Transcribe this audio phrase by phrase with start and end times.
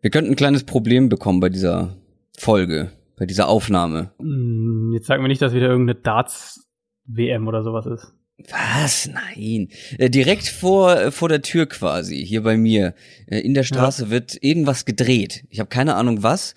[0.00, 1.96] Wir könnten ein kleines Problem bekommen bei dieser
[2.38, 4.12] Folge, bei dieser Aufnahme.
[4.18, 8.12] Hm, Jetzt sagen wir nicht, dass wieder irgendeine Darts-WM oder sowas ist.
[8.48, 9.10] Was?
[9.12, 9.68] Nein.
[9.98, 12.94] Äh, direkt vor, äh, vor der Tür quasi, hier bei mir,
[13.26, 15.44] äh, in der Straße wird irgendwas gedreht.
[15.50, 16.54] Ich habe keine Ahnung was.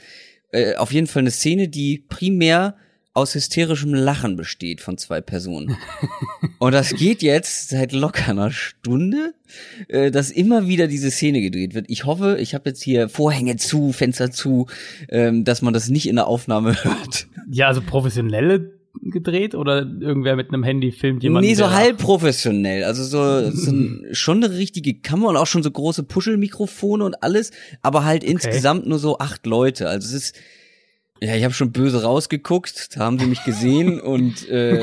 [0.52, 2.78] Äh, auf jeden Fall eine Szene, die primär
[3.14, 5.77] aus hysterischem Lachen besteht von zwei Personen.
[6.59, 9.36] Und das geht jetzt seit locker einer Stunde,
[9.88, 11.86] äh, dass immer wieder diese Szene gedreht wird.
[11.89, 14.68] Ich hoffe, ich habe jetzt hier Vorhänge zu, Fenster zu,
[15.10, 17.28] ähm, dass man das nicht in der Aufnahme hört.
[17.51, 21.48] Ja, also professionelle gedreht oder irgendwer mit einem Handy filmt jemanden?
[21.48, 22.84] nee, so halb professionell.
[22.84, 27.21] Also so, so ein, schon eine richtige Kamera und auch schon so große Puschelmikrofone und
[27.23, 27.51] alles,
[27.82, 29.89] aber halt insgesamt nur so acht Leute.
[29.89, 30.36] Also es ist,
[31.23, 34.77] ja, ich habe schon böse rausgeguckt, da haben sie mich gesehen und äh,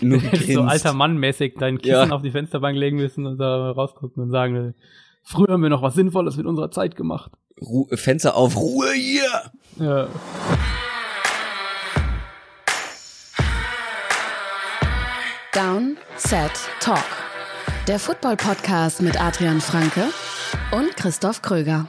[0.00, 0.58] nur so gegrinst.
[0.58, 2.10] alter Mann mäßig dein Kissen Ja.
[2.10, 4.74] auf die Fensterbank legen müssen und da rausgucken und sagen,
[5.22, 7.30] früher haben wir noch was Sinnvolles mit unserer Zeit gemacht.
[7.60, 9.52] Ru Fenster auf, Ruhe hier!
[9.78, 10.08] Ja.
[15.52, 17.04] Down, Set, Talk.
[17.86, 20.06] Der Football-Podcast mit Adrian Franke
[20.72, 21.86] und Christoph Kröger.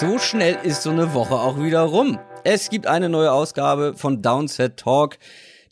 [0.00, 2.18] So schnell ist so eine Woche auch wieder rum.
[2.42, 5.18] Es gibt eine neue Ausgabe von Downset Talk.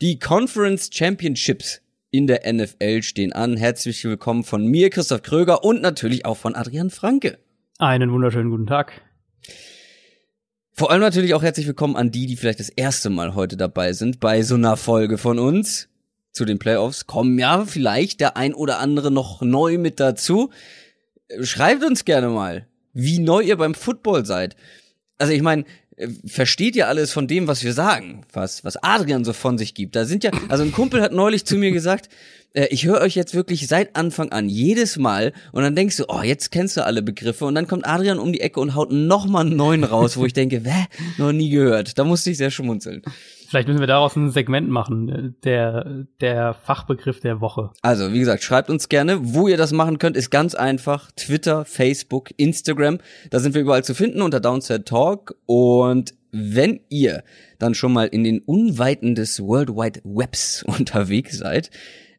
[0.02, 3.56] Die Conference Championships in der NFL stehen an.
[3.56, 7.38] Herzlich willkommen von mir, Christoph Kröger und natürlich auch von Adrian Franke.
[7.78, 9.00] Einen wunderschönen guten Tag.
[10.74, 13.94] Vor allem natürlich auch herzlich willkommen an die, die vielleicht das erste Mal heute dabei
[13.94, 15.88] sind bei so einer Folge von uns.
[16.32, 20.50] Zu den Playoffs kommen ja vielleicht der ein oder andere noch neu mit dazu.
[21.40, 22.66] Schreibt uns gerne mal,
[22.98, 24.56] wie neu ihr beim Football seid.
[25.18, 25.64] Also ich meine,
[25.96, 29.74] äh, versteht ihr alles von dem, was wir sagen, was, was Adrian so von sich
[29.74, 29.94] gibt.
[29.94, 32.08] Da sind ja, also ein Kumpel hat neulich zu mir gesagt,
[32.54, 36.06] äh, ich höre euch jetzt wirklich seit Anfang an, jedes Mal, und dann denkst du,
[36.08, 38.90] oh, jetzt kennst du alle Begriffe, und dann kommt Adrian um die Ecke und haut
[38.90, 40.86] noch mal einen neuen raus, wo ich denke, hä,
[41.18, 41.98] noch nie gehört.
[41.98, 43.02] Da musste ich sehr schmunzeln.
[43.48, 47.70] Vielleicht müssen wir daraus ein Segment machen, äh, der, der Fachbegriff der Woche.
[47.80, 49.18] Also, wie gesagt, schreibt uns gerne.
[49.22, 51.10] Wo ihr das machen könnt, ist ganz einfach.
[51.12, 52.98] Twitter, Facebook, Instagram.
[53.30, 55.34] Da sind wir überall zu finden unter Downset Talk.
[55.46, 57.24] Und wenn ihr
[57.58, 61.70] dann schon mal in den Unweiten des World Wide Webs unterwegs seid,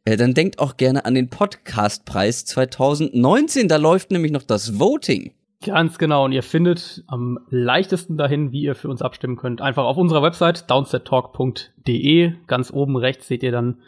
[0.06, 3.68] äh, dann denkt auch gerne an den Podcastpreis 2019.
[3.68, 5.34] Da läuft nämlich noch das Voting.
[5.66, 6.26] Ganz genau.
[6.26, 9.62] Und ihr findet am leichtesten dahin, wie ihr für uns abstimmen könnt.
[9.62, 12.34] Einfach auf unserer Website downsettalk.de.
[12.48, 13.82] Ganz oben rechts seht ihr dann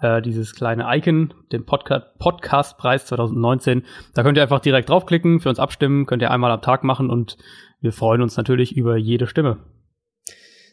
[0.00, 3.82] äh, dieses kleine Icon, den Podca Podcastpreis 2019.
[4.14, 7.10] Da könnt ihr einfach direkt draufklicken, für uns abstimmen, könnt ihr einmal am Tag machen
[7.10, 7.36] und
[7.80, 9.58] wir freuen uns natürlich über jede Stimme.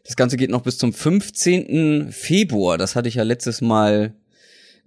[0.05, 2.11] Das Ganze geht noch bis zum 15.
[2.11, 2.77] Februar.
[2.77, 4.16] Das hatte ich ja letztes Mal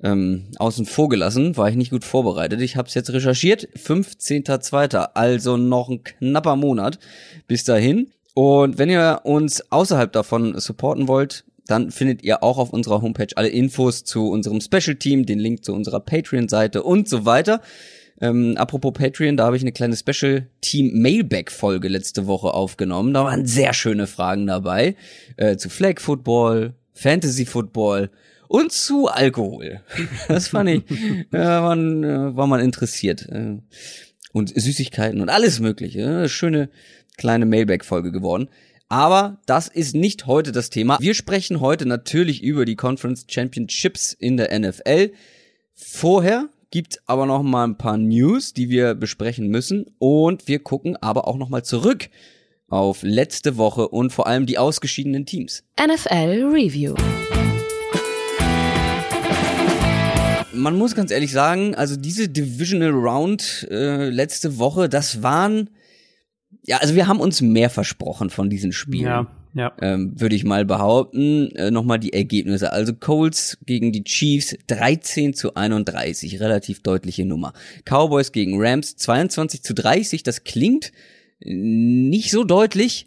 [0.02, 2.60] ähm, außen vor gelassen, war ich nicht gut vorbereitet.
[2.60, 3.68] Ich habe es jetzt recherchiert.
[3.76, 6.98] 15.2., also noch ein knapper Monat
[7.46, 8.10] bis dahin.
[8.34, 13.36] Und wenn ihr uns außerhalb davon supporten wollt, dann findet ihr auch auf unserer Homepage
[13.36, 17.60] alle Infos zu unserem Special Team, den Link zu unserer Patreon-Seite und so weiter.
[18.20, 23.12] Ähm, apropos Patreon, da habe ich eine kleine Special Team Mailback Folge letzte Woche aufgenommen.
[23.12, 24.96] Da waren sehr schöne Fragen dabei
[25.36, 28.10] äh, zu Flag Football, Fantasy Football
[28.48, 29.82] und zu Alkohol.
[30.26, 30.82] Das fand ich,
[31.32, 33.28] äh, man, äh, war man interessiert.
[33.28, 33.58] Äh,
[34.32, 36.24] und Süßigkeiten und alles mögliche.
[36.24, 36.70] Äh, Schöne
[37.16, 38.48] kleine Mailback Folge geworden.
[38.88, 40.98] Aber das ist nicht heute das Thema.
[41.00, 45.12] Wir sprechen heute natürlich über die Conference Championships in der NFL.
[45.74, 50.96] Vorher gibt aber noch mal ein paar News, die wir besprechen müssen und wir gucken
[50.96, 52.08] aber auch noch mal zurück
[52.68, 55.64] auf letzte Woche und vor allem die ausgeschiedenen Teams.
[55.78, 56.94] NFL Review.
[60.58, 65.70] Man muss ganz ehrlich sagen, also diese Divisional Round äh, letzte Woche, das waren
[66.64, 69.04] ja, also wir haben uns mehr versprochen von diesen Spielen.
[69.04, 69.72] Ja, ja.
[69.80, 71.50] ähm, würde ich mal behaupten.
[71.52, 72.72] Äh, Nochmal die Ergebnisse.
[72.72, 77.52] Also Colts gegen die Chiefs 13 zu 31, relativ deutliche Nummer.
[77.84, 80.92] Cowboys gegen Rams 22 zu 30, das klingt
[81.40, 83.06] nicht so deutlich,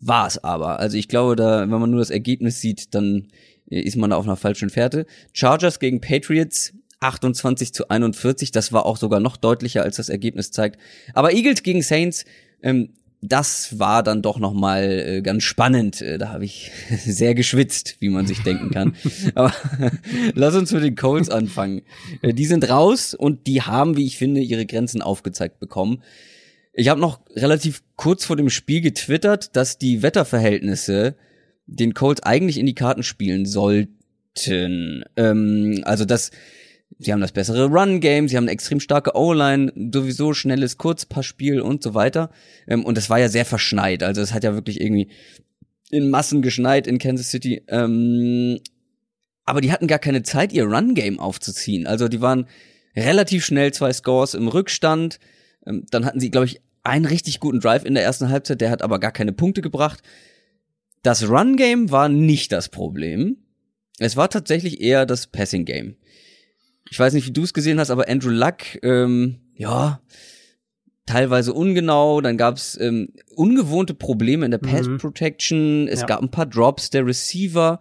[0.00, 0.78] war es aber.
[0.78, 3.28] Also ich glaube, da, wenn man nur das Ergebnis sieht, dann
[3.70, 5.06] äh, ist man da auf einer falschen Fährte.
[5.32, 6.72] Chargers gegen Patriots
[7.04, 10.80] 28 zu 41, das war auch sogar noch deutlicher, als das Ergebnis zeigt.
[11.12, 12.24] Aber Eagles gegen Saints,
[12.62, 12.90] ähm,
[13.26, 16.02] das war dann doch noch mal äh, ganz spannend.
[16.02, 16.70] Äh, da habe ich
[17.04, 18.94] sehr geschwitzt, wie man sich denken kann.
[19.34, 19.52] Aber
[20.34, 21.82] lass uns mit den Colts anfangen.
[22.20, 26.02] Äh, die sind raus und die haben, wie ich finde, ihre Grenzen aufgezeigt bekommen.
[26.72, 31.16] Ich habe noch relativ kurz vor dem Spiel getwittert, dass die Wetterverhältnisse
[31.66, 35.04] den Colts eigentlich in die Karten spielen sollten.
[35.16, 36.30] Ähm, also dass
[36.98, 41.82] sie haben das bessere Run-Game, sie haben eine extrem starke O-Line, sowieso schnelles Kurzpassspiel und
[41.82, 42.30] so weiter.
[42.66, 44.02] Ähm, und es war ja sehr verschneit.
[44.02, 45.08] Also es hat ja wirklich irgendwie
[45.90, 47.62] in Massen geschneit in Kansas City.
[47.68, 48.60] Ähm,
[49.44, 51.86] aber die hatten gar keine Zeit, ihr Run-Game aufzuziehen.
[51.86, 52.46] Also die waren
[52.96, 55.18] relativ schnell zwei Scores im Rückstand.
[55.66, 58.70] Ähm, dann hatten sie, glaube ich, einen richtig guten Drive in der ersten Halbzeit, der
[58.70, 60.02] hat aber gar keine Punkte gebracht.
[61.02, 63.38] Das Run-Game war nicht das Problem.
[63.98, 65.96] Es war tatsächlich eher das Passing-Game.
[66.90, 70.00] Ich weiß nicht, wie du es gesehen hast, aber Andrew Luck, ähm, ja,
[71.06, 72.20] teilweise ungenau.
[72.20, 75.88] Dann gab es ähm, ungewohnte Probleme in der Pass Protection.
[75.88, 76.06] Es Ja.
[76.06, 77.80] gab ein paar Drops der Receiver.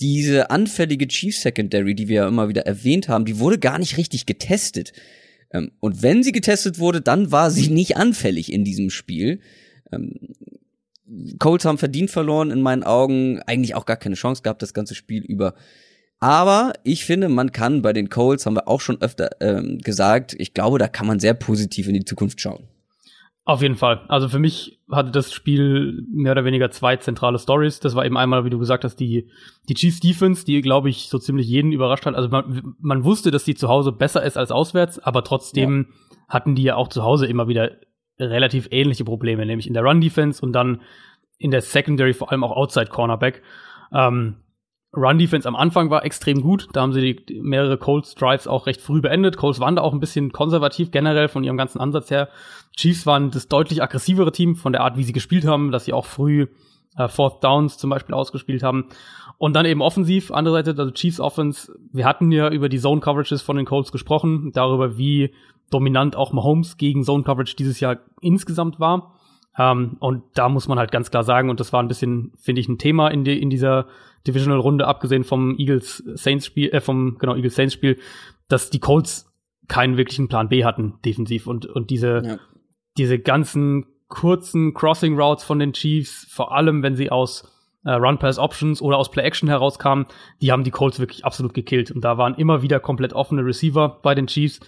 [0.00, 3.96] Diese anfällige Chief Secondary, die wir ja immer wieder erwähnt haben, die wurde gar nicht
[3.96, 4.92] richtig getestet.
[5.50, 9.40] Ähm, und wenn sie getestet wurde, dann war sie nicht anfällig in diesem Spiel.
[9.92, 10.14] Ähm,
[11.38, 14.94] Colts haben verdient verloren in meinen Augen, eigentlich auch gar keine Chance gehabt das ganze
[14.94, 15.54] Spiel über.
[16.18, 20.34] Aber ich finde, man kann bei den Colts, haben wir auch schon öfter ähm, gesagt,
[20.38, 22.68] ich glaube, da kann man sehr positiv in die Zukunft schauen.
[23.44, 24.00] Auf jeden Fall.
[24.08, 27.78] Also für mich hatte das Spiel mehr oder weniger zwei zentrale Stories.
[27.78, 29.30] Das war eben einmal, wie du gesagt hast, die,
[29.68, 32.16] die Chiefs Defense, die, glaube ich, so ziemlich jeden überrascht hat.
[32.16, 35.92] Also man, man wusste, dass die zu Hause besser ist als auswärts, aber trotzdem
[36.28, 37.70] hatten die ja auch zu Hause immer wieder
[38.18, 40.80] relativ ähnliche Probleme, nämlich in der Run-Defense und dann
[41.38, 43.42] in der Secondary, vor allem auch Outside Cornerback.
[43.92, 44.38] Ähm,
[44.94, 46.68] Run-Defense am Anfang war extrem gut.
[46.72, 49.36] Da haben sie die, mehrere Colts Drives auch recht früh beendet.
[49.36, 52.28] Colts waren da auch ein bisschen konservativ generell von ihrem ganzen Ansatz her.
[52.76, 55.92] Chiefs waren das deutlich aggressivere Team von der Art, wie sie gespielt haben, dass sie
[55.92, 56.46] auch früh
[56.96, 58.86] äh, Fourth Downs zum Beispiel ausgespielt haben.
[59.38, 61.72] Und dann eben offensiv, andere Seite, also Chiefs Offense.
[61.92, 65.34] Wir hatten ja über die Zone Coverages von den Colts gesprochen, darüber, wie
[65.70, 69.15] dominant auch Mahomes gegen Zone Coverage dieses Jahr insgesamt war.
[69.58, 72.60] Ähm, und da muss man halt ganz klar sagen, und das war ein bisschen, finde
[72.60, 73.86] ich, ein Thema in, die, in dieser
[74.26, 77.98] Divisional Runde, abgesehen vom Eagles Saints Spiel, äh, vom, genau, Eagles Saints Spiel,
[78.48, 79.32] dass die Colts
[79.68, 81.46] keinen wirklichen Plan B hatten, defensiv.
[81.46, 82.38] Und, und diese, Ja.
[82.98, 87.52] diese ganzen kurzen Crossing Routes von den Chiefs, vor allem wenn sie aus
[87.84, 90.06] äh, Run Pass Options oder aus Play Action herauskamen,
[90.42, 91.90] die haben die Colts wirklich absolut gekillt.
[91.90, 94.60] Und da waren immer wieder komplett offene Receiver bei den Chiefs.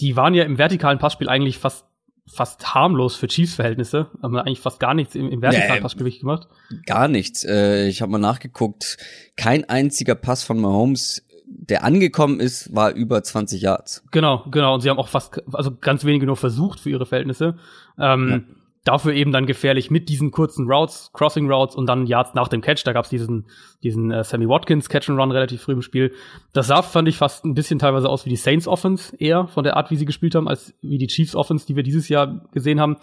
[0.00, 1.87] Die waren ja im vertikalen Passspiel eigentlich fast
[2.28, 4.06] fast harmlos für Chiefs-Verhältnisse.
[4.22, 6.48] Haben eigentlich fast gar nichts im, im vertikalen wirklich gemacht.
[6.86, 7.44] Gar nichts.
[7.44, 8.98] Äh, ich habe mal nachgeguckt.
[9.36, 14.04] Kein einziger Pass von Mahomes, der angekommen ist, war über 20 Yards.
[14.10, 14.74] Genau, genau.
[14.74, 17.56] Und sie haben auch fast, also ganz wenige nur versucht für ihre Verhältnisse.
[17.98, 18.44] Ähm,
[18.88, 22.62] Dafür eben dann gefährlich mit diesen kurzen Routes, Crossing Routes und dann Yards nach dem
[22.62, 22.84] Catch.
[22.86, 23.46] Da gab's diesen,
[23.82, 26.14] diesen äh, Sammy Watkins Catch and Run relativ früh im Spiel.
[26.54, 29.62] Das sah, fand ich, fast ein bisschen teilweise aus wie die Saints Offense eher von
[29.62, 32.48] der Art, wie sie gespielt haben, als wie die Chiefs Offense, die wir dieses Jahr
[32.52, 32.96] gesehen haben.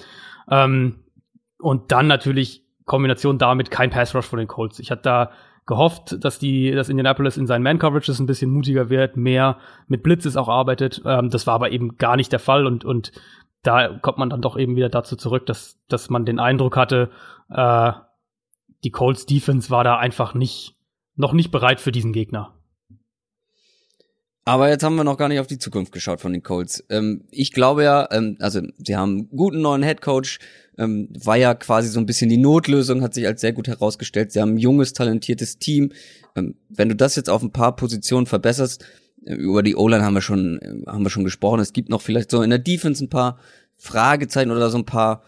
[0.49, 1.03] Ähm,
[1.59, 4.79] und dann natürlich Kombination damit kein Pass Rush von den Colts.
[4.79, 5.31] Ich hatte da
[5.67, 10.01] gehofft, dass die, dass Indianapolis in seinen Man Coverages ein bisschen mutiger wird, mehr mit
[10.01, 11.03] Blitzes auch arbeitet.
[11.05, 13.11] Ähm, das war aber eben gar nicht der Fall und und
[13.65, 17.09] da kommt man dann doch eben wieder dazu zurück, dass dass man den Eindruck hatte,
[17.49, 17.91] äh,
[18.83, 20.75] die Colts Defense war da einfach nicht
[21.15, 22.53] noch nicht bereit für diesen Gegner.
[24.47, 26.83] Aber jetzt haben wir noch gar nicht auf die Zukunft geschaut von den Colts.
[26.91, 30.37] Ähm, ich glaube ja, ähm, also sie haben einen guten neuen Head Coach,
[30.77, 34.31] ähm, war ja quasi so ein bisschen die Notlösung, hat sich als sehr gut herausgestellt.
[34.31, 35.91] Sie haben ein junges, talentiertes Team.
[36.35, 38.85] Ähm, wenn du das jetzt auf ein paar Positionen verbesserst,
[39.25, 41.59] über die O-Line haben wir schon, haben wir schon gesprochen.
[41.59, 43.39] Es gibt noch vielleicht so in der Defense ein paar
[43.77, 45.23] Fragezeichen oder so ein paar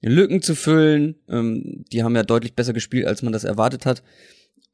[0.00, 1.16] Lücken zu füllen.
[1.28, 4.02] Ähm, die haben ja deutlich besser gespielt, als man das erwartet hat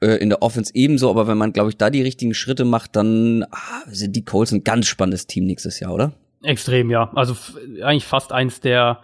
[0.00, 2.96] äh, in der Offense ebenso, aber wenn man, glaube ich, da die richtigen Schritte macht,
[2.96, 6.12] dann ah, sind die Colts ein ganz spannendes Team nächstes Jahr, oder?
[6.42, 7.10] Extrem, ja.
[7.14, 7.36] Also
[7.82, 9.00] eigentlich fast eins der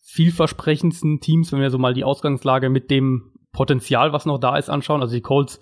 [0.00, 4.70] vielversprechendsten Teams, wenn wir so mal die Ausgangslage mit dem Potenzial, was noch da ist,
[4.70, 5.02] anschauen.
[5.02, 5.58] Also die Colts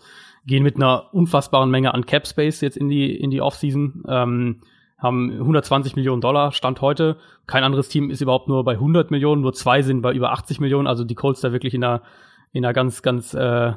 [0.46, 4.60] gehen mit einer unfassbaren Menge an Cap Space jetzt in die in die Offseason, ähm,
[4.98, 7.16] haben 120 Millionen Dollar Stand heute.
[7.46, 10.60] Kein anderes Team ist überhaupt nur bei 100 Millionen, nur zwei sind bei über 80
[10.60, 10.86] Millionen.
[10.86, 12.02] Also die Colts da wirklich in einer
[12.52, 13.72] in einer ganz ganz äh,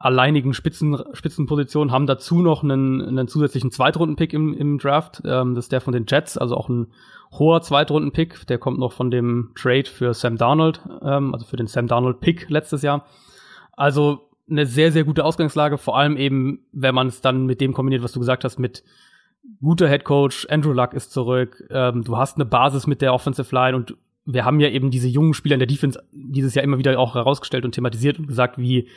[0.00, 5.20] alleinigen Spitzen, Spitzenposition, haben dazu noch einen, einen zusätzlichen Zweitrunden-Pick im, im Draft.
[5.26, 6.88] Ähm, das ist der von den Jets, also auch ein
[7.32, 8.46] hoher Zweitrunden-Pick.
[8.46, 12.48] Der kommt noch von dem Trade für Sam Darnold, ähm, also für den Sam Darnold-Pick
[12.48, 13.04] letztes Jahr.
[13.76, 17.72] Also eine sehr, sehr gute Ausgangslage, vor allem eben, wenn man es dann mit dem
[17.72, 18.82] kombiniert, was du gesagt hast, mit
[19.60, 23.54] guter Head Coach, Andrew Luck ist zurück, ähm, du hast eine Basis mit der Offensive
[23.54, 26.78] Line und wir haben ja eben diese jungen Spieler in der Defense dieses Jahr immer
[26.78, 28.88] wieder auch herausgestellt und thematisiert und gesagt, wie,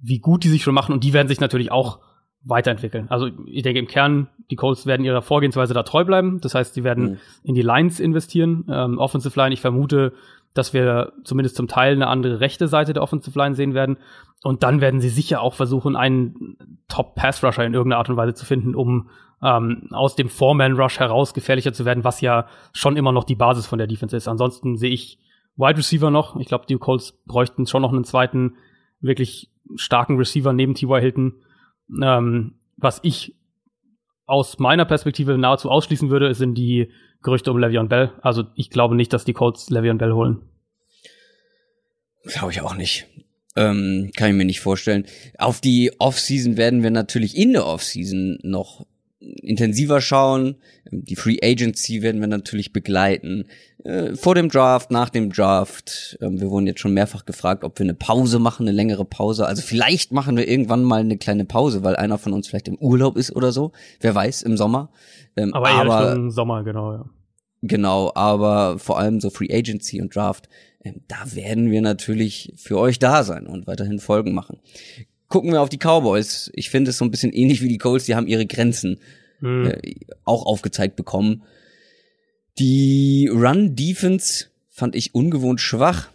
[0.00, 2.00] wie gut die sich schon machen und die werden sich natürlich auch
[2.44, 3.06] weiterentwickeln.
[3.08, 6.40] Also ich denke im Kern, die Colts werden ihrer Vorgehensweise da treu bleiben.
[6.40, 7.18] Das heißt, sie werden mhm.
[7.44, 8.64] in die Lines investieren.
[8.68, 10.12] Ähm, Offensive Line, ich vermute,
[10.54, 13.96] dass wir zumindest zum Teil eine andere rechte Seite der Offensive Line sehen werden.
[14.42, 16.56] Und dann werden sie sicher auch versuchen, einen
[16.88, 19.08] Top-Pass-Rusher in irgendeiner Art und Weise zu finden, um
[19.42, 23.66] ähm, aus dem Four-Man-Rush heraus gefährlicher zu werden, was ja schon immer noch die Basis
[23.66, 24.28] von der Defense ist.
[24.28, 25.18] Ansonsten sehe ich
[25.56, 26.36] Wide Receiver noch.
[26.36, 28.56] Ich glaube, die Colts bräuchten schon noch einen zweiten
[29.00, 31.00] wirklich starken Receiver neben T.Y.
[31.00, 31.34] Hilton.
[32.02, 33.36] Ähm, was ich
[34.32, 36.90] aus meiner Perspektive nahezu ausschließen würde, sind die
[37.22, 38.12] Gerüchte um Le'Veon Bell.
[38.22, 40.40] Also ich glaube nicht, dass die Colts Le'Veon Bell holen.
[42.24, 43.06] Glaube ich auch nicht.
[43.54, 45.06] Ähm, kann ich mir nicht vorstellen.
[45.36, 48.86] Auf die Offseason werden wir natürlich in der Offseason noch
[49.22, 50.56] intensiver schauen.
[50.90, 53.44] Die Free Agency werden wir natürlich begleiten.
[53.84, 56.18] Äh, vor dem Draft, nach dem Draft.
[56.20, 59.46] Ähm, wir wurden jetzt schon mehrfach gefragt, ob wir eine Pause machen, eine längere Pause.
[59.46, 62.76] Also vielleicht machen wir irgendwann mal eine kleine Pause, weil einer von uns vielleicht im
[62.76, 63.72] Urlaub ist oder so.
[64.00, 64.90] Wer weiß, im Sommer.
[65.36, 67.04] Ähm, aber eher aber, Richtung Sommer, genau, ja.
[67.62, 70.48] Genau, aber vor allem so Free Agency und Draft,
[70.80, 74.58] äh, da werden wir natürlich für euch da sein und weiterhin Folgen machen
[75.32, 76.50] gucken wir auf die Cowboys.
[76.52, 78.98] Ich finde es so ein bisschen ähnlich wie die Colts, die haben ihre Grenzen
[79.40, 79.72] mhm.
[79.82, 81.42] äh, auch aufgezeigt bekommen.
[82.58, 86.10] Die Run-Defense fand ich ungewohnt schwach,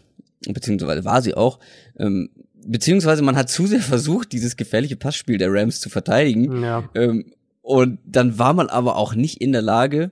[0.48, 1.58] beziehungsweise war sie auch.
[1.98, 2.30] Ähm,
[2.64, 6.62] beziehungsweise man hat zu sehr versucht, dieses gefährliche Passspiel der Rams zu verteidigen.
[6.62, 6.88] Ja.
[6.94, 7.34] Ähm,
[7.64, 10.12] und dann war man aber auch nicht in der Lage,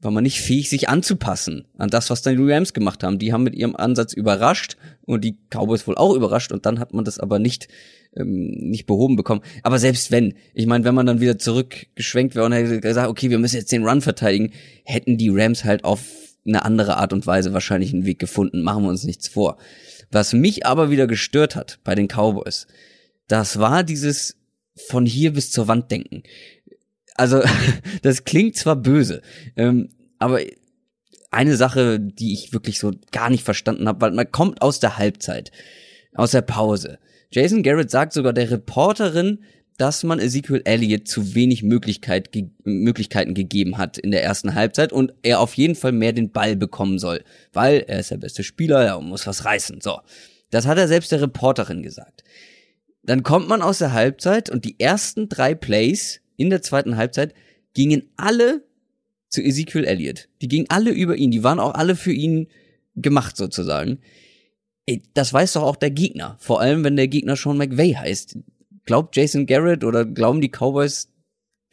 [0.00, 3.18] war man nicht fähig, sich anzupassen an das, was dann die Rams gemacht haben.
[3.18, 4.76] Die haben mit ihrem Ansatz überrascht
[5.06, 7.68] und die Cowboys wohl auch überrascht und dann hat man das aber nicht
[8.16, 9.42] ähm, nicht behoben bekommen.
[9.62, 13.30] Aber selbst wenn, ich meine, wenn man dann wieder zurückgeschwenkt wäre und hätte gesagt, okay,
[13.30, 14.52] wir müssen jetzt den Run verteidigen,
[14.84, 16.00] hätten die Rams halt auf
[16.46, 18.62] eine andere Art und Weise wahrscheinlich einen Weg gefunden.
[18.62, 19.58] Machen wir uns nichts vor.
[20.10, 22.66] Was mich aber wieder gestört hat bei den Cowboys,
[23.28, 24.36] das war dieses
[24.88, 26.22] von hier bis zur Wand denken.
[27.14, 27.42] Also,
[28.02, 29.22] das klingt zwar böse,
[29.56, 30.40] ähm, aber
[31.30, 34.96] eine Sache, die ich wirklich so gar nicht verstanden habe, weil man kommt aus der
[34.96, 35.50] Halbzeit,
[36.14, 36.98] aus der Pause.
[37.36, 39.40] Jason Garrett sagt sogar der Reporterin,
[39.76, 44.90] dass man Ezekiel Elliott zu wenig Möglichkeit, ge Möglichkeiten gegeben hat in der ersten Halbzeit
[44.90, 48.42] und er auf jeden Fall mehr den Ball bekommen soll, weil er ist der beste
[48.42, 49.82] Spieler, er muss was reißen.
[49.82, 50.00] So,
[50.48, 52.24] das hat er selbst der Reporterin gesagt.
[53.02, 57.34] Dann kommt man aus der Halbzeit und die ersten drei Plays in der zweiten Halbzeit
[57.74, 58.64] gingen alle
[59.28, 60.30] zu Ezekiel Elliott.
[60.40, 62.48] Die gingen alle über ihn, die waren auch alle für ihn
[62.94, 63.98] gemacht sozusagen.
[65.14, 66.36] Das weiß doch auch der Gegner.
[66.38, 68.38] Vor allem, wenn der Gegner Sean McVay heißt.
[68.84, 71.08] Glaubt Jason Garrett oder glauben die Cowboys,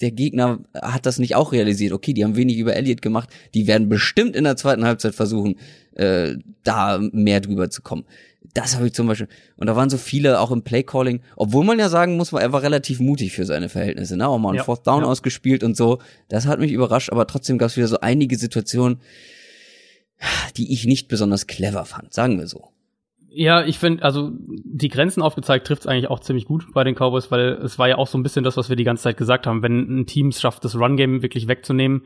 [0.02, 1.94] der Gegner hat das nicht auch realisiert?
[1.94, 3.30] Okay, die haben wenig über Elliott gemacht.
[3.54, 5.58] Die werden bestimmt in der zweiten Halbzeit versuchen,
[5.94, 8.06] äh, da mehr drüber zu kommen.
[8.54, 9.28] Das habe ich zum Beispiel.
[9.56, 12.64] Und da waren so viele auch im Playcalling, obwohl man ja sagen muss, er war
[12.64, 14.28] relativ mutig für seine Verhältnisse, ne?
[14.28, 15.08] Auch mal ein ja, Fourth Down ja.
[15.08, 16.00] ausgespielt und so.
[16.28, 19.00] Das hat mich überrascht, aber trotzdem gab es wieder so einige Situationen,
[20.58, 22.73] die ich nicht besonders clever fand, sagen wir so.
[23.36, 26.94] Ja, ich finde, also die Grenzen aufgezeigt trifft es eigentlich auch ziemlich gut bei den
[26.94, 29.18] Cowboys, weil es war ja auch so ein bisschen das, was wir die ganze Zeit
[29.18, 29.64] gesagt haben.
[29.64, 32.06] Wenn ein Team es schafft, das Run-Game wirklich wegzunehmen,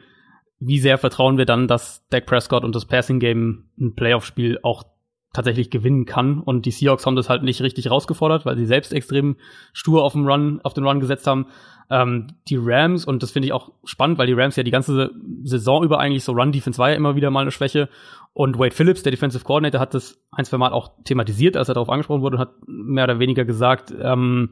[0.60, 4.86] wie sehr vertrauen wir dann, dass Dak Prescott und das Passing-Game ein Playoff-Spiel auch
[5.34, 6.39] tatsächlich gewinnen kann.
[6.39, 9.36] Und die Seahawks haben das halt nicht richtig rausgefordert, weil sie selbst extrem
[9.74, 11.48] stur auf den Run, auf den Run gesetzt haben.
[11.89, 15.12] Ähm, die Rams, und das finde ich auch spannend, weil die Rams ja die ganze
[15.43, 17.89] Saison über eigentlich so Run-Defense war ja immer wieder mal eine Schwäche.
[18.38, 21.74] Und Wade Phillips, der Defensive Coordinator, hat das ein, zwei Mal auch thematisiert, als er
[21.74, 24.51] darauf angesprochen wurde und hat mehr oder weniger gesagt, ähm,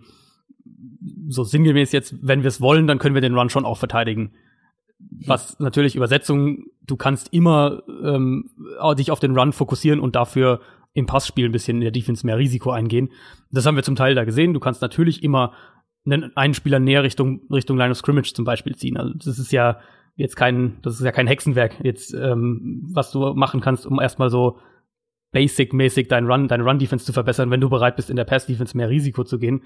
[1.28, 4.32] so sinngemäß jetzt, wenn wir es wollen, dann können wir den Run schon auch verteidigen.
[5.28, 8.50] Was natürlich Übersetzung, du kannst immer ähm,
[8.98, 10.62] dich auf den Run fokussieren und dafür
[10.94, 13.12] im Passspiel ein bisschen in der Defense mehr Risiko eingehen.
[13.52, 14.56] Das haben wir zum Teil da gesehen.
[14.56, 15.54] Du kannst natürlich immer
[16.10, 18.98] einen, Spieler näher Richtung, Richtung Line of Scrimmage zum Beispiel ziehen.
[18.98, 19.78] Also das ist ja
[20.16, 24.30] jetzt kein, das ist ja kein Hexenwerk, jetzt, ähm, was du machen kannst, um erstmal
[24.30, 24.60] so
[25.32, 28.90] basic-mäßig dein Run, deine Run-Defense zu verbessern, wenn du bereit bist, in der Pass-Defense mehr
[28.90, 29.64] Risiko zu gehen.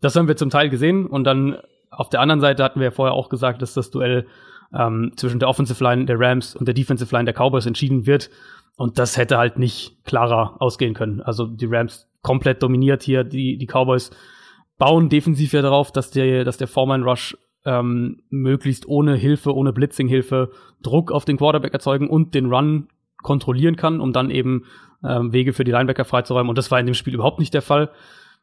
[0.00, 1.58] Das haben wir zum Teil gesehen und dann
[1.90, 4.26] auf der anderen Seite hatten wir ja vorher auch gesagt, dass das Duell
[4.72, 8.30] ähm, zwischen der Offensive Line der Rams und der Defensive Line der Cowboys entschieden wird.
[8.76, 11.20] Und das hätte halt nicht klarer ausgehen können.
[11.20, 14.10] Also die Rams komplett dominiert hier, die, die Cowboys
[14.78, 19.72] bauen defensiv ja darauf, dass der, dass der Foreman Rush ähm, möglichst ohne Hilfe, ohne
[19.72, 20.50] Blitzing-Hilfe
[20.82, 22.88] Druck auf den Quarterback erzeugen und den Run
[23.22, 24.64] kontrollieren kann, um dann eben
[25.04, 26.48] ähm, Wege für die Linebacker freizuräumen.
[26.48, 27.90] Und das war in dem Spiel überhaupt nicht der Fall.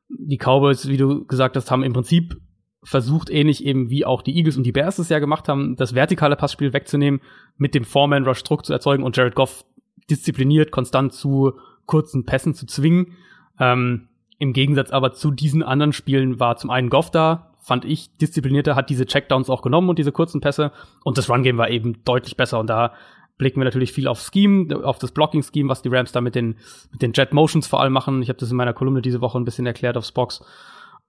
[0.10, 2.38] Die Cowboys, wie du gesagt hast, haben im Prinzip
[2.84, 5.94] versucht, ähnlich eben wie auch die Eagles und die Bears es ja gemacht haben, das
[5.94, 7.22] vertikale Passspiel wegzunehmen,
[7.58, 9.66] mit dem Foreman-Rush Druck zu erzeugen und Jared Goff
[10.10, 11.54] diszipliniert, konstant zu
[11.86, 13.14] kurzen Pässen zu zwingen.
[13.60, 14.08] Ähm,
[14.38, 18.76] Im Gegensatz aber zu diesen anderen Spielen war zum einen Goff da, fand ich, disziplinierter,
[18.76, 20.72] hat diese Checkdowns auch genommen und diese kurzen Pässe.
[21.04, 22.60] Und das Run-Game war eben deutlich besser.
[22.60, 22.94] Und da
[23.38, 26.60] blicken wir natürlich viel auf Scheme, auf das Blocking-Scheme, was die Rams da mit den,
[26.92, 28.22] mit den Jet Motions vor allem machen.
[28.22, 30.42] Ich habe das in meiner Kolumne diese Woche ein bisschen erklärt auf Spox.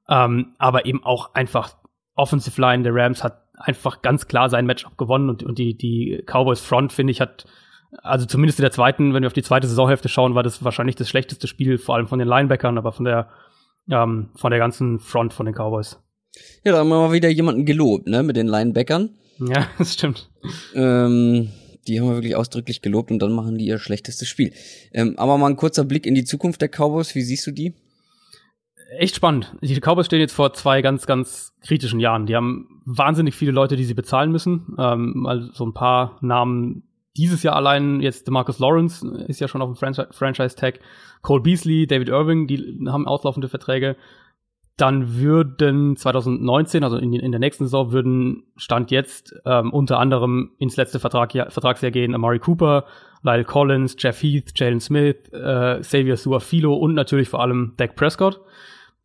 [0.09, 1.77] Ähm, aber eben auch einfach
[2.17, 6.25] Offensive Line der Rams hat einfach ganz klar sein Matchup gewonnen und, und die, die
[6.27, 7.47] Cowboys Front, finde ich, hat
[8.03, 10.97] also zumindest in der zweiten, wenn wir auf die zweite Saisonhälfte schauen, war das wahrscheinlich
[10.97, 13.29] das schlechteste Spiel, vor allem von den Linebackern, aber von der,
[13.89, 16.03] ähm, von der ganzen Front von den Cowboys.
[16.65, 19.11] Ja, da haben wir mal wieder jemanden gelobt, ne, mit den Linebackern.
[19.39, 20.31] Ja, das stimmt.
[20.75, 21.51] Ähm,
[21.87, 24.53] die haben wir wirklich ausdrücklich gelobt und dann machen die ihr schlechtes Spiel.
[24.93, 27.15] Ähm, aber mal ein kurzer Blick in die Zukunft der Cowboys.
[27.15, 27.75] Wie siehst du die?
[28.99, 29.55] Echt spannend.
[29.61, 32.27] Die Cowboys stehen jetzt vor zwei ganz, ganz kritischen Jahren.
[32.27, 34.75] Die haben wahnsinnig viele Leute, die sie bezahlen müssen.
[34.79, 36.85] Ähm, mal so ein paar Namen
[37.17, 38.01] dieses Jahr allein.
[38.01, 40.81] Jetzt Marcus Lawrence ist ja schon auf dem Franchise-Tag.
[41.21, 43.97] Cole Beasley, David Irving, die haben auslaufende Verträge
[44.79, 50.53] dann würden 2019, also in, in, der nächsten Saison, würden Stand jetzt ähm, unter anderem
[50.59, 52.85] ins letzte Vertrag, ja, Vertragsjahr gehen Amari Cooper,
[53.23, 58.41] Lyle Collins, Jeff Heath, Jalen Smith, äh, Xavier Suafilo und natürlich vor allem Dak Prescott.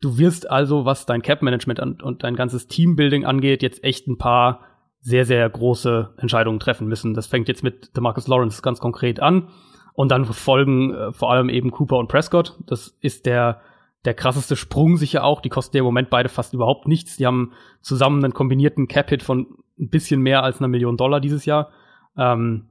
[0.00, 4.16] Du wirst also, was dein Cap-Management und, und dein ganzes Teambuilding angeht, jetzt echt ein
[4.16, 4.60] paar
[5.00, 7.14] sehr, sehr große Entscheidungen treffen müssen.
[7.14, 9.48] Das fängt jetzt mit Demarcus Lawrence ganz konkret an.
[9.92, 12.58] Und dann folgen äh, vor allem eben Cooper und Prescott.
[12.66, 13.60] Das ist der
[14.04, 15.40] der krasseste Sprung sicher auch.
[15.40, 17.16] Die kosten im Moment beide fast überhaupt nichts.
[17.16, 19.46] Die haben zusammen einen kombinierten Cap-Hit von
[19.78, 21.70] ein bisschen mehr als einer Million Dollar dieses Jahr.
[22.16, 22.66] Ähm,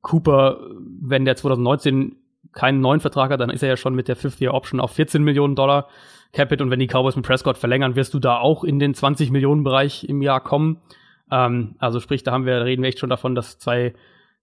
[0.00, 0.60] Cooper,
[1.00, 2.16] wenn der 2019
[2.52, 5.54] keinen neuen Vertrag hat, dann ist er ja schon mit der Fifth-Year-Option auf 14 Millionen
[5.54, 5.88] Dollar
[6.32, 9.30] Capit und wenn die Cowboys mit Prescott verlängern, wirst du da auch in den 20
[9.30, 10.80] Millionen Bereich im Jahr kommen.
[11.30, 13.94] Ähm, also sprich, da haben wir, reden wir echt schon davon, dass zwei,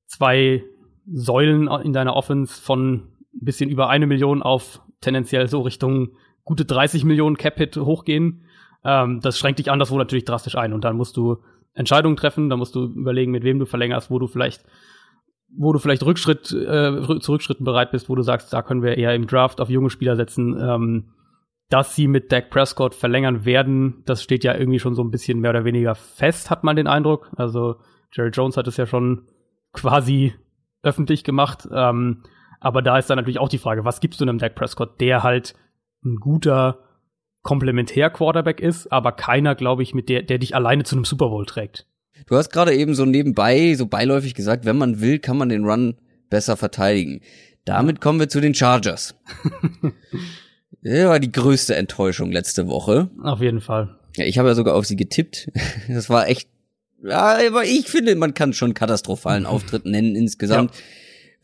[0.05, 0.63] zwei
[1.11, 2.93] Säulen in deiner Offense von
[3.33, 8.45] ein bisschen über eine Million auf tendenziell so Richtung gute 30 Millionen Cap-Hit hochgehen.
[8.83, 10.71] Ähm, das schränkt dich anderswo natürlich drastisch ein.
[10.71, 11.37] Und dann musst du
[11.73, 14.63] Entscheidungen treffen, dann musst du überlegen, mit wem du verlängerst, wo du vielleicht
[15.57, 18.97] wo du vielleicht Rückschritt, äh, zu Rückschritten bereit bist, wo du sagst, da können wir
[18.97, 20.57] eher im Draft auf junge Spieler setzen.
[20.59, 21.11] Ähm,
[21.69, 25.39] dass sie mit Dak Prescott verlängern werden, das steht ja irgendwie schon so ein bisschen
[25.39, 27.31] mehr oder weniger fest, hat man den Eindruck.
[27.37, 27.77] Also
[28.11, 29.27] Jerry Jones hat es ja schon
[29.73, 30.35] quasi
[30.83, 31.67] öffentlich gemacht.
[31.71, 32.21] Ähm,
[32.59, 35.23] aber da ist dann natürlich auch die Frage, was gibst du einem Dak Prescott, der
[35.23, 35.55] halt
[36.05, 36.79] ein guter
[37.41, 41.45] Komplementär-Quarterback ist, aber keiner, glaube ich, mit der, der dich alleine zu einem Super Bowl
[41.45, 41.85] trägt.
[42.27, 45.65] Du hast gerade eben so nebenbei, so beiläufig gesagt, wenn man will, kann man den
[45.65, 45.95] Run
[46.29, 47.21] besser verteidigen.
[47.65, 49.15] Damit kommen wir zu den Chargers.
[50.81, 53.09] das war die größte Enttäuschung letzte Woche.
[53.21, 53.95] Auf jeden Fall.
[54.15, 55.51] Ja, ich habe ja sogar auf sie getippt.
[55.87, 56.49] Das war echt,
[57.03, 60.73] ja, aber ich finde, man kann schon katastrophalen Auftritt nennen insgesamt.
[60.73, 60.81] Ja.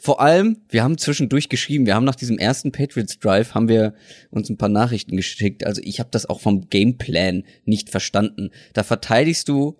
[0.04, 3.94] Vor allem, wir haben zwischendurch geschrieben, wir haben nach diesem ersten Patriots Drive haben wir
[4.32, 5.64] uns ein paar Nachrichten geschickt.
[5.64, 8.50] Also ich habe das auch vom Gameplan nicht verstanden.
[8.74, 9.78] Da verteidigst du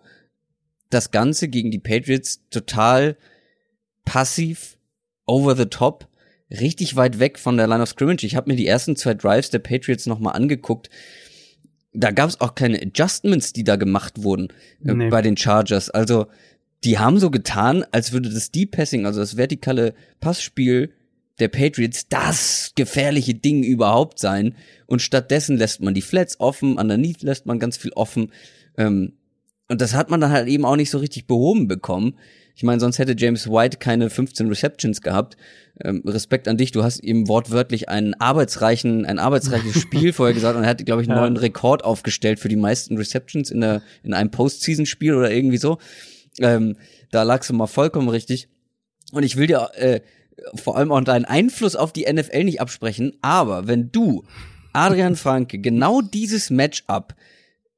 [0.92, 3.18] das Ganze gegen die Patriots total
[4.06, 4.78] passiv,
[5.26, 6.08] over the top,
[6.52, 8.24] richtig weit weg von der Line of Scrimmage.
[8.24, 10.92] Ich habe mir die ersten zwei Drives der Patriots nochmal angeguckt.
[11.94, 14.50] Da gab es auch keine Adjustments, die da gemacht wurden
[14.86, 15.10] äh, nee.
[15.10, 15.90] bei den Chargers.
[15.90, 16.28] Also
[16.84, 20.92] die haben so getan, als würde das Deep Passing, also das vertikale Passspiel
[21.40, 24.56] der Patriots das gefährliche Ding überhaupt sein.
[24.86, 28.32] Und stattdessen lässt man die Flats offen, underneath lässt man ganz viel offen.
[28.78, 29.14] Ähm,
[29.68, 32.16] und das hat man dann halt eben auch nicht so richtig behoben bekommen.
[32.56, 35.38] Ich meine, sonst hätte James White keine 15 Receptions gehabt.
[35.84, 40.58] Ähm, Respekt an dich, du hast ihm wortwörtlich einen arbeitsreichen, ein arbeitsreiches Spiel vorher gesagt
[40.58, 41.24] und er hat, glaube ich, einen ja.
[41.24, 45.78] neuen Rekord aufgestellt für die meisten Receptions in, der, in einem Postseason-Spiel oder irgendwie so.
[46.40, 46.78] Ähm,
[47.12, 48.50] da lagst du mal vollkommen richtig.
[49.12, 50.02] Und ich will dir äh,
[50.56, 54.24] vor allem auch deinen Einfluss auf die NFL nicht absprechen, aber wenn du,
[54.74, 57.16] Adrian Franke, genau dieses Matchup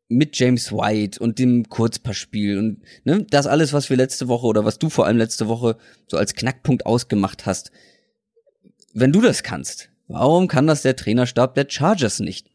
[0.08, 4.64] mit James White und dem Kurzpassspiel und ne, das alles, was wir letzte Woche oder
[4.66, 7.72] was du vor allem letzte Woche so als Knackpunkt ausgemacht hast,
[8.94, 12.53] wenn du das kannst, warum kann das der Trainerstab der Chargers nicht?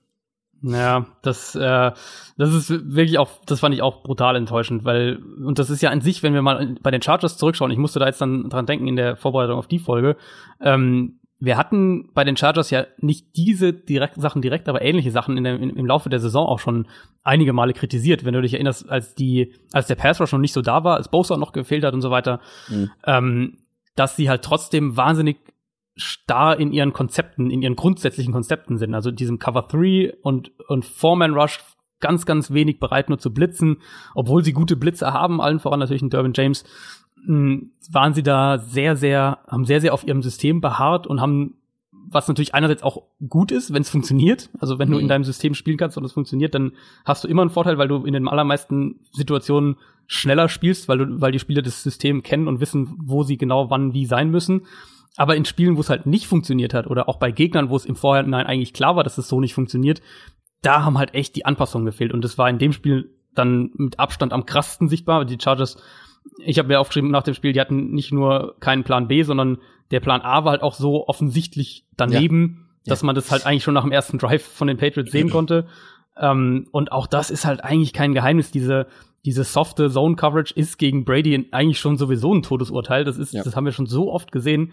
[0.62, 1.92] Ja, das, äh,
[2.36, 5.90] das ist wirklich auch, das fand ich auch brutal enttäuschend, weil, und das ist ja
[5.90, 8.66] an sich, wenn wir mal bei den Chargers zurückschauen, ich musste da jetzt dann dran
[8.66, 10.16] denken in der Vorbereitung auf die Folge,
[10.60, 15.36] ähm, wir hatten bei den Chargers ja nicht diese direkt, Sachen direkt, aber ähnliche Sachen
[15.36, 16.88] in der, in, im Laufe der Saison auch schon
[17.22, 18.24] einige Male kritisiert.
[18.24, 20.96] Wenn du dich erinnerst, als die, als der Pass Rush noch nicht so da war,
[20.96, 22.90] als Bosa noch gefehlt hat und so weiter, mhm.
[23.06, 23.58] ähm,
[23.94, 25.36] dass sie halt trotzdem wahnsinnig
[25.98, 28.94] starr in ihren Konzepten, in ihren grundsätzlichen Konzepten sind.
[28.94, 31.60] Also diesem Cover 3 und, und Foreman Rush
[32.00, 33.78] ganz, ganz wenig bereit nur zu blitzen,
[34.14, 36.64] obwohl sie gute Blitzer haben, allen voran natürlich in Durbin James,
[37.26, 41.54] hm, waren sie da sehr, sehr, haben sehr, sehr auf ihrem System beharrt und haben
[42.10, 44.50] was natürlich einerseits auch gut ist, wenn es funktioniert.
[44.58, 45.08] Also wenn du in mhm.
[45.08, 46.72] deinem System spielen kannst und es funktioniert, dann
[47.04, 51.20] hast du immer einen Vorteil, weil du in den allermeisten Situationen schneller spielst, weil du,
[51.20, 54.62] weil die Spieler das System kennen und wissen, wo sie genau wann wie sein müssen.
[55.18, 57.84] Aber in Spielen, wo es halt nicht funktioniert hat oder auch bei Gegnern, wo es
[57.84, 60.00] im Vorhinein eigentlich klar war, dass es so nicht funktioniert,
[60.62, 62.14] da haben halt echt die Anpassungen gefehlt.
[62.14, 65.24] Und das war in dem Spiel dann mit Abstand am krassesten sichtbar.
[65.24, 65.76] Die Chargers,
[66.38, 69.58] ich habe mir aufgeschrieben nach dem Spiel, die hatten nicht nur keinen Plan B, sondern
[69.90, 72.90] der Plan A war halt auch so offensichtlich daneben, ja.
[72.90, 75.66] dass man das halt eigentlich schon nach dem ersten Drive von den Patriots sehen konnte.
[76.16, 78.52] Ähm, und auch das ist halt eigentlich kein Geheimnis.
[78.52, 78.86] Diese,
[79.24, 83.04] diese softe Zone Coverage ist gegen Brady eigentlich schon sowieso ein Todesurteil.
[83.04, 83.42] Das ist, ja.
[83.42, 84.72] das haben wir schon so oft gesehen.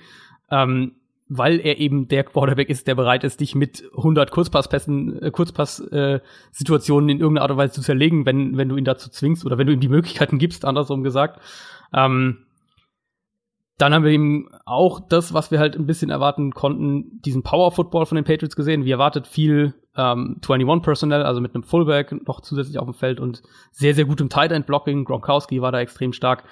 [0.50, 0.96] Ähm,
[1.28, 7.10] weil er eben der Quarterback ist, der bereit ist, dich mit 100 Kurzpasspässen, äh, Kurzpass-Situationen
[7.10, 9.58] äh, in irgendeiner Art und Weise zu zerlegen, wenn, wenn du ihn dazu zwingst oder
[9.58, 11.42] wenn du ihm die Möglichkeiten gibst, andersrum gesagt.
[11.94, 12.46] Ähm,
[13.78, 17.72] dann haben wir eben auch das, was wir halt ein bisschen erwarten konnten, diesen Power
[17.72, 18.86] Football von den Patriots gesehen.
[18.86, 23.20] Wie erwartet viel ähm, 21 Personnel, also mit einem Fullback noch zusätzlich auf dem Feld
[23.20, 25.04] und sehr, sehr gutem Tight End Blocking.
[25.04, 26.46] Gronkowski war da extrem stark.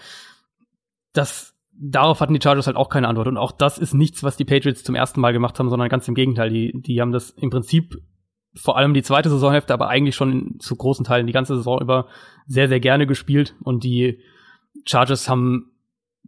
[1.14, 3.28] Das, darauf hatten die Chargers halt auch keine Antwort.
[3.28, 6.08] Und auch das ist nichts, was die Patriots zum ersten Mal gemacht haben, sondern ganz
[6.08, 6.50] im Gegenteil.
[6.50, 8.02] Die, die haben das im Prinzip
[8.56, 12.08] vor allem die zweite Saisonhälfte, aber eigentlich schon zu großen Teilen die ganze Saison über
[12.46, 13.56] sehr, sehr gerne gespielt.
[13.62, 14.20] Und die
[14.86, 15.72] Chargers haben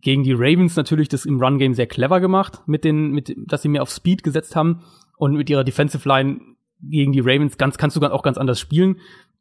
[0.02, 3.70] gegen die Ravens natürlich das im Run-Game sehr clever gemacht, mit den, mit, dass sie
[3.70, 4.84] mehr auf Speed gesetzt haben
[5.18, 6.42] und mit ihrer Defensive Line
[6.82, 8.98] gegen die Ravens ganz, kannst du auch ganz anders spielen.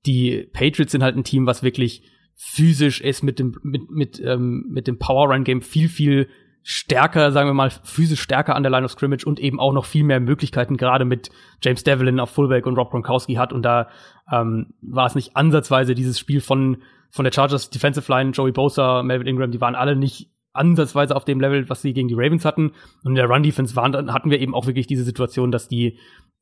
[0.07, 2.03] Die Patriots sind halt ein Team, was wirklich
[2.35, 6.29] physisch ist mit dem, mit, mit, ähm, mit dem Power-Run-Game viel, viel
[6.62, 9.85] stärker, sagen wir mal, physisch stärker an der Line of Scrimmage und eben auch noch
[9.85, 11.31] viel mehr Möglichkeiten, gerade mit
[11.62, 13.53] James Devlin auf Fullback und Rob Gronkowski hat.
[13.53, 13.88] Und da
[14.33, 16.79] ähm, war es nicht ansatzweise dieses Spiel von,
[17.11, 21.27] von der Chargers Defensive Line, Joey Bosa, Melvin Ingram, die waren alle nicht ansatzweise auf
[21.27, 22.73] dem Level, was sie gegen die Ravens hatten.
[23.03, 25.99] Und in der Run-Defense waren, hatten wir eben auch wirklich diese Situation, dass die,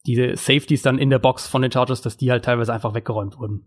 [0.06, 3.38] diese Safeties dann in der Box von den Chargers, dass die halt teilweise einfach weggeräumt
[3.38, 3.66] wurden.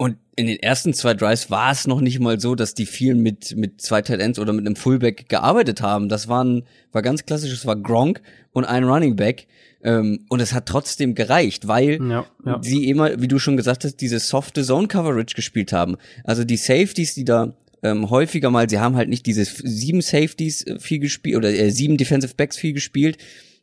[0.00, 3.14] Und in den ersten zwei Drives war es noch nicht mal so, dass die viel
[3.14, 6.08] mit, mit zwei Tight Ends oder mit einem Fullback gearbeitet haben.
[6.08, 9.46] Das waren, war ganz klassisch, es war Gronk und ein Running Back.
[9.84, 12.58] Ähm, und es hat trotzdem gereicht, weil ja, ja.
[12.62, 15.98] sie immer, wie du schon gesagt hast, diese softe Zone Coverage gespielt haben.
[16.24, 20.66] Also die Safeties, die da ähm, häufiger mal, sie haben halt nicht diese sieben Safeties
[20.66, 23.18] äh, viel gespielt oder äh, sieben Defensive Backs viel gespielt,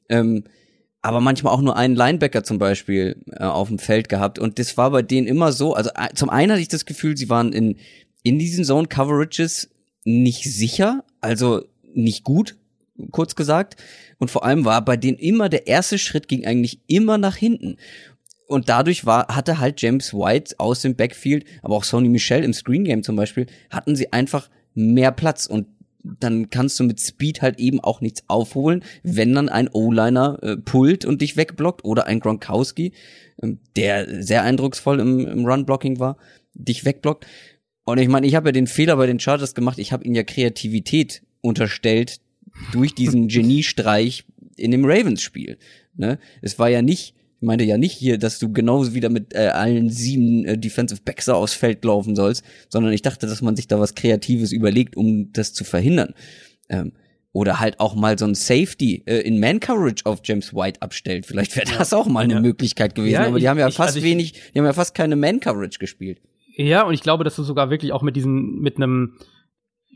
[0.08, 0.44] ähm,
[1.08, 4.76] aber manchmal auch nur einen Linebacker zum Beispiel äh, auf dem Feld gehabt und das
[4.76, 5.74] war bei denen immer so.
[5.74, 7.78] Also äh, zum einen hatte ich das Gefühl, sie waren in
[8.24, 9.70] in diesen Zone Coverages
[10.04, 12.58] nicht sicher, also nicht gut,
[13.12, 13.78] kurz gesagt.
[14.20, 17.78] Und vor allem war bei denen immer der erste Schritt ging eigentlich immer nach hinten
[18.48, 22.54] und dadurch war, hatte halt James White aus dem Backfield, aber auch Sony Michel im
[22.54, 25.68] Screen Game zum Beispiel, hatten sie einfach mehr Platz und
[26.20, 30.58] dann kannst du mit Speed halt eben auch nichts aufholen, wenn dann ein O-Liner äh,
[30.58, 32.94] pullt und dich wegblockt oder ein Gronkowski,
[33.42, 36.18] ähm, der sehr eindrucksvoll im, im Run-Blocking war,
[36.54, 37.26] dich wegblockt.
[37.84, 40.16] Und ich meine, ich habe ja den Fehler bei den Chargers gemacht, ich habe ihnen
[40.16, 42.20] ja Kreativität unterstellt
[42.72, 45.58] durch diesen Geniestreich in dem Ravens-Spiel.
[45.96, 46.20] Ne?
[46.42, 49.50] Es war ja nicht ich meinte ja nicht hier, dass du genauso wieder mit äh,
[49.50, 53.68] allen sieben äh, Defensive Backs aufs Feld laufen sollst, sondern ich dachte, dass man sich
[53.68, 56.14] da was Kreatives überlegt, um das zu verhindern.
[56.70, 56.94] Ähm,
[57.34, 61.28] oder halt auch mal so ein Safety äh, in Man Coverage auf James White abstellt.
[61.28, 62.40] Vielleicht wäre das auch mal eine ja.
[62.40, 63.14] Möglichkeit gewesen.
[63.14, 65.40] Ja, aber die haben ja ich, fast also wenig, die haben ja fast keine Man
[65.40, 66.20] Coverage gespielt.
[66.56, 69.20] Ja, und ich glaube, dass du sogar wirklich auch mit diesen, mit einem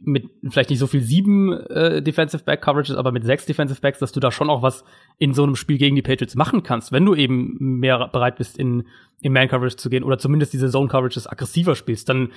[0.04, 4.00] mit vielleicht nicht so viel sieben äh, Defensive Back Coverages, aber mit sechs Defensive Backs,
[4.00, 4.84] dass du da schon auch was
[5.18, 8.58] in so einem Spiel gegen die Patriots machen kannst, wenn du eben mehr bereit bist,
[8.58, 8.86] in,
[9.22, 12.30] in Man Coverage zu gehen oder zumindest diese Zone Coverages aggressiver spielst, dann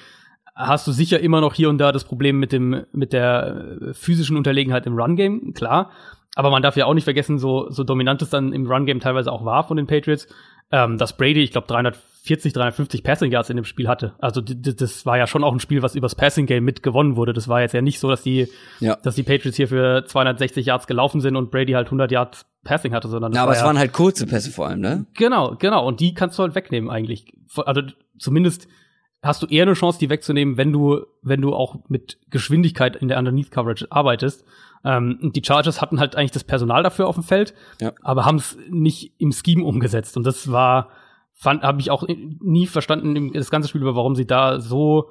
[0.55, 3.95] hast du sicher immer noch hier und da das Problem mit dem mit der äh,
[3.95, 5.91] physischen Unterlegenheit im Run Game, klar.
[6.37, 9.01] Aber man darf ja auch nicht vergessen, so, so dominant es dann im Run Game
[9.01, 10.27] teilweise auch war von den Patriots,
[10.71, 11.67] ähm, dass Brady, ich glaube,
[12.25, 14.15] 340, 350 Passing Yards in dem Spiel hatte.
[14.19, 17.35] Also das war ja schon auch ein Spiel, was übers Passing Game mit gewonnen wurde.
[17.35, 18.49] Das war jetzt ja nicht so, dass die,
[18.81, 18.97] ja.
[18.97, 22.95] dass die Patriots hier für 260 Yards gelaufen sind und Brady halt 100 Yards Passing
[22.95, 25.05] hatte, sondern ja, aber war es ja, waren halt kurze Pässe vor allem, ne?
[25.15, 25.87] Genau, genau.
[25.87, 27.35] Und die kannst du halt wegnehmen eigentlich.
[27.57, 27.83] Also
[28.19, 28.69] zumindest
[29.23, 33.09] hast du eher eine Chance, die wegzunehmen, wenn du, wenn du auch mit Geschwindigkeit in
[33.09, 34.45] der Underneath Coverage arbeitest.
[34.83, 37.93] Ähm, und die Chargers hatten halt eigentlich das Personal dafür auf dem Feld, ja.
[38.03, 40.17] aber haben es nicht im Scheme umgesetzt.
[40.17, 40.91] Und das war,
[41.43, 45.11] habe ich auch nie verstanden, das ganze Spiel über, warum sie da so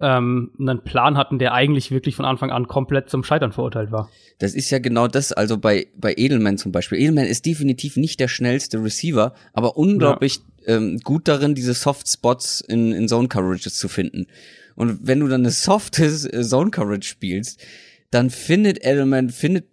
[0.00, 4.08] ähm, einen Plan hatten, der eigentlich wirklich von Anfang an komplett zum Scheitern verurteilt war.
[4.38, 6.98] Das ist ja genau das, also bei, bei Edelman zum Beispiel.
[6.98, 10.76] Edelman ist definitiv nicht der schnellste Receiver, aber unglaublich ja.
[10.76, 14.26] ähm, gut darin, diese Soft Spots in, in Zone Coverages zu finden.
[14.74, 17.62] Und wenn du dann eine softe Zone Coverage spielst,
[18.10, 19.66] dann findet Edelman, findet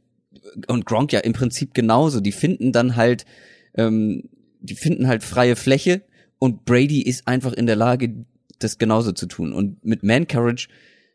[0.67, 2.19] und Gronk ja im Prinzip genauso.
[2.19, 3.25] Die finden dann halt,
[3.75, 6.02] ähm, die finden halt freie Fläche
[6.39, 8.26] und Brady ist einfach in der Lage,
[8.60, 9.54] das genauso zu tun.
[9.54, 10.67] Und mit Man Courage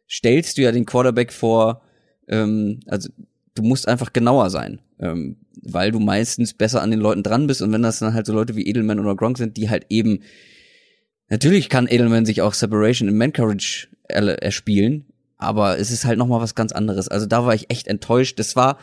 [0.08, 1.82] stellst du ja den Quarterback vor,
[2.28, 3.08] ähm, also
[3.54, 7.62] du musst einfach genauer sein, ähm, weil du meistens besser an den Leuten dran bist
[7.62, 10.20] und wenn das dann halt so Leute wie Edelman oder Gronk sind, die halt eben
[11.28, 16.28] natürlich kann Edelman sich auch Separation in Man Courage erspielen, aber es ist halt noch
[16.28, 17.08] mal was ganz anderes.
[17.08, 18.38] Also da war ich echt enttäuscht.
[18.38, 18.78] Das war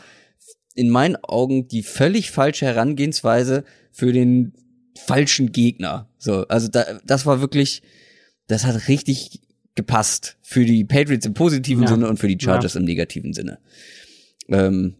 [0.80, 4.54] in meinen Augen die völlig falsche Herangehensweise für den
[4.96, 6.08] falschen Gegner.
[6.18, 7.82] So, also da, das war wirklich,
[8.48, 9.42] das hat richtig
[9.76, 11.90] gepasst für die Patriots im positiven ja.
[11.90, 12.80] Sinne und für die Chargers ja.
[12.80, 13.60] im negativen Sinne.
[14.48, 14.96] Ähm,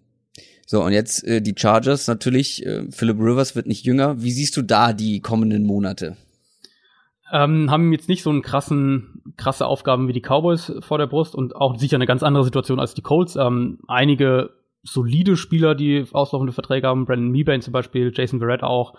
[0.68, 4.22] so, und jetzt äh, die Chargers natürlich, äh, Philip Rivers wird nicht jünger.
[4.22, 6.18] Wie siehst du da die kommenden Monate?
[7.32, 11.36] Ähm, haben jetzt nicht so einen krassen, krasse Aufgaben wie die Cowboys vor der Brust
[11.36, 13.38] und auch sicher eine ganz andere Situation als die Colts.
[13.38, 18.94] Ähm, einige solide Spieler, die auslaufende Verträge haben, Brandon Meebane zum Beispiel, Jason Verrett auch,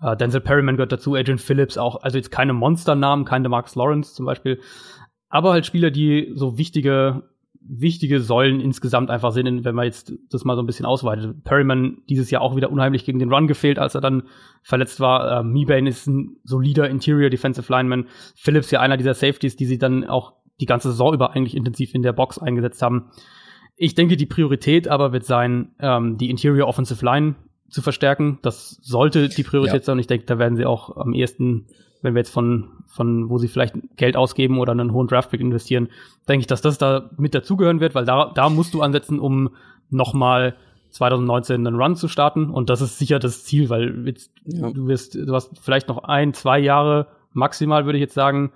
[0.00, 4.14] äh, Denzel Perryman gehört dazu, Agent Phillips auch, also jetzt keine Monsternamen, keine Marcus Lawrence
[4.14, 4.60] zum Beispiel,
[5.28, 7.24] aber halt Spieler, die so wichtige
[7.66, 11.44] wichtige Säulen insgesamt einfach sind, wenn man jetzt das mal so ein bisschen ausweitet.
[11.44, 14.24] Perryman dieses Jahr auch wieder unheimlich gegen den Run gefehlt, als er dann
[14.62, 15.40] verletzt war.
[15.40, 18.06] Äh, Meebane ist ein solider Interior Defensive Lineman.
[18.36, 21.94] Phillips ja einer dieser Safeties, die sie dann auch die ganze Saison über eigentlich intensiv
[21.94, 23.10] in der Box eingesetzt haben.
[23.76, 27.34] Ich denke, die Priorität aber wird sein, ähm, die Interior Offensive Line
[27.68, 28.38] zu verstärken.
[28.42, 29.82] Das sollte die Priorität ja.
[29.82, 29.94] sein.
[29.94, 31.66] Und ich denke, da werden sie auch am ehesten
[32.04, 35.88] wenn wir jetzt von, von wo sie vielleicht Geld ausgeben oder einen hohen Draftpick investieren,
[36.28, 39.54] denke ich, dass das da mit dazugehören wird, weil da, da musst du ansetzen, um
[39.88, 40.54] nochmal
[40.90, 42.50] 2019 einen Run zu starten.
[42.50, 44.70] Und das ist sicher das Ziel, weil jetzt, ja.
[44.70, 48.52] du wirst, du hast vielleicht noch ein, zwei Jahre maximal, würde ich jetzt sagen,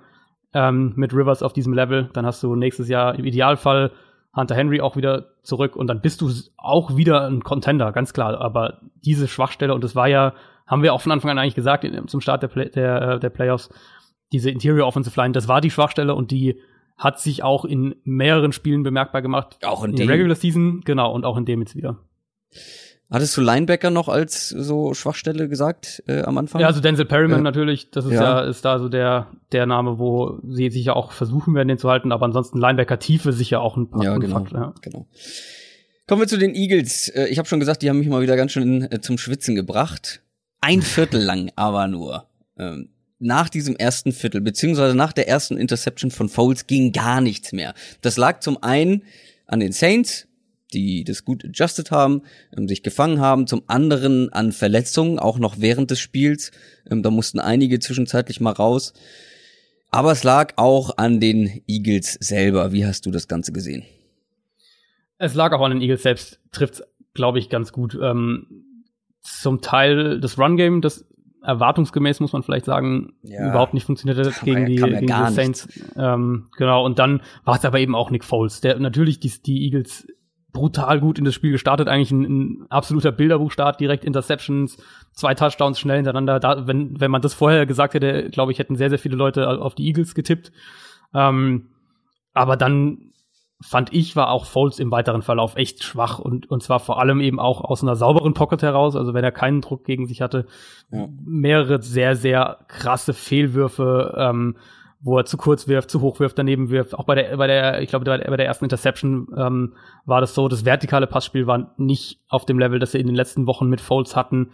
[0.53, 2.11] ähm, mit Rivers auf diesem Level.
[2.13, 3.91] Dann hast du nächstes Jahr im Idealfall
[4.39, 8.39] Hunter Henry auch wieder zurück und dann bist du auch wieder ein Contender, ganz klar.
[8.41, 10.33] Aber diese Schwachstelle, und das war ja
[10.69, 13.29] haben wir auch von Anfang an eigentlich gesagt, zum Start der, Play der, äh, der
[13.29, 13.69] Playoffs,
[14.31, 16.61] diese Interior Offensive Line, das war die Schwachstelle und die
[16.95, 19.57] hat sich auch in mehreren Spielen bemerkbar gemacht.
[19.63, 21.97] Auch in, in der Regular Season, genau, und auch in dem jetzt wieder.
[23.11, 26.61] Hattest du Linebacker noch als so Schwachstelle gesagt äh, am Anfang?
[26.61, 28.21] Ja, also Denzel Perryman äh, natürlich, das ist ja.
[28.21, 28.41] ja.
[28.41, 32.11] ist da so der der Name, wo sie sicher auch versuchen werden, den zu halten,
[32.11, 34.73] aber ansonsten Linebacker Tiefe sicher auch ein, ja, genau, ja.
[34.81, 35.07] genau.
[36.07, 37.09] Kommen wir zu den Eagles.
[37.09, 39.55] Äh, ich habe schon gesagt, die haben mich mal wieder ganz schön äh, zum Schwitzen
[39.55, 40.21] gebracht
[40.61, 42.27] ein Viertel lang aber nur.
[42.57, 47.51] Ähm, nach diesem ersten Viertel, beziehungsweise nach der ersten Interception von Foles ging gar nichts
[47.51, 47.73] mehr.
[48.01, 49.03] Das lag zum einen
[49.45, 50.27] an den Saints,
[50.73, 52.23] die das gut adjusted haben,
[52.55, 56.51] ähm, sich gefangen haben, zum anderen an Verletzungen, auch noch während des Spiels.
[56.89, 58.93] Ähm, da mussten einige zwischenzeitlich mal raus.
[59.91, 62.71] Aber es lag auch an den Eagles selber.
[62.71, 63.83] Wie hast du das Ganze gesehen?
[65.17, 67.97] Es lag auch an den Eagles selbst, trifft glaube ich, ganz gut.
[68.01, 68.47] Ähm,
[69.21, 71.05] zum Teil das Run-Game, das
[71.41, 73.49] erwartungsgemäß, muss man vielleicht sagen, ja.
[73.49, 75.67] überhaupt nicht funktioniert hat gegen die, gegen die Saints.
[75.95, 79.65] Ähm, genau, und dann war es aber eben auch Nick Foles, der natürlich die, die
[79.65, 80.07] Eagles
[80.51, 84.77] brutal gut in das Spiel gestartet, eigentlich ein, ein absoluter Bilderbuchstart, direkt Interceptions,
[85.11, 86.39] zwei Touchdowns schnell hintereinander.
[86.39, 89.47] Da, wenn, wenn man das vorher gesagt hätte, glaube ich, hätten sehr, sehr viele Leute
[89.61, 90.51] auf die Eagles getippt.
[91.13, 91.69] Ähm,
[92.33, 93.09] aber dann
[93.61, 97.19] fand ich, war auch Foles im weiteren Verlauf echt schwach und, und zwar vor allem
[97.19, 100.45] eben auch aus einer sauberen Pocket heraus, also wenn er keinen Druck gegen sich hatte,
[100.91, 101.07] ja.
[101.25, 104.55] mehrere sehr, sehr krasse Fehlwürfe, ähm,
[105.01, 106.93] wo er zu kurz wirft, zu hoch wirft, daneben wirft.
[106.93, 110.47] Auch bei der, bei der, ich glaube, bei der ersten Interception ähm, war das so,
[110.47, 113.79] das vertikale Passspiel war nicht auf dem Level, das wir in den letzten Wochen mit
[113.79, 114.51] Foles hatten.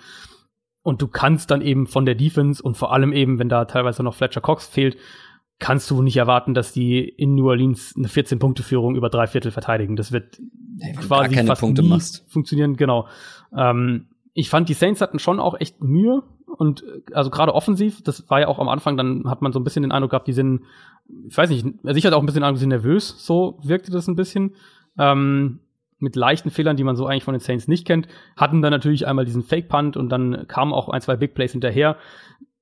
[0.84, 4.04] Und du kannst dann eben von der Defense und vor allem eben, wenn da teilweise
[4.04, 4.98] noch Fletcher Cox fehlt,
[5.58, 9.96] kannst du nicht erwarten, dass die in New Orleans eine 14-Punkte-Führung über drei Viertel verteidigen.
[9.96, 10.40] Das wird
[10.80, 12.24] hey, quasi keine fast Punkte nie machst.
[12.28, 12.76] funktionieren.
[12.76, 13.08] Genau.
[13.58, 16.22] Ähm, ich fand, die Saints hatten schon auch echt Mühe
[16.58, 19.64] und also gerade offensiv, das war ja auch am Anfang, dann hat man so ein
[19.64, 20.62] bisschen den Eindruck gehabt, die sind,
[21.28, 23.92] ich weiß nicht, also ich auch ein bisschen den Eindruck, die sind nervös, so wirkte
[23.92, 24.56] das ein bisschen.
[24.98, 25.60] Ähm,
[25.98, 29.08] mit leichten Fehlern, die man so eigentlich von den Saints nicht kennt, hatten dann natürlich
[29.08, 31.98] einmal diesen Fake-Punt und dann kamen auch ein, zwei Big Plays hinterher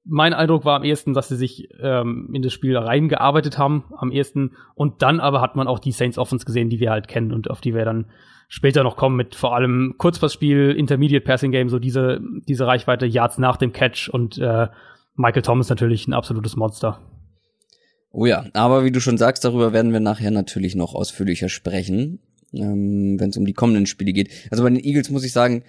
[0.06, 4.12] mein Eindruck war am ehesten, dass sie sich ähm, in das Spiel reingearbeitet haben, am
[4.12, 4.52] ehesten.
[4.76, 7.50] Und dann aber hat man auch die Saints Offense gesehen, die wir halt kennen und
[7.50, 8.08] auf die wir dann
[8.50, 13.38] später noch kommen mit vor allem Kurzpassspiel, Intermediate Passing Game, so diese, diese Reichweite, Yards
[13.38, 14.68] nach dem Catch und äh,
[15.16, 17.00] Michael Thomas natürlich ein absolutes Monster.
[18.12, 22.20] Oh ja, aber wie du schon sagst, darüber werden wir nachher natürlich noch ausführlicher sprechen,
[22.54, 24.30] ähm, wenn es um die kommenden Spiele geht.
[24.52, 25.63] Also bei den Eagles muss ich sagen,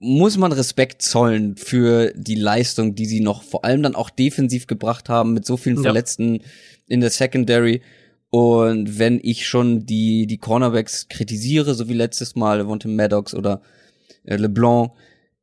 [0.00, 4.66] muss man Respekt zollen für die Leistung, die sie noch vor allem dann auch defensiv
[4.66, 5.82] gebracht haben mit so vielen ja.
[5.82, 6.40] Verletzten
[6.86, 7.82] in der Secondary.
[8.30, 13.62] Und wenn ich schon die, die Cornerbacks kritisiere, so wie letztes Mal, Levante Maddox oder
[14.24, 14.92] äh, LeBlanc,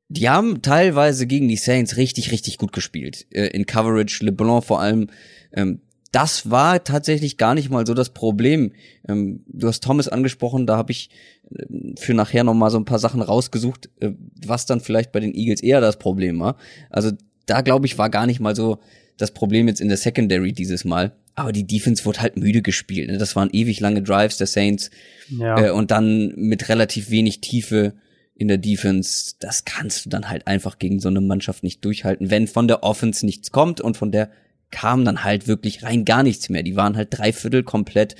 [0.08, 3.26] die haben teilweise gegen die Saints richtig, richtig gut gespielt.
[3.32, 5.10] Äh, in Coverage, LeBlanc vor allem.
[5.52, 5.82] Ähm,
[6.16, 8.72] das war tatsächlich gar nicht mal so das Problem.
[9.06, 11.10] Ähm, du hast Thomas angesprochen, da habe ich
[11.54, 11.66] äh,
[11.98, 14.12] für nachher noch mal so ein paar Sachen rausgesucht, äh,
[14.46, 16.56] was dann vielleicht bei den Eagles eher das Problem war.
[16.90, 17.12] Also
[17.48, 18.80] da glaube ich war gar nicht mal so
[19.18, 21.12] das Problem jetzt in der Secondary dieses Mal.
[21.36, 23.10] Aber die Defense wurde halt müde gespielt.
[23.10, 23.18] Ne?
[23.18, 24.92] Das waren ewig lange Drives der Saints
[25.28, 25.66] ja.
[25.66, 27.94] äh, und dann mit relativ wenig Tiefe
[28.36, 29.36] in der Defense.
[29.40, 32.84] Das kannst du dann halt einfach gegen so eine Mannschaft nicht durchhalten, wenn von der
[32.84, 34.30] Offense nichts kommt und von der
[34.72, 36.64] kam dann halt wirklich rein gar nichts mehr.
[36.64, 38.16] Die waren halt drei Viertel komplett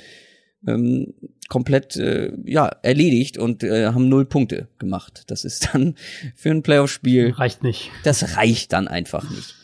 [0.66, 1.14] ähm,
[1.48, 5.24] komplett äh, ja erledigt und äh, haben null Punkte gemacht.
[5.28, 5.94] Das ist dann
[6.34, 7.90] für ein Playoff-Spiel reicht nicht.
[8.04, 9.54] Das reicht dann einfach nicht.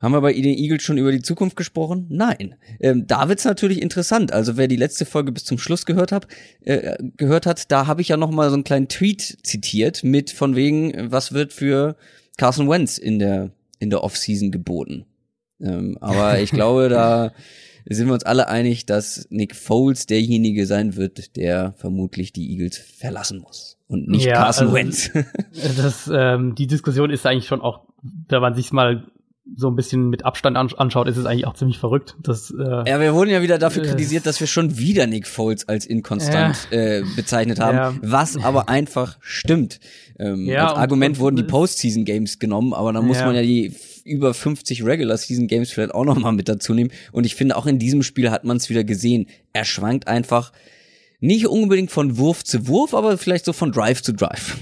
[0.00, 2.06] Haben wir bei den Eagles schon über die Zukunft gesprochen?
[2.10, 2.56] Nein.
[2.80, 4.32] Ähm, da wird's natürlich interessant.
[4.32, 6.26] Also wer die letzte Folge bis zum Schluss gehört hat,
[6.62, 10.32] äh, gehört hat, da habe ich ja noch mal so einen kleinen Tweet zitiert mit
[10.32, 11.96] von wegen, was wird für
[12.36, 15.06] Carson Wentz in der in der Offseason geboten.
[15.62, 17.32] Ähm, aber ich glaube, da
[17.88, 22.78] sind wir uns alle einig, dass Nick Foles derjenige sein wird, der vermutlich die Eagles
[22.78, 25.10] verlassen muss und nicht ja, Carson also, Wentz.
[25.76, 29.04] das, ähm, die Diskussion ist eigentlich schon auch, wenn man sich mal
[29.56, 32.16] so ein bisschen mit Abstand anschaut, ist es eigentlich auch ziemlich verrückt.
[32.22, 35.26] Dass, äh, ja, wir wurden ja wieder dafür äh, kritisiert, dass wir schon wieder Nick
[35.26, 36.78] Foles als inkonstant ja.
[36.78, 37.94] äh, bezeichnet haben, ja.
[38.02, 39.80] was aber einfach stimmt.
[40.18, 43.42] Ähm, ja, als Argument und, wurden die Postseason Games genommen, aber dann muss man ja
[43.42, 46.90] die über 50 Regular Season Games vielleicht auch noch mal mit dazu nehmen.
[47.12, 49.26] Und ich finde, auch in diesem Spiel hat man es wieder gesehen.
[49.52, 50.52] Er schwankt einfach
[51.20, 54.58] nicht unbedingt von Wurf zu Wurf, aber vielleicht so von Drive zu Drive.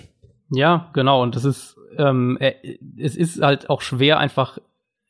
[0.50, 1.22] Ja, genau.
[1.22, 2.38] Und das ist, ähm,
[2.98, 4.59] es ist halt auch schwer, einfach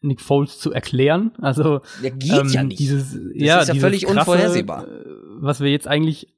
[0.03, 1.33] Nick Foles zu erklären.
[1.41, 2.79] Also ja, geht ähm, ja nicht.
[2.79, 4.87] Dieses, das ja, ist ja völlig krasse, unvorhersehbar.
[4.87, 5.05] Äh,
[5.41, 6.29] was wir jetzt eigentlich,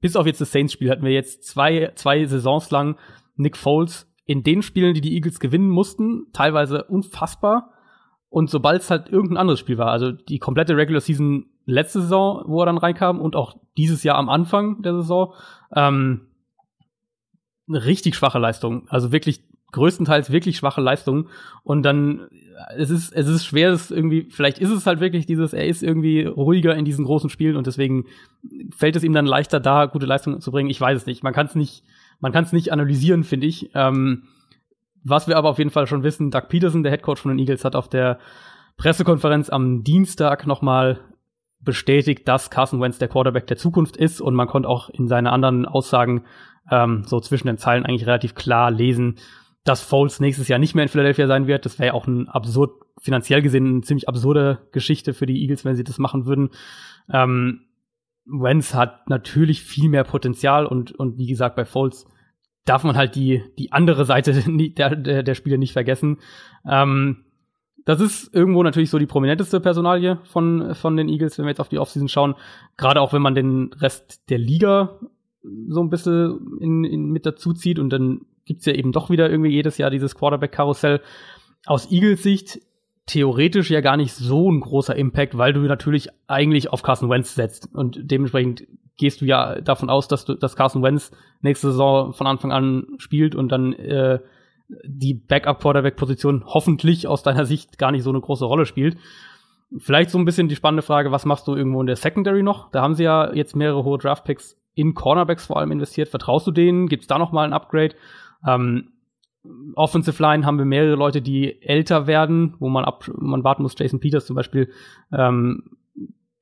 [0.00, 2.96] bis auf jetzt das Saints-Spiel, hatten wir jetzt zwei, zwei Saisons lang
[3.36, 7.72] Nick Foles in den Spielen, die die Eagles gewinnen mussten, teilweise unfassbar.
[8.28, 12.42] Und sobald es halt irgendein anderes Spiel war, also die komplette Regular Season letzte Saison,
[12.46, 15.32] wo er dann reinkam, und auch dieses Jahr am Anfang der Saison,
[15.74, 16.26] ähm,
[17.68, 18.88] eine richtig schwache Leistung.
[18.88, 21.28] Also wirklich größtenteils wirklich schwache Leistung.
[21.62, 22.28] Und dann,
[22.76, 25.82] es ist, es ist schwer, es irgendwie, vielleicht ist es halt wirklich dieses, er ist
[25.82, 28.06] irgendwie ruhiger in diesen großen Spielen und deswegen
[28.70, 30.70] fällt es ihm dann leichter, da gute Leistungen zu bringen.
[30.70, 31.22] Ich weiß es nicht.
[31.22, 31.82] Man kann es nicht,
[32.20, 33.70] man kann es nicht analysieren, finde ich.
[33.74, 34.24] Ähm,
[35.04, 37.64] was wir aber auf jeden Fall schon wissen, Doug Peterson, der Headcoach von den Eagles,
[37.64, 38.18] hat auf der
[38.76, 41.00] Pressekonferenz am Dienstag nochmal
[41.60, 45.26] bestätigt, dass Carson Wentz der Quarterback der Zukunft ist und man konnte auch in seinen
[45.26, 46.24] anderen Aussagen
[46.70, 49.16] ähm, so zwischen den Zeilen eigentlich relativ klar lesen,
[49.64, 51.64] dass Foles nächstes Jahr nicht mehr in Philadelphia sein wird.
[51.64, 55.64] Das wäre ja auch ein absurd, finanziell gesehen eine ziemlich absurde Geschichte für die Eagles,
[55.64, 56.50] wenn sie das machen würden.
[57.12, 57.62] Ähm,
[58.26, 62.06] Wentz hat natürlich viel mehr Potenzial und, und wie gesagt, bei Foles
[62.64, 66.18] darf man halt die, die andere Seite der, der, der Spiele nicht vergessen.
[66.68, 67.24] Ähm,
[67.84, 71.60] das ist irgendwo natürlich so die prominenteste Personalie von, von den Eagles, wenn wir jetzt
[71.60, 72.34] auf die Offseason schauen.
[72.76, 74.98] Gerade auch wenn man den Rest der Liga
[75.68, 79.30] so ein bisschen in, in, mit dazu zieht und dann gibt's ja eben doch wieder
[79.30, 81.00] irgendwie jedes Jahr dieses Quarterback-Karussell.
[81.64, 82.60] Aus Eagles Sicht
[83.06, 87.34] theoretisch ja gar nicht so ein großer Impact, weil du natürlich eigentlich auf Carson Wentz
[87.34, 88.66] setzt und dementsprechend
[88.96, 92.86] gehst du ja davon aus, dass du, dass Carson Wentz nächste Saison von Anfang an
[92.98, 94.18] spielt und dann äh,
[94.84, 98.96] die Backup-Quarterback-Position hoffentlich aus deiner Sicht gar nicht so eine große Rolle spielt.
[99.78, 102.70] Vielleicht so ein bisschen die spannende Frage, was machst du irgendwo in der Secondary noch?
[102.70, 106.08] Da haben sie ja jetzt mehrere hohe Draft-Picks in Cornerbacks vor allem investiert.
[106.08, 106.88] Vertraust du denen?
[106.88, 107.94] Gibt's da noch mal ein Upgrade?
[108.46, 108.92] Ähm,
[109.74, 113.74] Offensive Line haben wir mehrere Leute, die älter werden, wo man ab, man warten muss.
[113.78, 114.70] Jason Peters zum Beispiel,
[115.12, 115.64] ähm,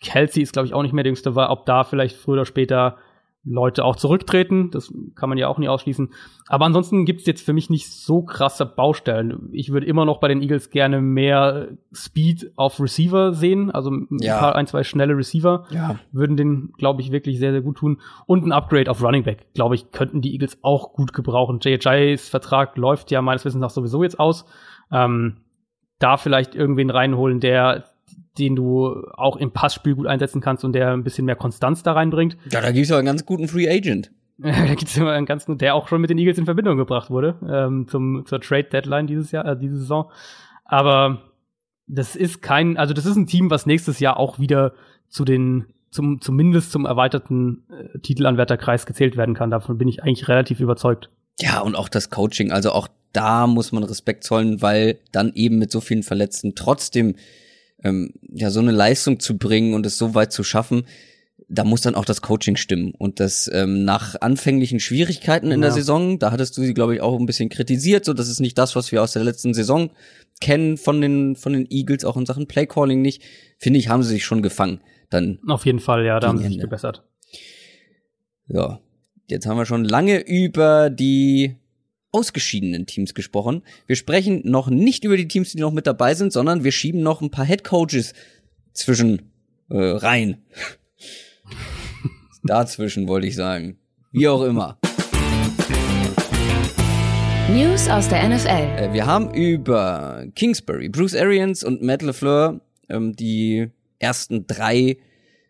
[0.01, 2.45] Kelsey ist glaube ich auch nicht mehr der jüngste, war, ob da vielleicht früher oder
[2.45, 2.99] später
[3.45, 4.71] Leute auch zurücktreten.
[4.71, 6.13] Das kann man ja auch nie ausschließen.
[6.49, 9.51] Aber ansonsten gibt's jetzt für mich nicht so krasse Baustellen.
[9.53, 13.71] Ich würde immer noch bei den Eagles gerne mehr Speed auf Receiver sehen.
[13.71, 14.35] Also ja.
[14.35, 15.99] ein, paar, ein, zwei schnelle Receiver ja.
[16.13, 18.01] würden den, glaube ich, wirklich sehr, sehr gut tun.
[18.27, 21.61] Und ein Upgrade auf Running Back, glaube ich, könnten die Eagles auch gut gebrauchen.
[21.61, 24.47] JHIs Vertrag läuft ja meines Wissens nach sowieso jetzt aus.
[24.91, 25.37] Ähm,
[25.99, 27.85] da vielleicht irgendwen reinholen, der
[28.39, 31.93] den du auch im Passspiel gut einsetzen kannst und der ein bisschen mehr Konstanz da
[31.93, 32.37] reinbringt.
[32.51, 34.11] Ja, da gibt's ja einen ganz guten Free Agent.
[34.39, 37.11] da gibt's immer einen ganz guten, der auch schon mit den Eagles in Verbindung gebracht
[37.11, 40.11] wurde, ähm, zum, zur Trade Deadline dieses Jahr, äh, diese Saison.
[40.65, 41.23] Aber
[41.87, 44.73] das ist kein, also das ist ein Team, was nächstes Jahr auch wieder
[45.09, 49.51] zu den, zum, zumindest zum erweiterten äh, Titelanwärterkreis gezählt werden kann.
[49.51, 51.11] Davon bin ich eigentlich relativ überzeugt.
[51.41, 55.59] Ja, und auch das Coaching, also auch da muss man Respekt zollen, weil dann eben
[55.59, 57.15] mit so vielen Verletzten trotzdem
[57.85, 60.87] ähm, ja so eine Leistung zu bringen und es so weit zu schaffen,
[61.49, 62.93] da muss dann auch das Coaching stimmen.
[62.97, 65.69] Und das ähm, nach anfänglichen Schwierigkeiten in ja.
[65.69, 68.05] der Saison, da hattest du sie, glaube ich, auch ein bisschen kritisiert.
[68.05, 69.91] So, das ist nicht das, was wir aus der letzten Saison
[70.41, 73.23] kennen von den von den Eagles, auch in Sachen Playcalling nicht.
[73.59, 74.81] Finde ich, haben sie sich schon gefangen.
[75.11, 77.05] Dann auf jeden Fall, ja, da haben sie sich gebessert.
[78.49, 78.81] Ja,
[79.29, 81.57] jetzt haben wir schon lange über die
[82.15, 83.63] ausgeschiedenen Teams gesprochen.
[83.87, 87.03] Wir sprechen noch nicht über die Teams, die noch mit dabei sind, sondern wir schieben
[87.03, 88.15] noch ein paar Head Coaches
[88.73, 89.31] zwischen
[89.69, 90.39] äh, rein.
[92.45, 93.79] Dazwischen wollte ich sagen.
[94.13, 94.79] Wie auch immer.
[97.51, 98.49] News aus der NFL.
[98.49, 104.99] Äh, wir haben über Kingsbury, Bruce Arians und Matt LeFleur ähm, die ersten drei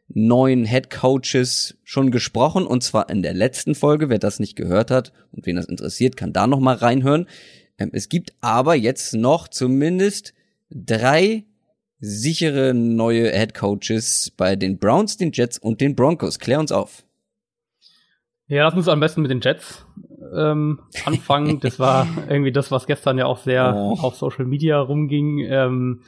[0.09, 4.09] neuen Head Coaches schon gesprochen und zwar in der letzten Folge.
[4.09, 7.27] Wer das nicht gehört hat und wen das interessiert, kann da noch mal reinhören.
[7.79, 10.35] Ähm, es gibt aber jetzt noch zumindest
[10.71, 11.45] drei
[11.99, 16.39] sichere neue Head Coaches bei den Browns, den Jets und den Broncos.
[16.39, 17.05] Klär uns auf.
[18.47, 19.87] Ja, lass uns am besten mit den Jets
[20.37, 21.61] ähm, anfangen.
[21.61, 23.97] das war irgendwie das, was gestern ja auch sehr oh.
[24.01, 25.41] auf Social Media rumging.
[25.49, 26.03] Ähm,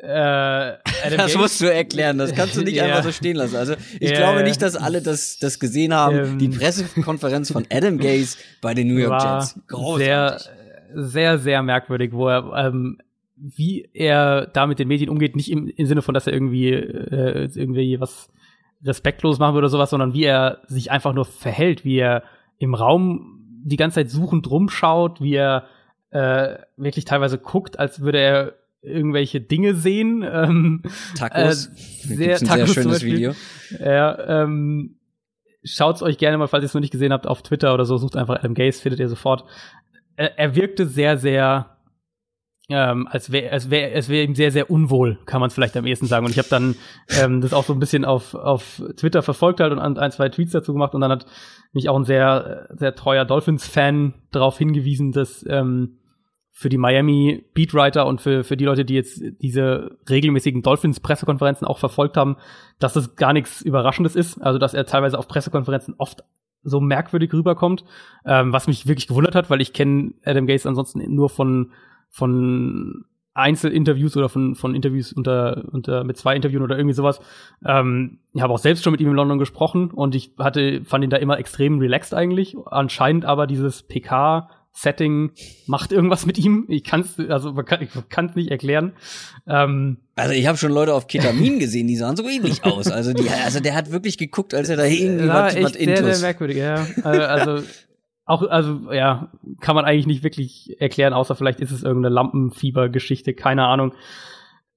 [0.00, 0.76] äh,
[1.16, 2.84] das musst du erklären, das kannst du nicht ja.
[2.84, 3.56] einfach so stehen lassen.
[3.56, 4.16] Also ich ja.
[4.16, 6.16] glaube nicht, dass alle das, das gesehen haben.
[6.16, 9.60] Ähm, die Pressekonferenz von Adam Gaze bei den New York Jets.
[9.68, 10.06] Großartig.
[10.06, 10.38] Sehr,
[10.94, 12.98] sehr, sehr merkwürdig, wo er ähm,
[13.42, 16.70] wie er da mit den Medien umgeht, nicht im, im Sinne von, dass er irgendwie
[16.70, 18.30] äh, irgendwie was
[18.84, 22.22] respektlos machen würde oder sowas, sondern wie er sich einfach nur verhält, wie er
[22.58, 25.66] im Raum die ganze Zeit suchend rumschaut, wie er
[26.10, 28.52] äh, wirklich teilweise guckt, als würde er
[28.82, 30.24] irgendwelche Dinge sehen.
[30.28, 30.82] Ähm,
[31.16, 31.66] Tacos.
[31.66, 31.70] Äh,
[32.14, 33.32] sehr, ein Tacos sehr schönes Video.
[33.78, 34.98] Ja, ähm,
[35.64, 37.96] schaut's euch gerne mal, falls ihr es noch nicht gesehen habt, auf Twitter oder so,
[37.96, 39.44] sucht einfach Adam Gaze, findet ihr sofort.
[40.16, 41.72] Er, er wirkte sehr, sehr
[42.68, 45.76] ähm, als wäre es wäre es wäre ihm sehr sehr unwohl, kann man es vielleicht
[45.76, 46.24] am ehesten sagen.
[46.24, 46.76] Und ich habe dann
[47.20, 50.52] ähm, das auch so ein bisschen auf auf Twitter verfolgt halt und ein zwei Tweets
[50.52, 51.26] dazu gemacht und dann hat
[51.72, 55.98] mich auch ein sehr sehr treuer Dolphins Fan darauf hingewiesen, dass ähm,
[56.54, 61.78] für die Miami Beatwriter und für, für die Leute, die jetzt diese regelmäßigen Dolphins-Pressekonferenzen auch
[61.78, 62.36] verfolgt haben,
[62.78, 64.38] dass das gar nichts Überraschendes ist.
[64.38, 66.22] Also, dass er teilweise auf Pressekonferenzen oft
[66.62, 67.84] so merkwürdig rüberkommt,
[68.26, 71.72] ähm, was mich wirklich gewundert hat, weil ich kenne Adam Gates ansonsten nur von,
[72.10, 77.20] von Einzelinterviews oder von, von Interviews unter, unter mit zwei Interviewen oder irgendwie sowas.
[77.64, 81.02] Ähm, ich habe auch selbst schon mit ihm in London gesprochen und ich hatte, fand
[81.02, 82.56] ihn da immer extrem relaxed eigentlich.
[82.66, 85.32] Anscheinend aber dieses PK Setting
[85.66, 86.64] macht irgendwas mit ihm.
[86.68, 88.92] Ich kann es also man kann es nicht erklären.
[89.46, 92.88] Ähm, also ich habe schon Leute auf Ketamin gesehen, die sahen so ähnlich aus.
[92.88, 95.18] Also die, also der hat wirklich geguckt, als er da hing.
[95.18, 96.56] Ja, was, was sehr, sehr merkwürdig.
[96.56, 97.68] Ja, also, also
[98.24, 103.34] auch also ja kann man eigentlich nicht wirklich erklären, außer vielleicht ist es irgendeine Lampenfieber-Geschichte,
[103.34, 103.94] keine Ahnung.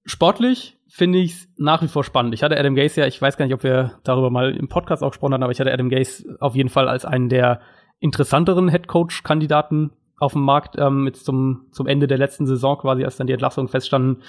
[0.04, 2.34] Sportlich finde ich es nach wie vor spannend.
[2.34, 5.04] Ich hatte Adam Gaze ja, ich weiß gar nicht, ob wir darüber mal im Podcast
[5.04, 7.62] auch gesprochen haben, aber ich hatte Adam Gaze auf jeden Fall als einen der
[8.00, 13.18] interessanteren Headcoach-Kandidaten auf dem Markt ähm, jetzt zum, zum Ende der letzten Saison quasi, als
[13.18, 14.24] dann die Entlassung feststanden.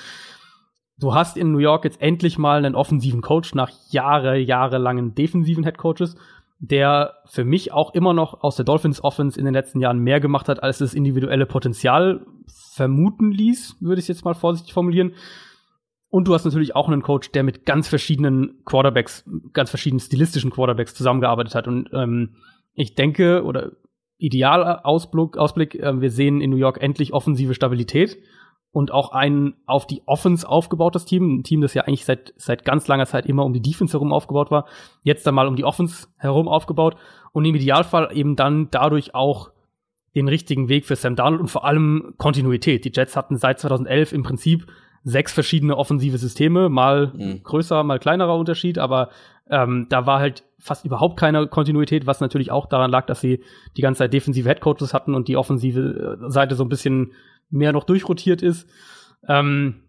[0.98, 5.64] Du hast in New York jetzt endlich mal einen offensiven Coach nach Jahre, jahrelangen defensiven
[5.64, 6.16] Headcoaches,
[6.58, 10.20] der für mich auch immer noch aus der Dolphins Offense in den letzten Jahren mehr
[10.20, 12.24] gemacht hat, als das individuelle Potenzial
[12.72, 15.12] vermuten ließ, würde ich jetzt mal vorsichtig formulieren.
[16.08, 20.50] Und du hast natürlich auch einen Coach, der mit ganz verschiedenen Quarterbacks, ganz verschiedenen stilistischen
[20.50, 21.68] Quarterbacks zusammengearbeitet hat.
[21.68, 22.36] Und ähm,
[22.76, 23.72] ich denke, oder
[24.18, 28.16] Idealausblick, Ausblick, äh, wir sehen in New York endlich offensive Stabilität
[28.70, 32.64] und auch ein auf die Offense aufgebautes Team, ein Team, das ja eigentlich seit, seit
[32.64, 34.66] ganz langer Zeit immer um die Defense herum aufgebaut war,
[35.02, 36.96] jetzt dann mal um die Offense herum aufgebaut
[37.32, 39.50] und im Idealfall eben dann dadurch auch
[40.14, 42.84] den richtigen Weg für Sam Darnold und vor allem Kontinuität.
[42.84, 44.66] Die Jets hatten seit 2011 im Prinzip
[45.04, 47.42] sechs verschiedene offensive Systeme, mal mhm.
[47.42, 49.10] größer, mal kleinerer Unterschied, aber
[49.50, 53.42] ähm, da war halt fast überhaupt keine Kontinuität, was natürlich auch daran lag, dass sie
[53.76, 57.12] die ganze Zeit defensive Headcoaches hatten und die offensive äh, Seite so ein bisschen
[57.50, 58.68] mehr noch durchrotiert ist.
[59.28, 59.82] Ähm,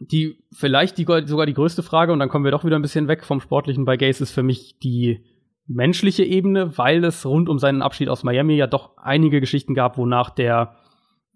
[0.00, 3.08] die vielleicht die, sogar die größte Frage, und dann kommen wir doch wieder ein bisschen
[3.08, 5.24] weg vom Sportlichen bei Gaze, ist für mich die
[5.66, 9.96] menschliche Ebene, weil es rund um seinen Abschied aus Miami ja doch einige Geschichten gab,
[9.96, 10.76] wonach der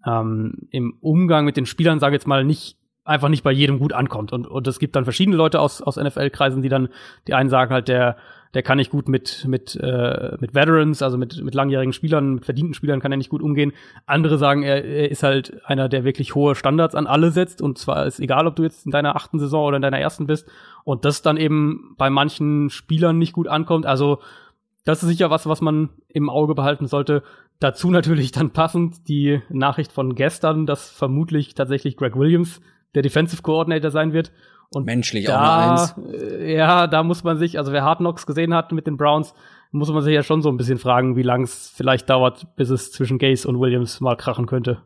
[0.05, 2.78] ähm, im Umgang mit den Spielern, sage ich jetzt mal, nicht
[3.09, 4.31] einfach nicht bei jedem gut ankommt.
[4.31, 6.89] Und, und es gibt dann verschiedene Leute aus, aus NFL-Kreisen, die dann,
[7.27, 8.17] die einen sagen halt, der,
[8.53, 12.45] der kann nicht gut mit, mit, äh, mit Veterans, also mit, mit langjährigen Spielern, mit
[12.45, 13.73] verdienten Spielern kann er nicht gut umgehen.
[14.05, 17.61] Andere sagen, er, er ist halt einer, der wirklich hohe Standards an alle setzt.
[17.61, 20.27] Und zwar ist egal, ob du jetzt in deiner achten Saison oder in deiner ersten
[20.27, 20.47] bist.
[20.83, 23.85] Und das dann eben bei manchen Spielern nicht gut ankommt.
[23.85, 24.19] Also,
[24.85, 27.23] das ist sicher was, was man im Auge behalten sollte.
[27.59, 32.61] Dazu natürlich dann passend die Nachricht von gestern, dass vermutlich tatsächlich Greg Williams
[32.95, 34.31] der Defensive Coordinator sein wird.
[34.71, 35.95] Und menschlich da, auch eine Eins.
[36.21, 39.33] äh, Ja, da muss man sich, also wer Hard Knocks gesehen hat mit den Browns,
[39.71, 42.69] muss man sich ja schon so ein bisschen fragen, wie lang es vielleicht dauert, bis
[42.69, 44.81] es zwischen Gaze und Williams mal krachen könnte.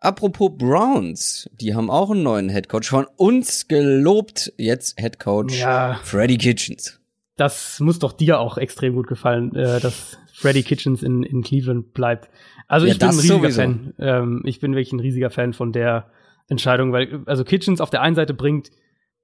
[0.00, 4.52] Apropos Browns, die haben auch einen neuen Headcoach von uns gelobt.
[4.56, 5.98] Jetzt Headcoach Ja.
[6.04, 7.00] Freddy Kitchens.
[7.36, 11.94] Das muss doch dir auch extrem gut gefallen, äh, dass Freddy Kitchens in, in Cleveland
[11.94, 12.28] bleibt.
[12.68, 13.60] Also Ja, ich bin ein riesiger sowieso.
[13.60, 13.94] Fan.
[13.98, 16.06] Ähm, ich bin wirklich ein riesiger Fan von der
[16.48, 18.70] Entscheidung, weil also Kitchens auf der einen Seite bringt,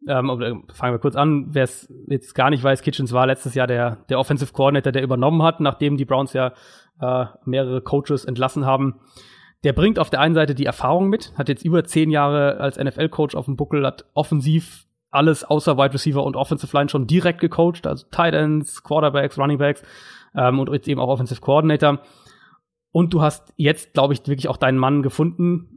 [0.06, 3.66] ähm, fangen wir kurz an, wer es jetzt gar nicht weiß, Kitchens war letztes Jahr
[3.66, 6.52] der, der Offensive Coordinator, der übernommen hat, nachdem die Browns ja
[7.00, 9.00] äh, mehrere Coaches entlassen haben.
[9.64, 12.78] Der bringt auf der einen Seite die Erfahrung mit, hat jetzt über zehn Jahre als
[12.78, 17.40] NFL-Coach auf dem Buckel, hat offensiv alles außer Wide Receiver und Offensive Line schon direkt
[17.40, 19.82] gecoacht, also Tight Ends, Quarterbacks, Running Backs
[20.34, 22.00] ähm, und jetzt eben auch Offensive Coordinator.
[22.92, 25.73] Und du hast jetzt, glaube ich, wirklich auch deinen Mann gefunden,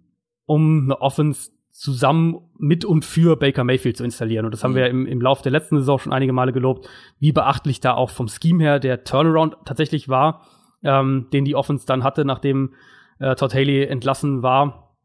[0.48, 4.46] um eine Offense zusammen mit und für Baker Mayfield zu installieren.
[4.46, 4.76] Und das haben Mhm.
[4.76, 6.90] wir im, im Laufe der letzten Saison schon einige Male gelobt,
[7.20, 10.42] wie beachtlich da auch vom Scheme her der Turnaround tatsächlich war,
[10.84, 12.74] ähm, den die Offense dann hatte, nachdem
[13.20, 14.96] äh, Todd Haley entlassen war.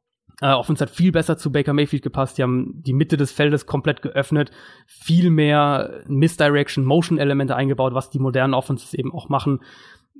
[0.41, 2.39] Äh, Offense hat viel besser zu Baker Mayfield gepasst.
[2.39, 4.51] Die haben die Mitte des Feldes komplett geöffnet,
[4.87, 9.61] viel mehr Misdirection, Motion-Elemente eingebaut, was die modernen Offenses eben auch machen.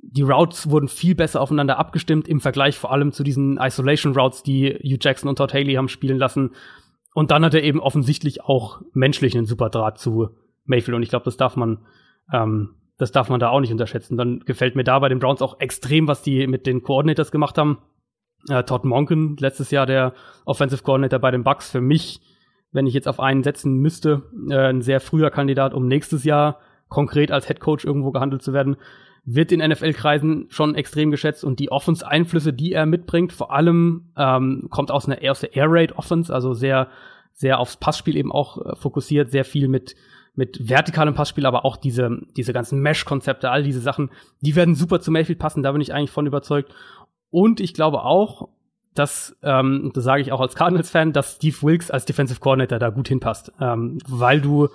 [0.05, 4.43] Die Routes wurden viel besser aufeinander abgestimmt im Vergleich vor allem zu diesen Isolation Routes,
[4.43, 6.51] die Hugh Jackson und Todd Haley haben spielen lassen.
[7.13, 10.29] Und dann hat er eben offensichtlich auch menschlich einen super Draht zu
[10.65, 10.97] Mayfield.
[10.97, 11.85] Und ich glaube, das darf man,
[12.33, 14.17] ähm, das darf man da auch nicht unterschätzen.
[14.17, 17.57] Dann gefällt mir da bei den Browns auch extrem, was die mit den Coordinators gemacht
[17.57, 17.77] haben.
[18.49, 22.19] Äh, Todd Monken, letztes Jahr der Offensive Coordinator bei den Bucks, für mich,
[22.71, 26.59] wenn ich jetzt auf einen setzen müsste, äh, ein sehr früher Kandidat, um nächstes Jahr
[26.89, 28.75] konkret als Head Coach irgendwo gehandelt zu werden,
[29.25, 34.67] wird in NFL-Kreisen schon extrem geschätzt und die Offense-Einflüsse, die er mitbringt, vor allem ähm,
[34.69, 36.89] kommt aus einer aus der Air Raid Offense, also sehr
[37.31, 39.95] sehr aufs Passspiel eben auch äh, fokussiert, sehr viel mit
[40.35, 44.09] mit vertikalem Passspiel, aber auch diese diese ganzen Mesh-Konzepte, all diese Sachen,
[44.41, 46.73] die werden super zu Mayfield passen, da bin ich eigentlich von überzeugt.
[47.29, 48.49] Und ich glaube auch,
[48.93, 52.89] dass, ähm, das sage ich auch als Cardinals-Fan, dass Steve Wilkes als Defensive Coordinator da
[52.89, 54.69] gut hinpasst, ähm, weil du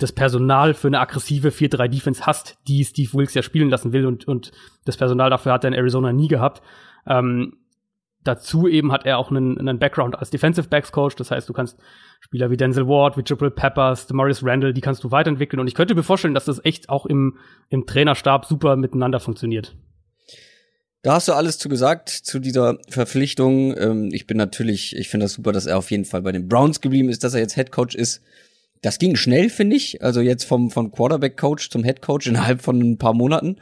[0.00, 4.26] das Personal für eine aggressive 4-3-Defense hast, die Steve Wilkes ja spielen lassen will und,
[4.26, 4.52] und
[4.84, 6.62] das Personal dafür hat er in Arizona nie gehabt.
[7.06, 7.58] Ähm,
[8.22, 11.52] dazu eben hat er auch einen, einen Background als Defensive Backs Coach, das heißt, du
[11.52, 11.78] kannst
[12.20, 15.74] Spieler wie Denzel Ward, wie Jabril Peppers, Demarius Randall, die kannst du weiterentwickeln und ich
[15.74, 19.74] könnte mir vorstellen, dass das echt auch im, im Trainerstab super miteinander funktioniert.
[21.02, 23.74] Da hast du alles zu gesagt zu dieser Verpflichtung.
[23.78, 26.46] Ähm, ich bin natürlich, ich finde das super, dass er auf jeden Fall bei den
[26.46, 28.22] Browns geblieben ist, dass er jetzt Head Coach ist.
[28.82, 30.02] Das ging schnell, finde ich.
[30.02, 33.56] Also jetzt vom, vom Quarterback Coach zum Head Coach innerhalb von ein paar Monaten.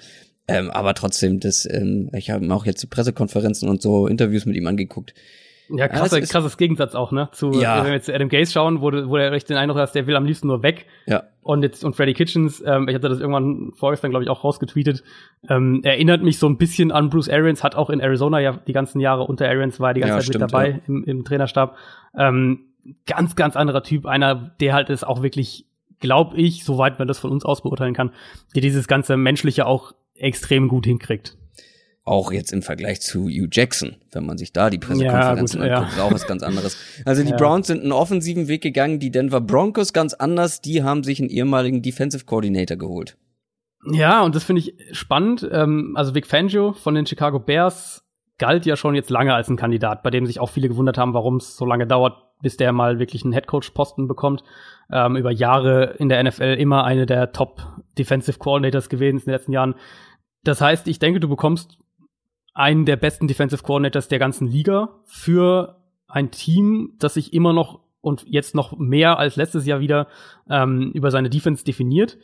[0.46, 4.46] Ähm, aber trotzdem, das, ähm, ich habe mir auch jetzt die Pressekonferenzen und so Interviews
[4.46, 5.12] mit ihm angeguckt.
[5.70, 7.28] Ja, krasse, ist- krasses Gegensatz auch, ne?
[7.32, 7.78] Zu, Ja.
[7.80, 9.92] wenn wir jetzt zu Adam Gaze schauen, wo, du- wo er echt den Eindruck hast,
[9.94, 10.86] der will am liebsten nur weg.
[11.06, 11.24] Ja.
[11.42, 15.02] Und jetzt, und Freddy Kitchens, ähm, ich hatte das irgendwann vorgestern, glaube ich, auch rausgetweetet,
[15.50, 18.72] ähm, erinnert mich so ein bisschen an Bruce Arians, hat auch in Arizona ja die
[18.72, 20.78] ganzen Jahre unter Arians, war die ganze Ja, Zeit stimmt, mit dabei ja.
[20.86, 21.76] im, im Trainerstab.
[22.16, 22.60] Ähm,
[23.06, 25.66] ganz, ganz anderer Typ, einer, der halt es auch wirklich,
[26.00, 28.12] glaub ich, soweit man das von uns aus beurteilen kann,
[28.54, 31.36] der dieses ganze Menschliche auch extrem gut hinkriegt.
[32.04, 35.70] Auch jetzt im Vergleich zu Hugh Jackson, wenn man sich da die Pressekonferenzen Ja, gut,
[35.70, 35.76] ja.
[35.78, 36.76] anguckt, ist auch was ganz anderes.
[37.04, 37.36] Also die Ja.
[37.36, 41.28] Browns sind einen offensiven Weg gegangen, die Denver Broncos ganz anders, die haben sich einen
[41.28, 43.18] ehemaligen Defensive Coordinator geholt.
[43.92, 45.46] Ja, und das finde ich spannend.
[45.52, 48.02] Ähm, also Vic Fangio von den Chicago Bears
[48.38, 51.14] galt ja schon jetzt lange als ein Kandidat, bei dem sich auch viele gewundert haben,
[51.14, 54.44] warum es so lange dauert, bis der mal wirklich einen Headcoach-Posten bekommt.
[54.90, 57.60] Ähm, über Jahre in der NFL immer eine der Top
[57.98, 59.74] Defensive Coordinators gewesen in den letzten Jahren.
[60.44, 61.78] Das heißt, ich denke, du bekommst
[62.54, 65.76] einen der besten Defensive Coordinators der ganzen Liga für
[66.06, 70.06] ein Team, das sich immer noch und jetzt noch mehr als letztes Jahr wieder
[70.48, 72.16] ähm, über seine Defense definiert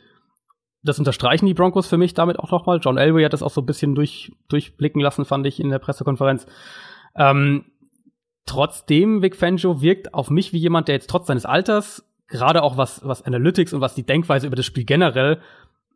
[0.85, 2.79] das unterstreichen die Broncos für mich damit auch nochmal.
[2.81, 5.79] John Elway hat das auch so ein bisschen durch, durchblicken lassen, fand ich in der
[5.79, 6.45] Pressekonferenz.
[7.15, 7.65] Ähm,
[8.45, 12.77] trotzdem, Vic Fangio wirkt auf mich wie jemand, der jetzt trotz seines Alters, gerade auch
[12.77, 15.41] was, was Analytics und was die Denkweise über das Spiel generell,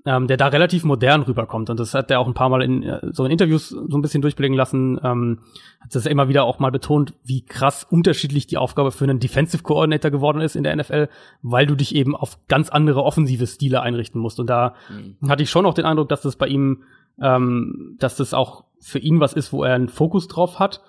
[0.05, 1.69] ähm, der da relativ modern rüberkommt.
[1.69, 4.01] Und das hat er auch ein paar Mal in äh, so in Interviews so ein
[4.01, 4.99] bisschen durchblicken lassen.
[5.03, 5.39] Ähm,
[5.81, 9.63] hat das immer wieder auch mal betont, wie krass unterschiedlich die Aufgabe für einen Defensive
[9.63, 11.09] Coordinator geworden ist in der NFL,
[11.41, 14.39] weil du dich eben auf ganz andere offensive Stile einrichten musst.
[14.39, 14.73] Und da
[15.27, 16.83] hatte ich schon auch den Eindruck, dass das bei ihm,
[17.21, 20.81] ähm, dass das auch für ihn was ist, wo er einen Fokus drauf hat.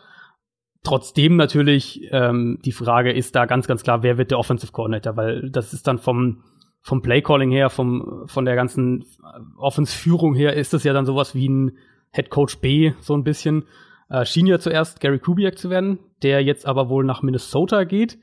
[0.84, 5.16] Trotzdem natürlich ähm, die Frage ist da ganz, ganz klar, wer wird der Offensive Coordinator,
[5.16, 6.44] weil das ist dann vom
[6.80, 9.04] vom Playcalling her, vom von der ganzen
[9.56, 11.72] Offense-Führung her, ist das ja dann sowas wie ein
[12.12, 13.64] Head Coach B so ein bisschen.
[14.08, 18.18] Äh, schien ja zuerst Gary Kubiak zu werden, der jetzt aber wohl nach Minnesota geht.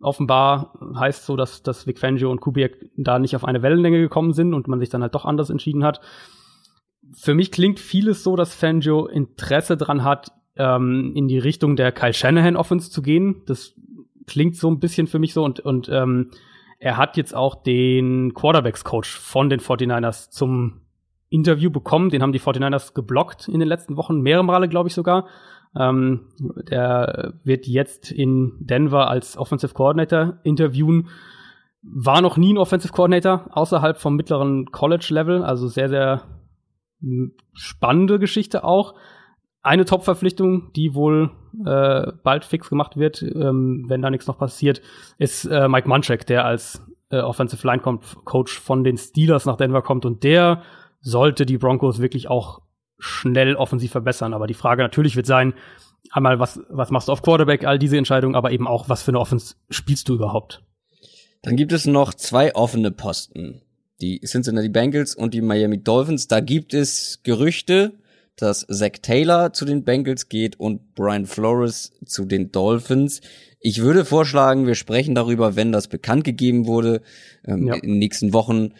[0.00, 4.32] offenbar heißt so, dass, dass Vic Fangio und Kubiak da nicht auf eine Wellenlänge gekommen
[4.32, 6.00] sind und man sich dann halt doch anders entschieden hat.
[7.14, 11.92] Für mich klingt vieles so, dass Fangio Interesse dran hat, ähm, in die Richtung der
[11.92, 13.42] Kyle Shanahan Offense zu gehen.
[13.46, 13.74] Das
[14.26, 16.30] klingt so ein bisschen für mich so und, und ähm,
[16.82, 20.80] er hat jetzt auch den Quarterbacks Coach von den 49ers zum
[21.28, 22.10] Interview bekommen.
[22.10, 25.28] Den haben die 49ers geblockt in den letzten Wochen, mehrere Male, glaube ich sogar.
[25.78, 26.26] Ähm,
[26.68, 31.08] der wird jetzt in Denver als Offensive Coordinator interviewen.
[31.82, 36.22] War noch nie ein Offensive Coordinator außerhalb vom mittleren College-Level, also sehr, sehr
[37.52, 38.94] spannende Geschichte auch.
[39.62, 41.30] Eine Top-Verpflichtung, die wohl
[41.64, 44.82] äh, bald fix gemacht wird, ähm, wenn da nichts noch passiert,
[45.18, 47.82] ist äh, Mike Munchak, der als äh, Offensive Line
[48.24, 50.62] Coach von den Steelers nach Denver kommt und der
[51.00, 52.62] sollte die Broncos wirklich auch
[52.98, 54.34] schnell offensiv verbessern.
[54.34, 55.54] Aber die Frage natürlich wird sein,
[56.10, 59.10] einmal, was, was machst du auf Quarterback, all diese Entscheidungen, aber eben auch, was für
[59.10, 60.62] eine Offense spielst du überhaupt?
[61.42, 63.62] Dann gibt es noch zwei offene Posten.
[64.00, 66.28] Die Cincinnati Bengals und die Miami Dolphins.
[66.28, 67.98] Da gibt es Gerüchte,
[68.36, 73.20] dass Zach Taylor zu den Bengals geht und Brian Flores zu den Dolphins.
[73.60, 77.02] Ich würde vorschlagen, wir sprechen darüber, wenn das bekannt gegeben wurde.
[77.46, 77.74] Ähm, ja.
[77.74, 78.72] In den nächsten Wochen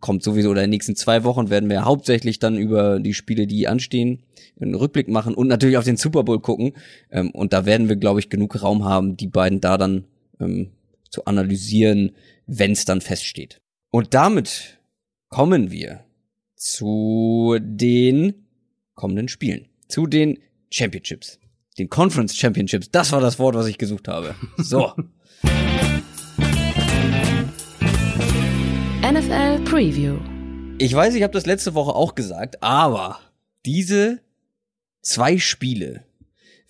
[0.00, 3.46] kommt sowieso, oder in den nächsten zwei Wochen werden wir hauptsächlich dann über die Spiele,
[3.46, 4.22] die anstehen,
[4.60, 6.72] einen Rückblick machen und natürlich auf den Super Bowl gucken.
[7.10, 10.04] Ähm, und da werden wir, glaube ich, genug Raum haben, die beiden da dann
[10.40, 10.70] ähm,
[11.10, 12.12] zu analysieren,
[12.46, 13.60] wenn es dann feststeht.
[13.90, 14.78] Und damit
[15.28, 16.04] kommen wir
[16.56, 18.41] zu den
[19.02, 20.38] kommenden Spielen, zu den
[20.70, 21.40] Championships
[21.78, 22.90] den Conference Championships.
[22.90, 24.34] Das war das Wort, was ich gesucht habe.
[24.58, 24.92] So.
[29.02, 30.18] NFL Preview.
[30.78, 33.18] Ich weiß, ich habe das letzte Woche auch gesagt, aber
[33.66, 34.20] diese
[35.00, 36.04] zwei Spiele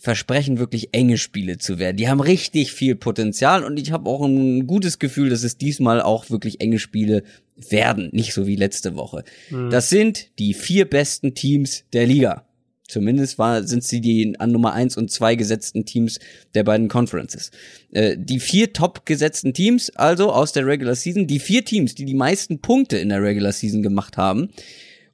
[0.03, 1.97] versprechen wirklich enge Spiele zu werden.
[1.97, 6.03] Die haben richtig viel Potenzial und ich habe auch ein gutes Gefühl, dass es diesmal
[6.03, 7.23] auch wirklich enge Spiele
[7.55, 9.23] werden, nicht so wie letzte Woche.
[9.51, 9.71] Mhm.
[9.71, 12.45] Das sind die vier besten Teams der Liga.
[12.89, 16.19] Zumindest war, sind sie die an Nummer eins und zwei gesetzten Teams
[16.57, 17.53] der beiden Conferences.
[17.93, 22.07] Äh, die vier top gesetzten Teams, also aus der Regular Season, die vier Teams, die
[22.07, 24.51] die meisten Punkte in der Regular Season gemacht haben.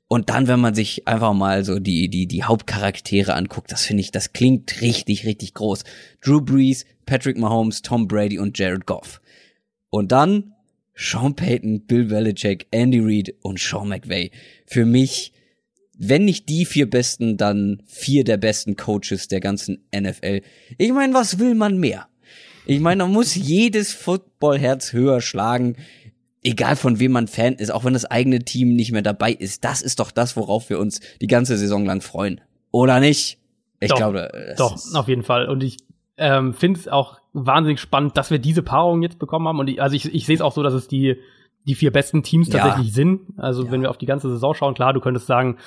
[0.09, 4.00] Und dann, wenn man sich einfach mal so die, die, die Hauptcharaktere anguckt, das finde
[4.00, 5.84] ich, das klingt richtig, richtig groß.
[6.22, 9.20] Drew Brees, Patrick Mahomes, Tom Brady und Jared Goff.
[9.90, 10.54] Und dann
[10.94, 14.30] Sean Payton, Bill Belichick, Andy Reid und Sean McVay.
[14.66, 15.32] Für mich
[15.98, 20.42] wenn nicht die vier besten, dann vier der besten Coaches der ganzen NFL.
[20.78, 22.06] Ich meine, was will man mehr?
[22.66, 25.76] Ich meine, man muss jedes Footballherz höher schlagen,
[26.43, 29.64] egal von wem man Fan ist, auch wenn das eigene Team nicht mehr dabei ist.
[29.64, 32.41] Das ist doch das, worauf wir uns die ganze Saison lang freuen.
[32.70, 33.39] Oder nicht?
[33.80, 34.55] Ich doch, glaube.
[34.57, 35.49] Doch, auf jeden Fall.
[35.49, 35.78] Und ich
[36.16, 39.59] ähm, finde es auch wahnsinnig spannend, dass wir diese Paarung jetzt bekommen haben.
[39.59, 41.16] Und ich, also ich, ich sehe es auch so, dass es die
[41.68, 42.93] die vier besten Teams tatsächlich ja.
[42.95, 43.20] sind.
[43.36, 43.70] Also ja.
[43.70, 45.59] wenn wir auf die ganze Saison schauen, klar, du könntest sagen,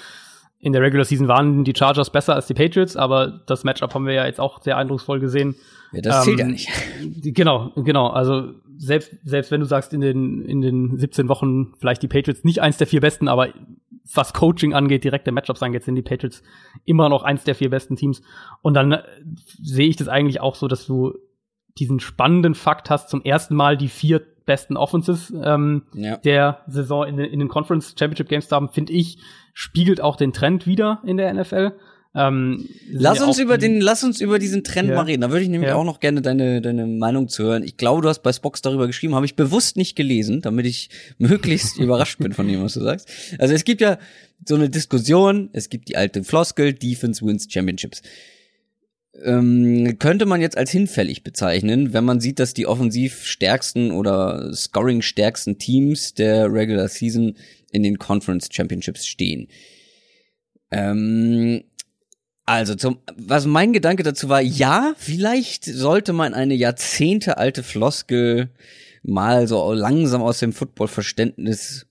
[0.62, 4.05] in der Regular Season waren die Chargers besser als die Patriots, aber das Matchup haben
[4.05, 5.55] wir ja jetzt auch sehr eindrucksvoll gesehen.
[5.91, 6.70] Ja, das zählt ähm, ja nicht.
[7.36, 8.07] Genau, genau.
[8.07, 12.43] Also selbst, selbst wenn du sagst, in den, in den 17 Wochen vielleicht die Patriots
[12.43, 13.49] nicht eins der vier besten, aber
[14.14, 16.43] was Coaching angeht, direkte Matchups angeht, sind die Patriots
[16.86, 18.22] immer noch eins der vier besten Teams.
[18.62, 19.03] Und dann äh,
[19.62, 21.14] sehe ich das eigentlich auch so, dass du
[21.78, 26.17] diesen spannenden Fakt hast, zum ersten Mal die vier besten Offenses ähm, ja.
[26.17, 29.17] der Saison in, in den Conference Championship Games zu haben, finde ich,
[29.53, 31.73] spiegelt auch den Trend wieder in der NFL.
[32.13, 34.95] Ähm, lass uns über den, lass uns über diesen Trend ja.
[34.95, 35.21] mal reden.
[35.21, 35.75] Da würde ich nämlich ja.
[35.75, 37.63] auch noch gerne deine, deine Meinung zu hören.
[37.63, 40.89] Ich glaube, du hast bei Spox darüber geschrieben, habe ich bewusst nicht gelesen, damit ich
[41.17, 43.09] möglichst überrascht bin von dem, was du sagst.
[43.39, 43.97] Also es gibt ja
[44.45, 48.01] so eine Diskussion, es gibt die alte Floskel, Defense wins Championships
[49.24, 54.53] ähm, könnte man jetzt als hinfällig bezeichnen, wenn man sieht, dass die offensiv stärksten oder
[54.53, 57.36] scoring stärksten Teams der Regular Season
[57.72, 59.47] in den Conference Championships stehen.
[60.72, 61.64] Ähm,
[62.45, 68.49] also, zum, was mein Gedanke dazu war, ja, vielleicht sollte man eine jahrzehntealte Floskel
[69.03, 71.86] mal so langsam aus dem Footballverständnis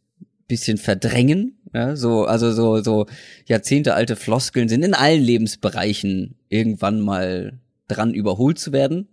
[0.49, 1.60] bisschen verdrängen.
[1.73, 3.07] Ja, so, also so, so
[3.47, 9.09] jahrzehntealte Floskeln sind in allen Lebensbereichen irgendwann mal dran überholt zu werden.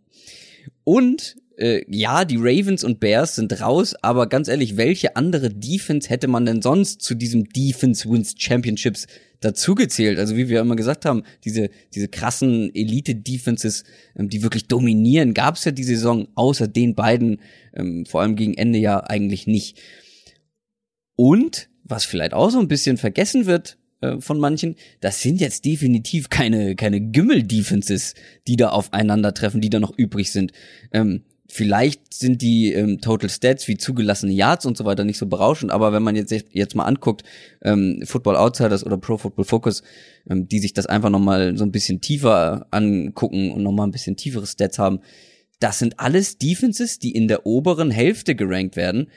[0.84, 6.10] Und äh, ja, die Ravens und Bears sind raus, aber ganz ehrlich, welche andere Defense
[6.10, 9.08] hätte man denn sonst zu diesem Defense Wins Championships
[9.40, 10.20] dazugezählt?
[10.20, 13.84] Also wie wir immer gesagt haben, diese, diese krassen Elite-Defenses,
[14.16, 17.40] ähm, die wirklich dominieren, gab es ja die Saison außer den beiden,
[17.74, 19.80] ähm, vor allem gegen Ende ja eigentlich nicht.
[21.16, 25.66] Und, was vielleicht auch so ein bisschen vergessen wird äh, von manchen, das sind jetzt
[25.66, 28.14] definitiv keine, keine Gümmel-Defenses,
[28.48, 30.52] die da aufeinandertreffen, die da noch übrig sind.
[30.92, 35.28] Ähm, Vielleicht sind die ähm, Total Stats wie zugelassene Yards und so weiter nicht so
[35.28, 37.24] berauschend, aber wenn man jetzt jetzt mal anguckt,
[37.62, 39.82] ähm, Football Outsiders oder Pro Football Focus,
[40.30, 44.18] ähm, die sich das einfach nochmal so ein bisschen tiefer angucken und nochmal ein bisschen
[44.18, 45.00] tiefere Stats haben,
[45.62, 49.08] das sind alles Defenses, die in der oberen Hälfte gerankt werden.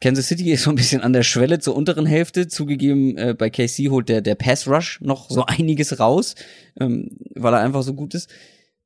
[0.00, 2.48] Kansas City ist so ein bisschen an der Schwelle zur unteren Hälfte.
[2.48, 6.34] Zugegeben, äh, bei KC holt der, der Pass Rush noch so einiges raus,
[6.78, 8.28] ähm, weil er einfach so gut ist.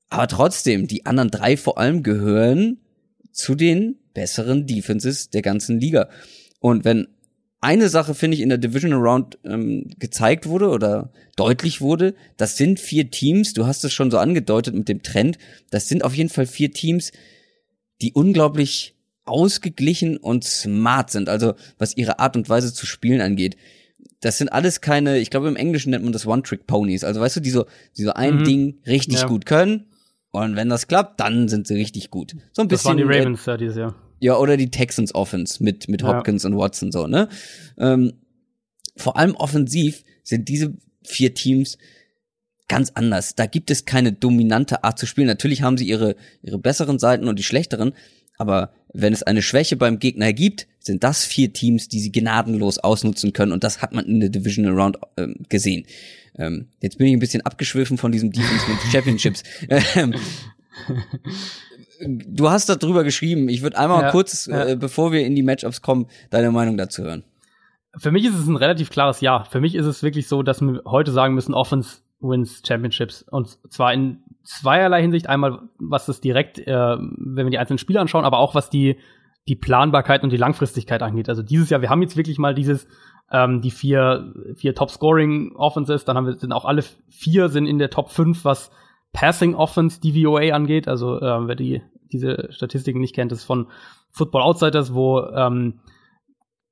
[0.09, 2.79] Aber trotzdem, die anderen drei vor allem gehören
[3.33, 6.09] zu den besseren Defenses der ganzen Liga.
[6.61, 7.09] Und wenn
[7.61, 12.57] eine Sache, finde ich, in der Division Round ähm, gezeigt wurde oder deutlich wurde, das
[12.57, 15.39] sind vier Teams, du hast es schon so angedeutet mit dem Trend,
[15.71, 17.13] das sind auf jeden Fall vier Teams,
[18.01, 18.95] die unglaublich
[19.25, 23.57] ausgeglichen und smart sind, also was ihre Art und Weise zu spielen angeht.
[24.21, 27.41] Das sind alles keine, ich glaube im Englischen nennt man das One-Trick-Ponies, also weißt du,
[27.41, 27.67] die so,
[27.97, 28.45] die so ein mhm.
[28.45, 29.27] Ding richtig ja.
[29.27, 29.87] gut können
[30.33, 32.37] und wenn das klappt, dann sind sie richtig gut.
[32.53, 32.69] So ein bisschen.
[32.69, 33.95] Das waren die Ravens ja dieses Jahr.
[34.21, 36.51] Ja, oder die Texans Offense mit, mit Hopkins ja.
[36.51, 37.29] und Watson so, ne?
[37.79, 38.13] Ähm,
[38.97, 41.79] vor allem offensiv sind diese vier Teams
[42.69, 43.35] ganz anders.
[43.35, 45.27] Da gibt es keine dominante Art zu spielen.
[45.27, 47.95] Natürlich haben sie ihre, ihre besseren Seiten und die schlechteren,
[48.41, 52.79] aber wenn es eine Schwäche beim Gegner gibt, sind das vier Teams, die sie gnadenlos
[52.79, 55.87] ausnutzen können und das hat man in der Divisional Round ähm, gesehen.
[56.37, 59.43] Ähm, jetzt bin ich ein bisschen abgeschwiffen von diesem Defense mit Championships.
[59.69, 60.15] Ähm,
[62.01, 63.49] du hast darüber geschrieben.
[63.49, 64.69] Ich würde einmal ja, kurz, ja.
[64.69, 67.25] Äh, bevor wir in die Matchups kommen, deine Meinung dazu hören.
[67.97, 69.45] Für mich ist es ein relativ klares Ja.
[69.45, 73.23] Für mich ist es wirklich so, dass wir heute sagen müssen, Offense wins Championships.
[73.23, 75.29] Und zwar in zweierlei Hinsicht.
[75.29, 78.97] Einmal, was das direkt, äh, wenn wir die einzelnen Spiele anschauen, aber auch was die,
[79.49, 81.29] die Planbarkeit und die Langfristigkeit angeht.
[81.29, 82.87] Also dieses Jahr, wir haben jetzt wirklich mal dieses
[83.33, 86.05] ähm, die vier, vier Top-Scoring-Offenses.
[86.05, 88.71] Dann haben wir, sind auch alle vier sind in der Top 5, was
[89.13, 90.89] Passing Offense DVOA angeht.
[90.89, 93.69] Also äh, wer die, diese Statistiken nicht kennt, ist von
[94.11, 95.81] Football Outsiders, wo ähm,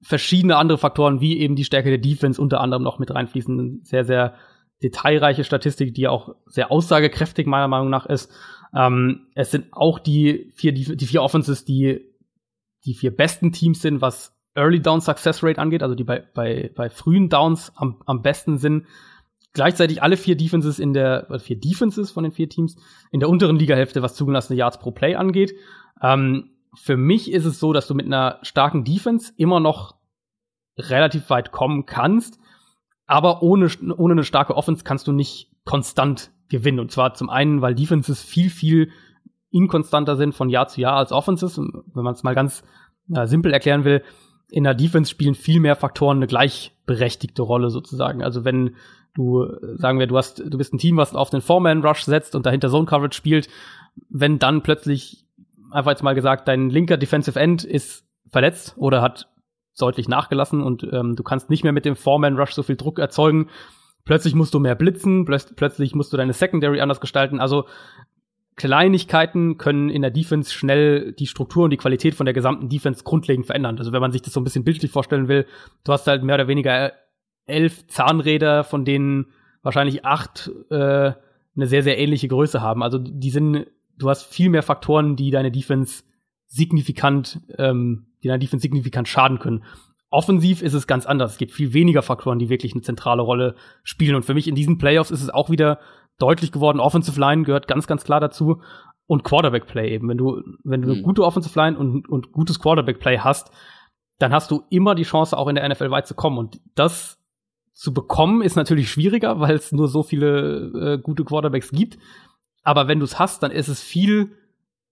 [0.03, 3.81] verschiedene andere Faktoren wie eben die Stärke der Defense unter anderem noch mit reinfließen.
[3.85, 4.35] Sehr, sehr
[4.83, 8.31] detailreiche Statistik, die auch sehr aussagekräftig meiner Meinung nach ist.
[8.75, 12.09] Ähm, es sind auch die vier, die, die vier Offenses, die
[12.85, 16.71] die vier besten Teams sind, was Early Down Success Rate angeht, also die bei, bei,
[16.75, 18.87] bei frühen Downs am, am besten sind.
[19.53, 22.77] Gleichzeitig alle vier Defenses in der, vier Defenses von den vier Teams
[23.11, 25.55] in der unteren Ligahälfte, was zugelassene Yards pro Play angeht.
[26.03, 29.97] Ähm, für mich ist es so, dass du mit einer starken Defense immer noch
[30.77, 32.39] relativ weit kommen kannst,
[33.09, 36.79] aber ohne, ohne eine starke Offense kannst du nicht konstant gewinnen.
[36.79, 38.91] Und zwar zum einen, weil Defenses viel, viel
[39.51, 41.59] inkonstanter sind von Jahr zu Jahr als Offenses.
[41.59, 42.63] wenn man es mal ganz
[43.13, 44.03] äh, simpel erklären will,
[44.51, 48.23] in der Defense spielen viel mehr Faktoren eine gleichberechtigte Rolle sozusagen.
[48.23, 48.77] Also wenn
[49.15, 49.47] du,
[49.77, 52.69] sagen wir, du hast, du bist ein Team, was auf den Foreman-Rush setzt und dahinter
[52.69, 53.49] Zone Coverage spielt,
[54.11, 55.25] wenn dann plötzlich,
[55.71, 59.29] einfach jetzt mal gesagt, dein linker Defensive End ist verletzt oder hat
[59.83, 63.49] deutlich nachgelassen und ähm, du kannst nicht mehr mit dem Foreman-Rush so viel Druck erzeugen,
[64.05, 67.41] plötzlich musst du mehr blitzen, plötzlich musst du deine Secondary anders gestalten.
[67.41, 67.67] Also
[68.57, 73.05] Kleinigkeiten können in der Defense schnell die Struktur und die Qualität von der gesamten Defense
[73.05, 73.79] grundlegend verändern.
[73.79, 75.47] Also wenn man sich das so ein bisschen bildlich vorstellen will,
[75.85, 76.93] du hast halt mehr oder weniger
[77.47, 79.27] elf Zahnräder, von denen
[79.63, 81.13] wahrscheinlich acht äh,
[81.59, 82.83] eine sehr, sehr ähnliche Größe haben.
[82.83, 83.67] Also die sind,
[83.97, 86.03] du hast viel mehr Faktoren, die deine Defense
[86.47, 89.65] signifikant, ähm, die deine Defense signifikant schaden können.
[90.11, 91.33] Offensiv ist es ganz anders.
[91.33, 94.15] Es gibt viel weniger Faktoren, die wirklich eine zentrale Rolle spielen.
[94.15, 95.81] Und für mich in diesen Playoffs ist es auch wieder
[96.19, 96.81] deutlich geworden.
[96.81, 98.63] Offensive Line gehört ganz, ganz klar dazu.
[99.07, 100.09] Und Quarterback Play eben.
[100.09, 101.03] Wenn du, wenn du eine mhm.
[101.03, 103.51] gute Offensive Line und, und gutes Quarterback Play hast,
[104.19, 106.39] dann hast du immer die Chance, auch in der NFL weit zu kommen.
[106.39, 107.19] Und das
[107.73, 111.99] zu bekommen ist natürlich schwieriger, weil es nur so viele äh, gute Quarterbacks gibt.
[112.63, 114.37] Aber wenn du es hast, dann ist es viel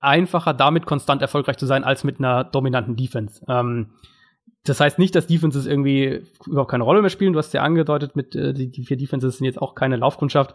[0.07, 3.45] einfacher, damit konstant erfolgreich zu sein, als mit einer dominanten Defense.
[3.49, 3.91] Ähm,
[4.65, 7.33] das heißt nicht, dass Defenses irgendwie überhaupt keine Rolle mehr spielen.
[7.33, 10.55] Du hast ja angedeutet, mit äh, die, die vier Defenses sind jetzt auch keine Laufkundschaft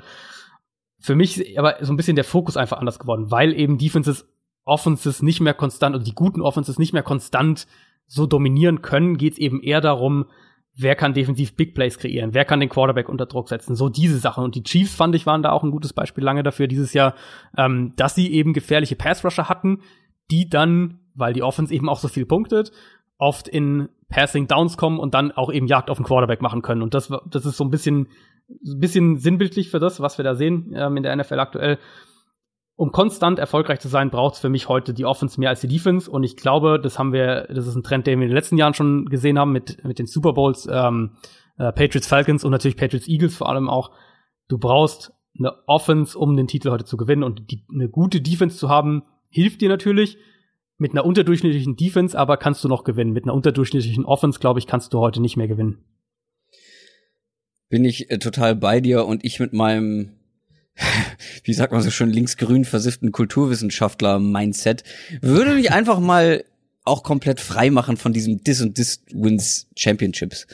[1.01, 4.29] für mich aber so ein bisschen der Fokus einfach anders geworden, weil eben Defenses
[4.63, 7.67] Offenses nicht mehr konstant oder die guten Offenses nicht mehr konstant
[8.05, 10.25] so dominieren können, geht es eben eher darum,
[10.75, 14.17] wer kann defensiv Big Plays kreieren, wer kann den Quarterback unter Druck setzen, so diese
[14.17, 14.43] Sachen.
[14.43, 17.15] Und die Chiefs, fand ich, waren da auch ein gutes Beispiel lange dafür dieses Jahr,
[17.57, 19.81] ähm, dass sie eben gefährliche Pass-Rusher hatten,
[20.29, 22.71] die dann, weil die Offense eben auch so viel punktet,
[23.17, 26.81] oft in Passing Downs kommen und dann auch eben Jagd auf den Quarterback machen können.
[26.81, 28.07] Und das, das ist so ein bisschen
[28.65, 31.79] ein bisschen sinnbildlich für das, was wir da sehen ähm, in der NFL aktuell.
[32.81, 35.67] Um konstant erfolgreich zu sein, braucht es für mich heute die Offense mehr als die
[35.67, 36.09] Defense.
[36.09, 38.57] Und ich glaube, das haben wir, das ist ein Trend, den wir in den letzten
[38.57, 41.11] Jahren schon gesehen haben mit, mit den Super Bowls, ähm,
[41.59, 43.91] äh, Patriots Falcons und natürlich Patriots Eagles vor allem auch.
[44.47, 47.21] Du brauchst eine Offense, um den Titel heute zu gewinnen.
[47.21, 50.17] Und die, eine gute Defense zu haben, hilft dir natürlich.
[50.79, 53.13] mit einer unterdurchschnittlichen Defense, aber kannst du noch gewinnen.
[53.13, 55.85] Mit einer unterdurchschnittlichen Offense, glaube ich, kannst du heute nicht mehr gewinnen.
[57.69, 60.13] Bin ich äh, total bei dir und ich mit meinem
[61.43, 64.83] wie sagt man so schön, linksgrün versifften Kulturwissenschaftler-Mindset,
[65.21, 66.43] würde mich einfach mal
[66.83, 70.47] auch komplett frei machen von diesem Dis und Dis Wins Championships.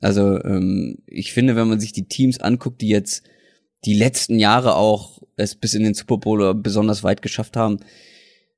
[0.00, 3.24] Also ähm, ich finde, wenn man sich die Teams anguckt, die jetzt
[3.84, 7.78] die letzten Jahre auch es bis in den Super Bowl besonders weit geschafft haben,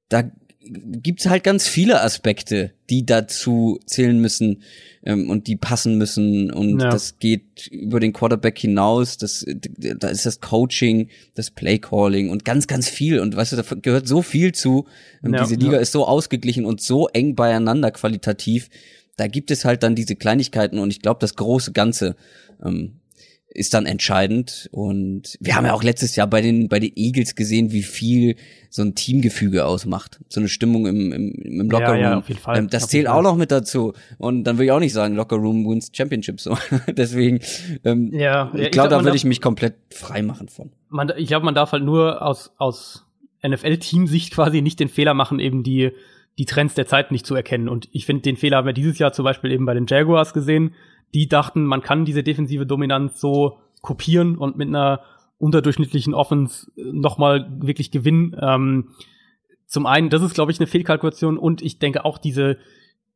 [0.09, 0.31] da
[0.69, 4.63] gibt's halt ganz viele Aspekte, die dazu zählen müssen
[5.03, 6.91] ähm, und die passen müssen und ja.
[6.91, 9.17] das geht über den Quarterback hinaus.
[9.19, 13.63] Das, da ist das Coaching, das Playcalling und ganz, ganz viel und weißt du, da
[13.81, 14.87] gehört so viel zu.
[15.25, 15.79] Ähm, ja, diese Liga ja.
[15.79, 18.69] ist so ausgeglichen und so eng beieinander qualitativ.
[19.17, 22.15] Da gibt es halt dann diese Kleinigkeiten und ich glaube, das große Ganze
[22.65, 22.98] ähm,
[23.59, 24.69] ist dann entscheidend.
[24.73, 28.37] Und wir haben ja auch letztes Jahr bei den, bei den Eagles gesehen, wie viel
[28.71, 30.21] so ein Teamgefüge ausmacht.
[30.29, 32.01] So eine Stimmung im, im, im Lockerroom.
[32.01, 32.59] Ja, ja, auf jeden Fall.
[32.59, 33.93] Ähm, das auf zählt auch noch mit dazu.
[34.19, 36.57] Und dann will ich auch nicht sagen, Lockerroom wins Championship so.
[36.89, 37.41] Deswegen,
[37.85, 40.71] ähm, ja, ich glaube, da würde ich mich komplett frei machen von.
[40.89, 43.07] Man, ich glaube, man darf halt nur aus, aus
[43.47, 45.91] NFL-Team-Sicht quasi nicht den Fehler machen, eben die,
[46.39, 47.69] die Trends der Zeit nicht zu erkennen.
[47.69, 50.33] Und ich finde, den Fehler haben wir dieses Jahr zum Beispiel eben bei den Jaguars
[50.33, 50.75] gesehen
[51.15, 55.01] die dachten, man kann diese defensive Dominanz so kopieren und mit einer
[55.39, 58.37] unterdurchschnittlichen Offense nochmal wirklich gewinnen.
[58.41, 58.91] Ähm,
[59.67, 62.59] zum einen, das ist, glaube ich, eine Fehlkalkulation und ich denke auch diese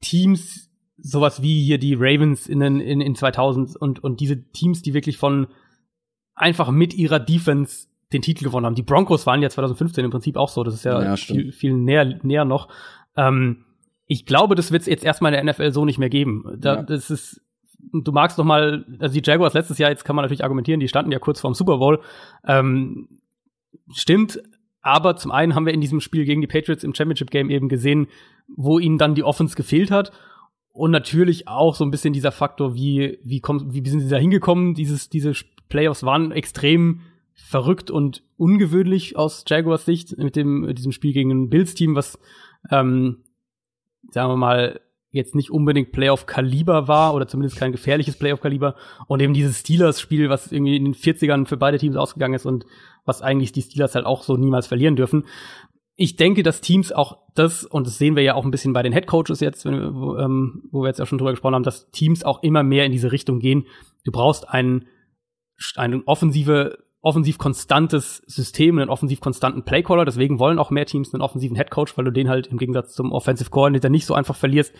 [0.00, 4.82] Teams, sowas wie hier die Ravens in, den, in, in 2000 und, und diese Teams,
[4.82, 5.48] die wirklich von
[6.34, 8.74] einfach mit ihrer Defense den Titel gewonnen haben.
[8.74, 11.72] Die Broncos waren ja 2015 im Prinzip auch so, das ist ja, ja viel, viel
[11.72, 12.68] näher, näher noch.
[13.16, 13.64] Ähm,
[14.06, 16.44] ich glaube, das wird es jetzt erstmal in der NFL so nicht mehr geben.
[16.58, 16.82] Da, ja.
[16.82, 17.40] Das ist
[17.92, 20.88] du magst noch mal, also die Jaguars letztes Jahr, jetzt kann man natürlich argumentieren, die
[20.88, 22.00] standen ja kurz vorm Super Bowl.
[22.46, 23.08] Ähm,
[23.92, 24.40] stimmt,
[24.80, 27.68] aber zum einen haben wir in diesem Spiel gegen die Patriots im Championship Game eben
[27.68, 28.08] gesehen,
[28.48, 30.12] wo ihnen dann die Offense gefehlt hat.
[30.72, 34.16] Und natürlich auch so ein bisschen dieser Faktor, wie, wie, kommt, wie sind sie da
[34.16, 34.74] hingekommen?
[34.74, 35.32] Dieses, diese
[35.68, 37.02] Playoffs waren extrem
[37.34, 42.18] verrückt und ungewöhnlich aus Jaguars Sicht mit dem, mit diesem Spiel gegen ein Bills-Team, was,
[42.70, 43.24] ähm,
[44.10, 44.80] sagen wir mal,
[45.12, 48.74] jetzt nicht unbedingt Playoff-Kaliber war oder zumindest kein gefährliches Playoff-Kaliber
[49.06, 52.64] und eben dieses Steelers-Spiel, was irgendwie in den 40ern für beide Teams ausgegangen ist und
[53.04, 55.26] was eigentlich die Steelers halt auch so niemals verlieren dürfen.
[55.94, 58.82] Ich denke, dass Teams auch das, und das sehen wir ja auch ein bisschen bei
[58.82, 61.62] den Head Coaches jetzt, wenn wo, ähm, wo wir jetzt auch schon drüber gesprochen haben,
[61.62, 63.66] dass Teams auch immer mehr in diese Richtung gehen.
[64.04, 64.86] Du brauchst einen,
[65.76, 70.04] einen offensive offensiv konstantes System, einen offensiv konstanten Playcaller.
[70.04, 73.12] Deswegen wollen auch mehr Teams einen offensiven Headcoach, weil du den halt im Gegensatz zum
[73.12, 74.72] Offensive Coordinator nicht so einfach verlierst.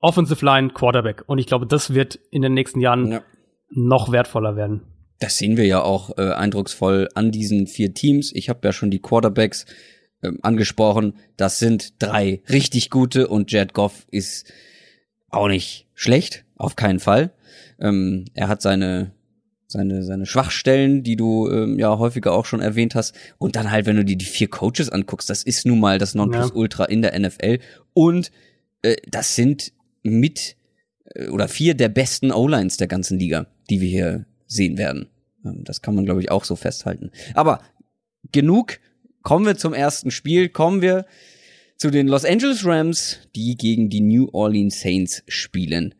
[0.00, 1.24] Offensive Line, Quarterback.
[1.26, 3.22] Und ich glaube, das wird in den nächsten Jahren ja.
[3.70, 4.82] noch wertvoller werden.
[5.18, 8.32] Das sehen wir ja auch äh, eindrucksvoll an diesen vier Teams.
[8.34, 9.66] Ich habe ja schon die Quarterbacks
[10.22, 11.14] äh, angesprochen.
[11.36, 14.50] Das sind drei richtig gute und Jared Goff ist
[15.30, 17.32] auch nicht schlecht, auf keinen Fall.
[17.78, 19.12] Ähm, er hat seine
[19.70, 23.14] seine, seine Schwachstellen, die du ähm, ja häufiger auch schon erwähnt hast.
[23.38, 26.14] Und dann halt, wenn du dir die vier Coaches anguckst, das ist nun mal das
[26.14, 26.88] Nonplusultra ja.
[26.90, 27.58] in der NFL.
[27.92, 28.30] Und
[28.82, 30.56] äh, das sind mit
[31.14, 35.08] äh, oder vier der besten O-Lines der ganzen Liga, die wir hier sehen werden.
[35.44, 37.10] Ähm, das kann man, glaube ich, auch so festhalten.
[37.34, 37.60] Aber
[38.32, 38.78] genug.
[39.22, 40.48] Kommen wir zum ersten Spiel.
[40.48, 41.04] Kommen wir
[41.76, 45.94] zu den Los Angeles Rams, die gegen die New Orleans Saints spielen.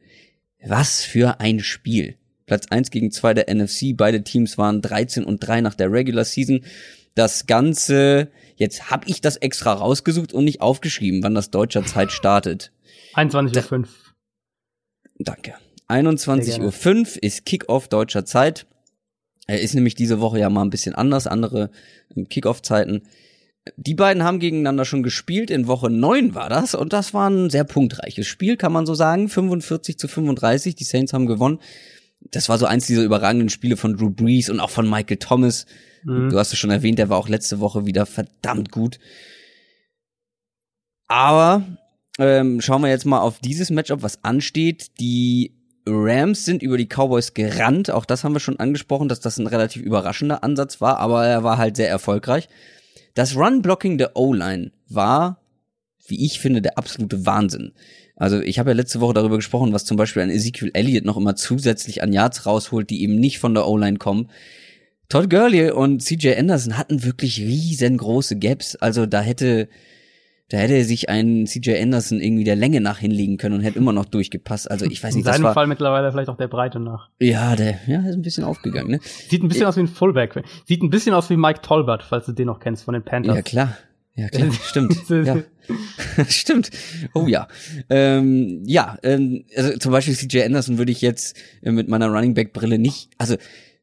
[0.64, 2.16] Was für ein Spiel.
[2.50, 3.96] Platz 1 gegen 2 der NFC.
[3.96, 6.64] Beide Teams waren 13 und 3 nach der Regular Season.
[7.14, 12.10] Das Ganze, jetzt habe ich das extra rausgesucht und nicht aufgeschrieben, wann das deutscher Zeit
[12.10, 12.72] startet.
[13.14, 13.88] 21.05 Uhr.
[15.20, 15.54] Danke.
[15.86, 18.66] 21.05 Uhr ist Kickoff deutscher Zeit.
[19.46, 21.70] Er ist nämlich diese Woche ja mal ein bisschen anders, andere
[22.16, 23.02] ähm, Kickoff-Zeiten.
[23.76, 27.48] Die beiden haben gegeneinander schon gespielt, in Woche 9 war das, und das war ein
[27.48, 29.28] sehr punktreiches Spiel, kann man so sagen.
[29.28, 31.60] 45 zu 35, die Saints haben gewonnen
[32.20, 35.66] das war so eins dieser überragenden Spiele von Drew Brees und auch von Michael Thomas.
[36.04, 36.30] Mhm.
[36.30, 38.98] Du hast es schon erwähnt, der war auch letzte Woche wieder verdammt gut.
[41.08, 41.64] Aber
[42.18, 45.00] ähm, schauen wir jetzt mal auf dieses Matchup, was ansteht.
[45.00, 45.56] Die
[45.86, 47.90] Rams sind über die Cowboys gerannt.
[47.90, 51.42] Auch das haben wir schon angesprochen, dass das ein relativ überraschender Ansatz war, aber er
[51.42, 52.48] war halt sehr erfolgreich.
[53.14, 55.40] Das Run-Blocking der O-Line war,
[56.06, 57.72] wie ich finde, der absolute Wahnsinn.
[58.20, 61.16] Also ich habe ja letzte Woche darüber gesprochen, was zum Beispiel ein Ezekiel Elliott noch
[61.16, 64.28] immer zusätzlich an Yards rausholt, die eben nicht von der O-Line kommen.
[65.08, 68.76] Todd Gurley und CJ Anderson hatten wirklich riesengroße Gaps.
[68.76, 69.70] Also da hätte,
[70.50, 73.94] da hätte sich ein CJ Anderson irgendwie der Länge nach hinlegen können und hätte immer
[73.94, 74.70] noch durchgepasst.
[74.70, 77.08] Also ich weiß nicht, In seinem Fall mittlerweile vielleicht auch der Breite nach.
[77.20, 79.00] Ja, der, ja, ist ein bisschen aufgegangen, ne?
[79.02, 80.42] Sieht ein bisschen ich, aus wie ein Fullback.
[80.66, 83.34] Sieht ein bisschen aus wie Mike Tolbert, falls du den noch kennst von den Panthers.
[83.34, 83.78] Ja, klar.
[84.20, 84.96] Ja, klar, stimmt.
[85.08, 85.42] ja.
[86.28, 86.70] stimmt.
[87.14, 87.48] Oh ja.
[87.88, 92.34] Ähm, ja, ähm, also zum Beispiel CJ Anderson würde ich jetzt äh, mit meiner Running
[92.34, 93.36] Back Brille nicht, also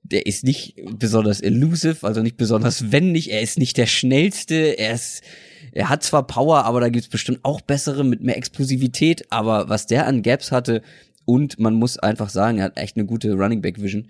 [0.03, 4.93] der ist nicht besonders elusive, also nicht besonders wendig, er ist nicht der schnellste, er
[4.93, 5.23] ist
[5.71, 9.87] er hat zwar Power, aber da gibt's bestimmt auch bessere mit mehr Explosivität, aber was
[9.87, 10.83] der an Gaps hatte
[11.25, 14.07] und man muss einfach sagen, er hat echt eine gute Running Back Vision.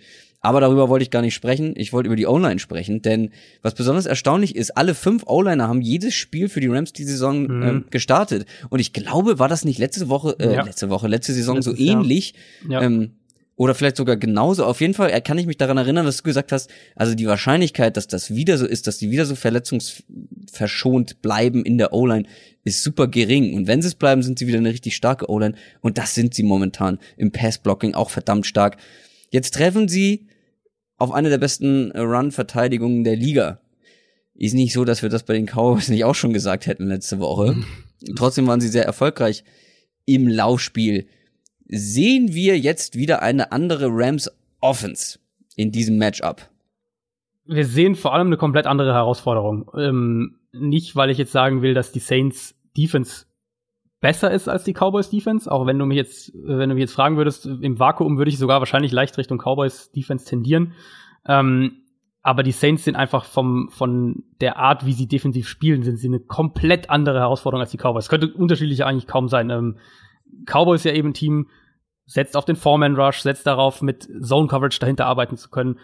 [0.47, 1.73] Aber darüber wollte ich gar nicht sprechen.
[1.75, 3.31] Ich wollte über die O-Line sprechen, denn
[3.63, 7.41] was besonders erstaunlich ist, alle fünf O-Liner haben jedes Spiel für die Rams die Saison
[7.41, 7.63] mhm.
[7.63, 8.45] ähm, gestartet.
[8.69, 10.63] Und ich glaube, war das nicht letzte Woche, äh, ja.
[10.63, 12.33] letzte Woche, letzte Saison Letztes so ähnlich?
[12.65, 12.81] Ja.
[12.81, 13.11] Ähm,
[13.57, 14.63] oder vielleicht sogar genauso.
[14.63, 17.97] Auf jeden Fall kann ich mich daran erinnern, dass du gesagt hast, also die Wahrscheinlichkeit,
[17.97, 22.25] dass das wieder so ist, dass die wieder so verletzungsverschont bleiben in der O-Line,
[22.63, 23.53] ist super gering.
[23.53, 25.55] Und wenn sie es bleiben, sind sie wieder eine richtig starke O-Line.
[25.81, 28.77] Und das sind sie momentan im Pass-Blocking auch verdammt stark.
[29.29, 30.27] Jetzt treffen sie
[30.97, 33.59] auf eine der besten Run-Verteidigungen der Liga.
[34.35, 37.19] Ist nicht so, dass wir das bei den Cowboys nicht auch schon gesagt hätten letzte
[37.19, 37.55] Woche.
[38.15, 39.43] Trotzdem waren sie sehr erfolgreich
[40.05, 41.07] im Laufspiel
[41.67, 44.31] sehen wir jetzt wieder eine andere Rams
[44.61, 45.19] Offense
[45.55, 46.49] in diesem Matchup?
[47.45, 49.69] Wir sehen vor allem eine komplett andere Herausforderung.
[49.77, 53.25] Ähm, nicht, weil ich jetzt sagen will, dass die Saints Defense
[53.99, 56.93] besser ist als die Cowboys Defense, auch wenn du mich jetzt, wenn du mich jetzt
[56.93, 60.73] fragen würdest, im Vakuum würde ich sogar wahrscheinlich leicht Richtung Cowboys Defense tendieren.
[61.27, 61.83] Ähm,
[62.21, 66.07] aber die Saints sind einfach vom, von der Art, wie sie defensiv spielen, sind sie
[66.07, 68.09] eine komplett andere Herausforderung als die Cowboys.
[68.09, 69.49] Könnte unterschiedlich eigentlich kaum sein.
[69.49, 69.77] Ähm,
[70.45, 71.49] Cowboys ja eben ein Team,
[72.05, 75.79] setzt auf den Foreman Rush, setzt darauf, mit Zone Coverage dahinter arbeiten zu können.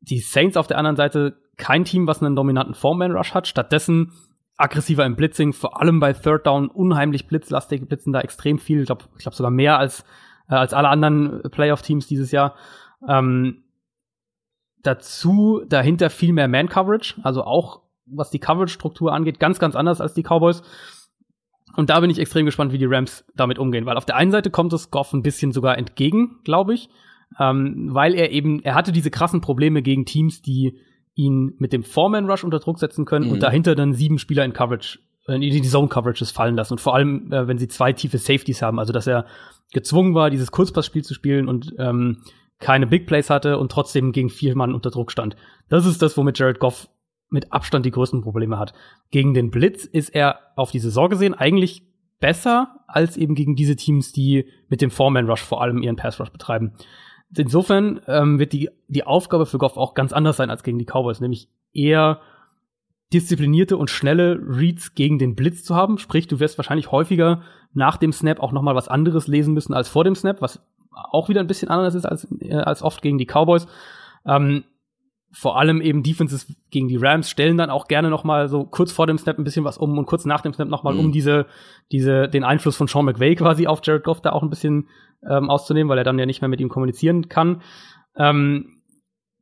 [0.00, 4.12] Die Saints auf der anderen Seite kein Team, was einen dominanten Foreman Rush hat, stattdessen
[4.60, 8.86] aggressiver im Blitzing, vor allem bei Third Down unheimlich blitzlastig, blitzen da extrem viel, ich
[8.86, 10.04] glaube ich glaub sogar mehr als
[10.48, 12.54] äh, als alle anderen Playoff Teams dieses Jahr.
[13.08, 13.64] Ähm,
[14.82, 19.76] dazu dahinter viel mehr Man Coverage, also auch was die Coverage Struktur angeht, ganz ganz
[19.76, 20.62] anders als die Cowboys.
[21.76, 24.32] Und da bin ich extrem gespannt, wie die Rams damit umgehen, weil auf der einen
[24.32, 26.88] Seite kommt es Goff ein bisschen sogar entgegen, glaube ich,
[27.38, 30.80] ähm, weil er eben, er hatte diese krassen Probleme gegen Teams, die
[31.14, 33.32] ihn mit dem Foreman Rush unter Druck setzen können mhm.
[33.32, 36.94] und dahinter dann sieben Spieler in Coverage, in die Zone Coverages fallen lassen und vor
[36.94, 39.26] allem, äh, wenn sie zwei tiefe Safeties haben, also dass er
[39.72, 42.22] gezwungen war, dieses Kurzpassspiel zu spielen und ähm,
[42.58, 45.36] keine Big Plays hatte und trotzdem gegen vier Mann unter Druck stand.
[45.68, 46.88] Das ist das, womit Jared Goff
[47.30, 48.74] mit Abstand die größten Probleme hat.
[49.10, 51.84] Gegen den Blitz ist er auf die Saison gesehen eigentlich
[52.18, 56.20] besser als eben gegen diese Teams, die mit dem Foreman Rush vor allem ihren Pass
[56.20, 56.72] Rush betreiben.
[57.36, 60.86] Insofern ähm, wird die, die Aufgabe für Goff auch ganz anders sein als gegen die
[60.86, 62.20] Cowboys, nämlich eher
[63.12, 65.98] disziplinierte und schnelle Reads gegen den Blitz zu haben.
[65.98, 69.74] Sprich, du wirst wahrscheinlich häufiger nach dem Snap auch noch mal was anderes lesen müssen
[69.74, 70.60] als vor dem Snap, was
[70.90, 73.66] auch wieder ein bisschen anders ist als, äh, als oft gegen die Cowboys.
[74.26, 74.64] Ähm,
[75.32, 78.90] vor allem eben Defenses gegen die Rams stellen dann auch gerne noch mal so kurz
[78.90, 81.00] vor dem Snap ein bisschen was um und kurz nach dem Snap noch mal mhm.
[81.00, 81.46] um diese
[81.92, 84.88] diese den Einfluss von Sean McVay quasi auf Jared Goff da auch ein bisschen
[85.28, 87.62] ähm, auszunehmen, weil er dann ja nicht mehr mit ihm kommunizieren kann.
[88.16, 88.80] Ähm,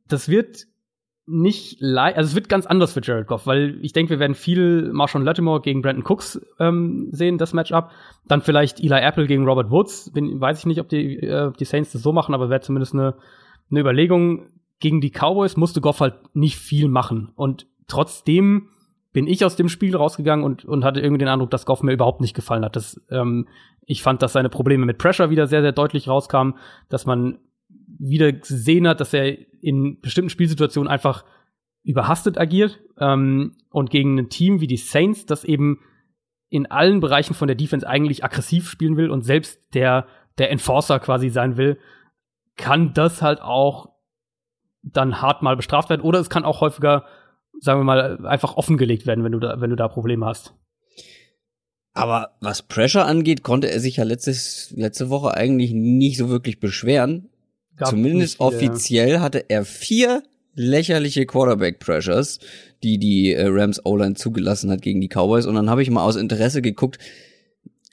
[0.07, 0.65] das wird
[1.25, 4.33] nicht leicht, also es wird ganz anders für Jared Goff, weil ich denke, wir werden
[4.33, 7.91] viel Marshawn Lattimore gegen Brandon Cooks ähm, sehen, das Matchup.
[8.27, 10.11] Dann vielleicht Eli Apple gegen Robert Woods.
[10.11, 12.95] Bin, weiß ich nicht, ob die, äh, die Saints das so machen, aber wäre zumindest
[12.95, 13.15] eine,
[13.69, 14.47] eine Überlegung
[14.79, 17.31] gegen die Cowboys musste Goff halt nicht viel machen.
[17.35, 18.69] Und trotzdem
[19.11, 21.93] bin ich aus dem Spiel rausgegangen und, und hatte irgendwie den Eindruck, dass Goff mir
[21.93, 22.75] überhaupt nicht gefallen hat.
[22.75, 23.47] Das, ähm,
[23.85, 26.55] ich fand, dass seine Probleme mit Pressure wieder sehr, sehr deutlich rauskamen,
[26.89, 27.39] dass man
[27.97, 31.25] wieder gesehen hat, dass er in bestimmten Spielsituationen einfach
[31.83, 35.79] überhastet agiert ähm, und gegen ein Team wie die Saints, das eben
[36.49, 40.07] in allen Bereichen von der Defense eigentlich aggressiv spielen will und selbst der,
[40.37, 41.79] der Enforcer quasi sein will,
[42.57, 43.89] kann das halt auch
[44.83, 46.01] dann hart mal bestraft werden.
[46.01, 47.05] Oder es kann auch häufiger,
[47.59, 50.53] sagen wir mal, einfach offengelegt werden, wenn du da, wenn du da Probleme hast.
[51.93, 56.59] Aber was Pressure angeht, konnte er sich ja letztes, letzte Woche eigentlich nicht so wirklich
[56.59, 57.29] beschweren.
[57.75, 59.19] Gab Zumindest viele, offiziell ja.
[59.21, 60.23] hatte er vier
[60.55, 62.39] lächerliche Quarterback-Pressures,
[62.83, 65.45] die die äh, Rams O-Line zugelassen hat gegen die Cowboys.
[65.45, 66.99] Und dann habe ich mal aus Interesse geguckt,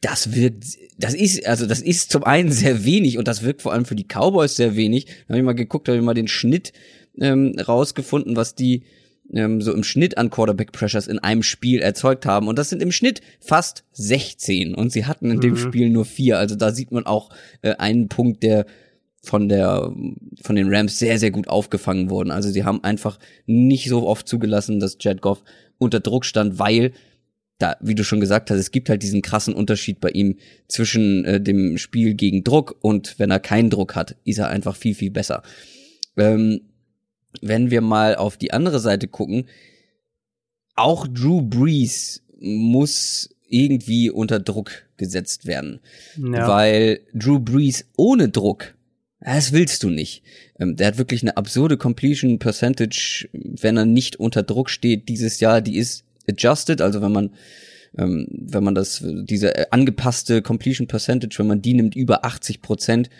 [0.00, 0.64] das wird,
[0.98, 3.96] das ist, also das ist zum einen sehr wenig und das wirkt vor allem für
[3.96, 5.06] die Cowboys sehr wenig.
[5.06, 6.72] Da habe ich mal geguckt, habe ich mal den Schnitt
[7.18, 8.84] ähm, rausgefunden, was die
[9.32, 12.48] ähm, so im Schnitt an Quarterback Pressures in einem Spiel erzeugt haben.
[12.48, 14.74] Und das sind im Schnitt fast 16.
[14.74, 15.42] Und sie hatten in mhm.
[15.42, 16.38] dem Spiel nur vier.
[16.38, 17.30] Also da sieht man auch
[17.62, 18.66] äh, einen Punkt, der
[19.22, 19.92] von der
[20.42, 22.30] von den Rams sehr sehr gut aufgefangen wurden.
[22.30, 25.42] Also sie haben einfach nicht so oft zugelassen, dass Jed Goff
[25.78, 26.92] unter Druck stand, weil
[27.58, 30.36] da, wie du schon gesagt hast, es gibt halt diesen krassen Unterschied bei ihm
[30.68, 34.76] zwischen äh, dem Spiel gegen Druck und wenn er keinen Druck hat, ist er einfach
[34.76, 35.42] viel, viel besser.
[36.16, 36.60] Ähm,
[37.40, 39.46] wenn wir mal auf die andere Seite gucken,
[40.74, 45.80] auch Drew Brees muss irgendwie unter Druck gesetzt werden.
[46.16, 46.48] Ja.
[46.48, 48.74] Weil Drew Brees ohne Druck,
[49.20, 50.22] das willst du nicht.
[50.58, 55.40] Ähm, der hat wirklich eine absurde Completion Percentage, wenn er nicht unter Druck steht dieses
[55.40, 55.60] Jahr.
[55.60, 57.30] Die ist adjusted, also wenn man
[57.96, 62.62] ähm, wenn man das diese äh, angepasste Completion Percentage, wenn man die nimmt über 80
[62.62, 63.10] Prozent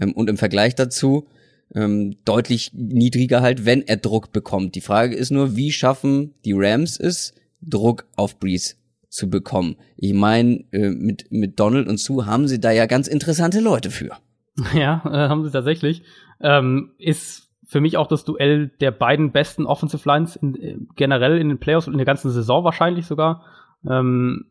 [0.00, 1.26] ähm, und im Vergleich dazu
[1.74, 4.74] ähm, deutlich niedriger halt, wenn er Druck bekommt.
[4.74, 8.74] Die Frage ist nur, wie schaffen die Rams es, Druck auf Breeze
[9.08, 9.76] zu bekommen?
[9.96, 13.90] Ich meine, äh, mit, mit Donald und Sue haben sie da ja ganz interessante Leute
[13.90, 14.10] für.
[14.74, 16.02] Ja, äh, haben sie tatsächlich.
[16.40, 21.38] Ähm, ist für mich auch das Duell der beiden besten Offensive Lines in, äh, generell
[21.38, 23.44] in den Playoffs und in der ganzen Saison wahrscheinlich sogar.
[23.88, 24.46] Ähm,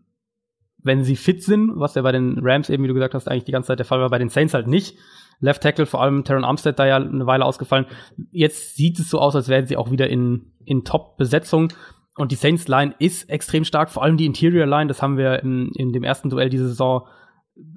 [0.83, 3.45] wenn sie fit sind, was ja bei den Rams eben, wie du gesagt hast, eigentlich
[3.45, 4.97] die ganze Zeit der Fall war, bei den Saints halt nicht.
[5.39, 7.87] Left Tackle, vor allem Taron Armstead da ja eine Weile ausgefallen.
[8.31, 11.73] Jetzt sieht es so aus, als wären sie auch wieder in, in Top-Besetzung.
[12.17, 15.41] Und die Saints Line ist extrem stark, vor allem die Interior Line, das haben wir
[15.41, 17.07] in, in dem ersten Duell diese Saison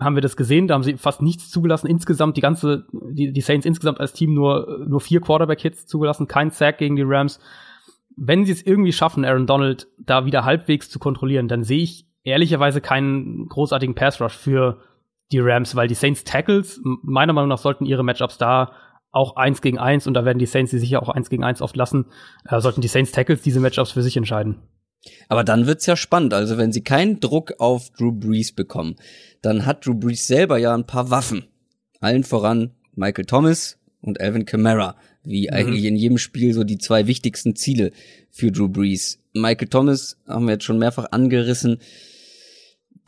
[0.01, 1.87] haben wir das gesehen, da haben sie fast nichts zugelassen.
[1.87, 6.51] Insgesamt, die ganze, die, die Saints insgesamt als Team nur, nur vier Quarterback-Hits zugelassen, kein
[6.51, 7.41] Sack gegen die Rams.
[8.17, 12.07] Wenn sie es irgendwie schaffen, Aaron Donald da wieder halbwegs zu kontrollieren, dann sehe ich
[12.23, 14.79] ehrlicherweise keinen großartigen Pass-Rush für
[15.33, 18.73] die Rams, weil die Saints Tackles, meiner Meinung nach, sollten ihre Matchups da
[19.13, 21.63] auch eins gegen eins, und da werden die Saints sie sicher auch eins gegen eins
[21.63, 22.07] oft lassen,
[22.45, 24.63] äh, sollten die Saints Tackles diese Matchups für sich entscheiden.
[25.29, 26.35] Aber dann wird's ja spannend.
[26.35, 28.97] Also wenn sie keinen Druck auf Drew Brees bekommen,
[29.43, 31.45] dann hat Drew Brees selber ja ein paar Waffen.
[32.01, 35.55] Allen voran Michael Thomas und Alvin Kamara, wie mhm.
[35.55, 37.93] eigentlich in jedem Spiel so die zwei wichtigsten Ziele
[38.31, 39.19] für Drew Brees.
[39.33, 41.79] Michael Thomas haben wir jetzt schon mehrfach angerissen.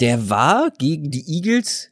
[0.00, 1.90] Der war gegen die Eagles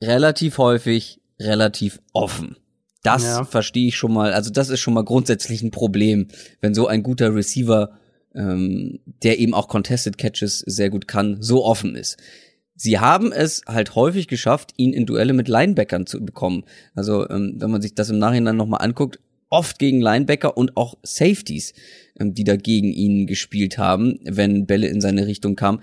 [0.00, 2.56] relativ häufig relativ offen.
[3.02, 3.44] Das ja.
[3.44, 4.32] verstehe ich schon mal.
[4.32, 6.28] Also das ist schon mal grundsätzlich ein Problem,
[6.60, 7.98] wenn so ein guter Receiver,
[8.36, 12.16] ähm, der eben auch Contested Catches sehr gut kann, so offen ist.
[12.74, 16.64] Sie haben es halt häufig geschafft, ihn in Duelle mit Linebackern zu bekommen.
[16.94, 19.18] Also ähm, wenn man sich das im Nachhinein nochmal anguckt,
[19.48, 21.72] oft gegen Linebacker und auch Safeties,
[22.20, 25.80] ähm, die da gegen ihn gespielt haben, wenn Bälle in seine Richtung kamen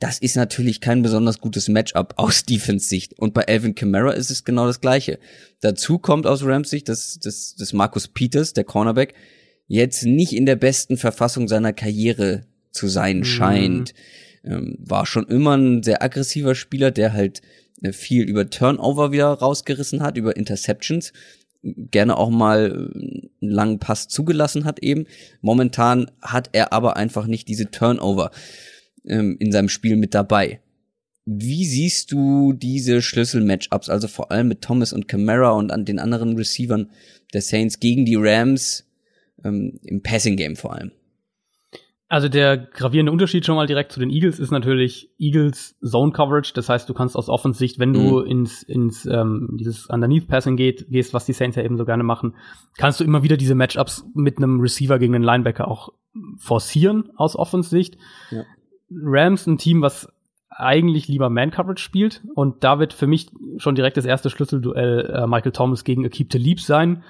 [0.00, 3.18] das ist natürlich kein besonders gutes Matchup aus Defense-Sicht.
[3.18, 5.18] Und bei Alvin Kamara ist es genau das Gleiche.
[5.60, 9.14] Dazu kommt aus Rams Sicht, dass, dass, Marcus Peters, der Cornerback,
[9.66, 13.24] jetzt nicht in der besten Verfassung seiner Karriere zu sein mhm.
[13.24, 13.94] scheint.
[14.44, 17.40] Ähm, war schon immer ein sehr aggressiver Spieler, der halt
[17.82, 21.12] äh, viel über Turnover wieder rausgerissen hat, über Interceptions
[21.64, 25.06] gerne auch mal einen langen Pass zugelassen hat eben.
[25.40, 28.30] Momentan hat er aber einfach nicht diese Turnover
[29.06, 30.60] ähm, in seinem Spiel mit dabei.
[31.24, 35.98] Wie siehst du diese Schlüssel-Matchups, also vor allem mit Thomas und Camara und an den
[35.98, 36.90] anderen Receivern
[37.32, 38.84] der Saints gegen die Rams
[39.44, 40.92] ähm, im Passing-Game vor allem?
[42.08, 46.52] Also der gravierende Unterschied schon mal direkt zu den Eagles ist natürlich Eagles Zone Coverage.
[46.54, 48.26] Das heißt, du kannst aus Offensicht, wenn du mhm.
[48.26, 52.04] ins, ins ähm, dieses Underneath Passing geht, gehst, was die Saints ja eben so gerne
[52.04, 52.36] machen,
[52.76, 55.88] kannst du immer wieder diese Matchups mit einem Receiver gegen einen Linebacker auch
[56.38, 57.96] forcieren aus Offensicht.
[58.30, 58.44] Ja.
[58.90, 60.08] Rams ein Team, was
[60.50, 62.22] eigentlich lieber Man-Coverage spielt.
[62.34, 66.30] Und da wird für mich schon direkt das erste Schlüsselduell äh, Michael Thomas gegen Akib
[66.30, 67.02] Talib sein.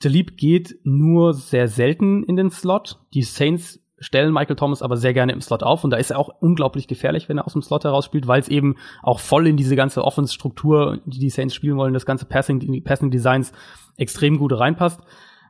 [0.00, 2.98] Talib geht nur sehr selten in den Slot.
[3.14, 6.18] Die Saints stellen Michael Thomas aber sehr gerne im Slot auf und da ist er
[6.18, 9.46] auch unglaublich gefährlich, wenn er aus dem Slot heraus spielt, weil es eben auch voll
[9.46, 13.52] in diese ganze Offense-Struktur, die die Saints spielen wollen, das ganze Passing, Passing Designs
[13.96, 15.00] extrem gut reinpasst.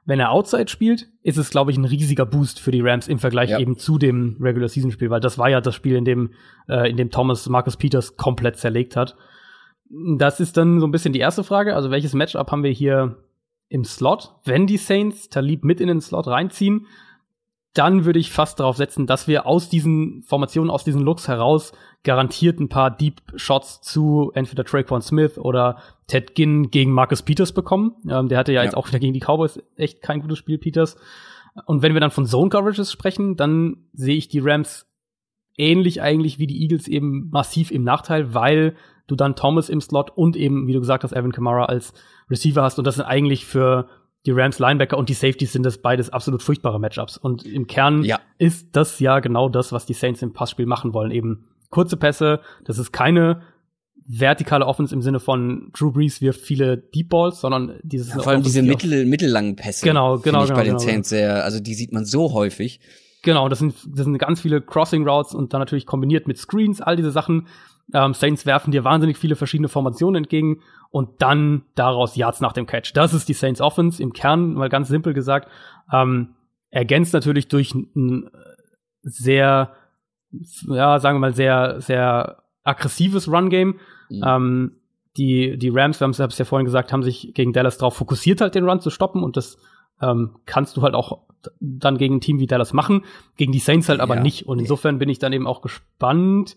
[0.06, 3.18] Wenn er Outside spielt, ist es, glaube ich, ein riesiger Boost für die Rams im
[3.18, 3.58] Vergleich ja.
[3.58, 6.30] eben zu dem Regular Season Spiel, weil das war ja das Spiel, in dem,
[6.66, 9.16] äh, in dem Thomas Marcus Peters komplett zerlegt hat.
[10.16, 11.74] Das ist dann so ein bisschen die erste Frage.
[11.74, 13.18] Also welches Matchup haben wir hier
[13.68, 14.34] im Slot?
[14.44, 16.86] Wenn die Saints Talib mit in den Slot reinziehen,
[17.74, 21.72] dann würde ich fast darauf setzen, dass wir aus diesen Formationen, aus diesen Looks heraus
[22.02, 27.52] garantiert ein paar Deep Shots zu entweder Traquan Smith oder Ted Ginn gegen Marcus Peters
[27.52, 27.94] bekommen.
[28.10, 30.58] Ähm, der hatte ja, ja, jetzt auch wieder gegen die Cowboys echt kein gutes Spiel,
[30.58, 30.96] Peters.
[31.66, 34.86] Und wenn wir dann von Zone Coverages sprechen, dann sehe ich die Rams
[35.56, 38.76] ähnlich eigentlich wie die Eagles eben massiv im Nachteil, weil
[39.08, 41.92] du dann Thomas im Slot und eben, wie du gesagt hast, Evan Kamara als
[42.30, 42.78] Receiver hast.
[42.78, 43.88] Und das sind eigentlich für
[44.26, 47.16] die Rams Linebacker und die Safeties sind das beides absolut furchtbare Matchups.
[47.16, 48.20] Und im Kern ja.
[48.38, 51.10] ist das ja genau das, was die Saints im Passspiel machen wollen.
[51.10, 52.40] Eben kurze Pässe.
[52.64, 53.42] Das ist keine
[54.08, 58.32] vertikale Offense im Sinne von Drew Brees wirft viele Deep Balls, sondern dieses ja, vor
[58.32, 59.84] allem diese mittel, mittellangen Pässe.
[59.84, 60.42] Genau, genau.
[60.42, 62.80] Ich genau, bei den genau, Saints sehr, also die sieht man so häufig.
[63.22, 66.80] Genau, das sind, das sind ganz viele Crossing Routes und dann natürlich kombiniert mit Screens,
[66.80, 67.48] all diese Sachen.
[67.92, 72.66] Ähm, Saints werfen dir wahnsinnig viele verschiedene Formationen entgegen und dann daraus Yards nach dem
[72.66, 72.92] Catch.
[72.94, 75.48] Das ist die Saints Offense im Kern, mal ganz simpel gesagt.
[75.92, 76.34] Ähm,
[76.70, 78.30] ergänzt natürlich durch ein
[79.02, 79.72] sehr,
[80.68, 83.80] ja, sagen wir mal, sehr, sehr aggressives Run-Game.
[84.10, 84.24] Mhm.
[84.24, 84.72] Ähm,
[85.16, 88.40] die, die Rams, wir haben es ja vorhin gesagt, haben sich gegen Dallas darauf fokussiert,
[88.40, 89.58] halt den Run zu stoppen und das
[90.00, 91.22] ähm, kannst du halt auch
[91.60, 93.04] dann gegen ein Team wie Dallas machen,
[93.36, 94.22] gegen die Saints halt aber ja.
[94.22, 94.46] nicht.
[94.46, 96.56] Und insofern bin ich dann eben auch gespannt,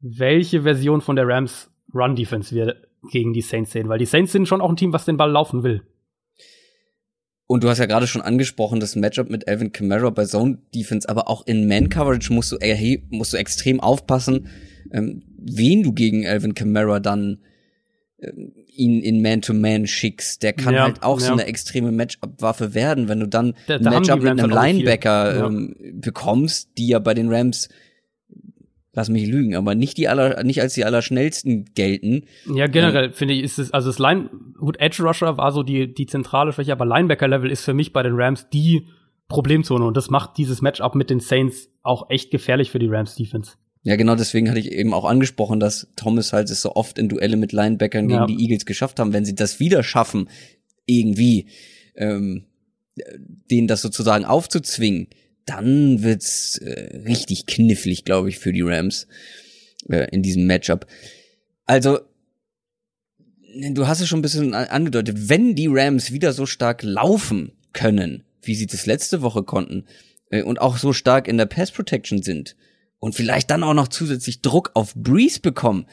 [0.00, 2.76] welche Version von der Rams Run Defense wir
[3.10, 5.30] gegen die Saints sehen, weil die Saints sind schon auch ein Team, was den Ball
[5.30, 5.82] laufen will.
[7.46, 11.08] Und du hast ja gerade schon angesprochen, das Matchup mit Alvin Kamara bei Zone Defense,
[11.08, 12.58] aber auch in Man Coverage musst du,
[13.10, 14.48] musst du extrem aufpassen,
[14.90, 17.40] ähm, wen du gegen Alvin Kamara dann
[18.18, 20.42] ähm, ihn in Man-to-Man schickst.
[20.42, 21.26] Der kann ja, halt auch ja.
[21.26, 25.46] so eine extreme Matchup-Waffe werden, wenn du dann da, da Matchup mit einem Linebacker ja.
[25.46, 27.68] ähm, bekommst, die ja bei den Rams
[28.94, 32.26] lass mich lügen, aber nicht die aller, nicht als die allerschnellsten gelten.
[32.54, 35.62] Ja, generell ähm, finde ich, ist es, also das Line, gut, Edge Rusher war so
[35.62, 38.86] die, die zentrale Schwäche, aber Linebacker Level ist für mich bei den Rams die
[39.28, 43.16] Problemzone und das macht dieses Matchup mit den Saints auch echt gefährlich für die Rams
[43.16, 43.54] Defense.
[43.84, 47.10] Ja, genau deswegen hatte ich eben auch angesprochen, dass Thomas halt es so oft in
[47.10, 48.26] Duelle mit Linebackern gegen ja.
[48.26, 49.12] die Eagles geschafft haben.
[49.12, 50.30] Wenn sie das wieder schaffen,
[50.86, 51.46] irgendwie
[51.94, 52.46] ähm,
[53.50, 55.08] denen das sozusagen aufzuzwingen,
[55.44, 59.06] dann wird's äh, richtig knifflig, glaube ich, für die Rams
[59.90, 60.86] äh, in diesem Matchup.
[61.66, 62.00] Also,
[63.70, 68.24] du hast es schon ein bisschen angedeutet, wenn die Rams wieder so stark laufen können,
[68.40, 69.84] wie sie das letzte Woche konnten,
[70.30, 72.56] äh, und auch so stark in der Pass Protection sind,
[73.04, 75.86] und vielleicht dann auch noch zusätzlich Druck auf Breeze bekommen,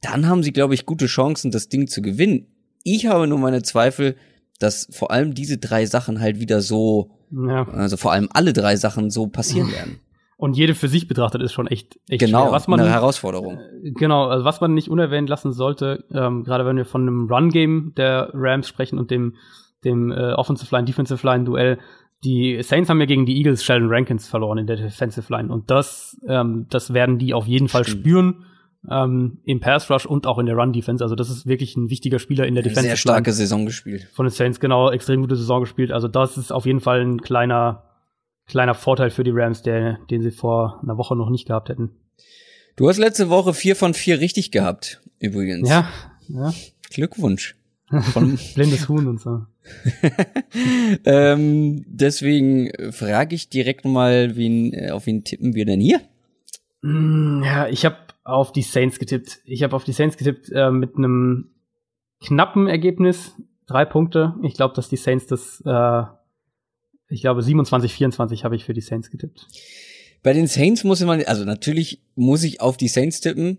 [0.00, 2.46] dann haben sie, glaube ich, gute Chancen, das Ding zu gewinnen.
[2.82, 4.16] Ich habe nur meine Zweifel,
[4.58, 7.66] dass vor allem diese drei Sachen halt wieder so ja.
[7.68, 10.00] Also vor allem alle drei Sachen so passieren werden.
[10.38, 12.52] Und jede für sich betrachtet ist schon echt, echt genau, schwer.
[12.52, 13.58] Was man, eine Herausforderung.
[13.58, 17.26] Äh, genau, also was man nicht unerwähnt lassen sollte, ähm, gerade wenn wir von einem
[17.30, 19.36] Run-Game der Rams sprechen und dem,
[19.84, 21.78] dem äh, Offensive Line, Defensive Line Duell,
[22.26, 25.70] die Saints haben ja gegen die Eagles Sheldon Rankins verloren in der Defensive Line und
[25.70, 28.00] das, ähm, das werden die auf jeden Fall Stimmt.
[28.00, 28.44] spüren
[28.90, 31.02] ähm, im Pass Rush und auch in der Run Defense.
[31.02, 32.82] Also das ist wirklich ein wichtiger Spieler in der Defense.
[32.82, 34.08] Sehr starke Saison gespielt.
[34.12, 35.92] Von den Saints, genau, extrem gute Saison gespielt.
[35.92, 37.84] Also das ist auf jeden Fall ein kleiner,
[38.46, 41.90] kleiner Vorteil für die Rams, der, den sie vor einer Woche noch nicht gehabt hätten.
[42.76, 45.68] Du hast letzte Woche vier von vier richtig gehabt, übrigens.
[45.68, 45.88] Ja,
[46.28, 46.52] ja.
[46.90, 47.56] Glückwunsch.
[48.12, 49.46] Von Blindes Huhn und so.
[51.04, 56.00] ähm, deswegen frage ich direkt mal, wen, äh, auf wen tippen wir denn hier?
[56.82, 59.40] Mm, ja, ich habe auf die Saints getippt.
[59.44, 61.50] Ich habe auf die Saints getippt äh, mit einem
[62.20, 63.32] knappen Ergebnis.
[63.66, 64.34] Drei Punkte.
[64.42, 66.02] Ich glaube, dass die Saints das, äh,
[67.08, 69.46] ich glaube 27, 24 habe ich für die Saints getippt.
[70.22, 73.58] Bei den Saints muss man, also natürlich muss ich auf die Saints tippen.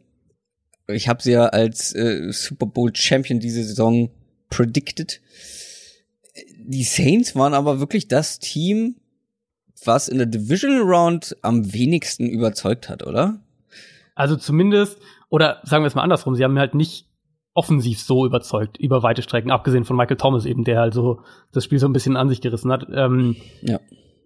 [0.87, 4.09] Ich habe sie ja als äh, Super Bowl Champion diese Saison
[4.49, 5.21] predicted.
[6.69, 8.97] Die Saints waren aber wirklich das Team,
[9.85, 13.39] was in der Divisional Round am wenigsten überzeugt hat, oder?
[14.15, 14.99] Also zumindest,
[15.29, 17.07] oder sagen wir es mal andersrum, sie haben halt nicht
[17.53, 21.21] offensiv so überzeugt über weite Strecken, abgesehen von Michael Thomas eben, der halt so
[21.53, 22.85] das Spiel so ein bisschen an sich gerissen hat.
[22.93, 23.79] Ähm, ja.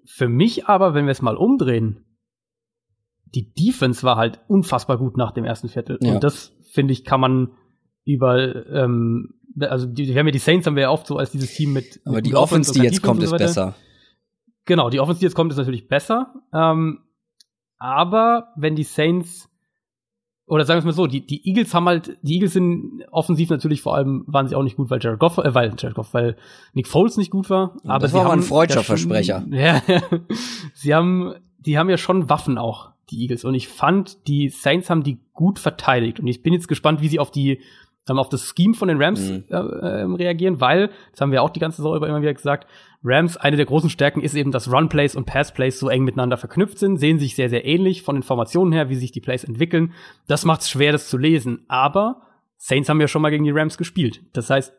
[0.05, 2.05] Für mich aber, wenn wir es mal umdrehen,
[3.25, 5.99] die Defense war halt unfassbar gut nach dem ersten Viertel.
[6.01, 6.15] Ja.
[6.15, 7.51] Und das, finde ich, kann man
[8.03, 11.31] über, ähm, also die, wir haben ja die Saints haben wir ja oft so als
[11.31, 11.99] dieses Team mit.
[12.05, 13.75] Aber mit die Offense, die jetzt Defense kommt, ist besser.
[14.65, 16.33] Genau, die Offense, die jetzt kommt, ist natürlich besser.
[16.53, 16.99] Ähm,
[17.77, 19.51] aber wenn die Saints
[20.51, 23.49] oder sagen wir es mal so, die, die Eagles haben halt, die Eagles sind offensiv
[23.49, 26.13] natürlich vor allem, waren sie auch nicht gut, weil Jared Goff, äh, weil Jared Goff,
[26.13, 26.35] weil
[26.73, 27.77] Nick Foles nicht gut war.
[27.85, 29.45] Aber das war haben ein freudscher Versprecher.
[29.49, 29.81] Ja,
[30.73, 33.45] sie haben, die haben ja schon Waffen auch, die Eagles.
[33.45, 36.19] Und ich fand, die Saints haben die gut verteidigt.
[36.19, 37.61] Und ich bin jetzt gespannt, wie sie auf die,
[38.09, 39.45] ähm, auf das Scheme von den Rams mhm.
[39.49, 42.67] äh, äh, reagieren, weil, das haben wir auch die ganze Saison über immer wieder gesagt,
[43.03, 46.77] Rams, eine der großen Stärken ist eben, dass Run-Plays und Pass-Plays so eng miteinander verknüpft
[46.77, 49.93] sind, sehen sich sehr, sehr ähnlich von den Formationen her, wie sich die Plays entwickeln.
[50.27, 51.65] Das macht es schwer, das zu lesen.
[51.67, 52.21] Aber
[52.57, 54.21] Saints haben ja schon mal gegen die Rams gespielt.
[54.33, 54.73] Das heißt,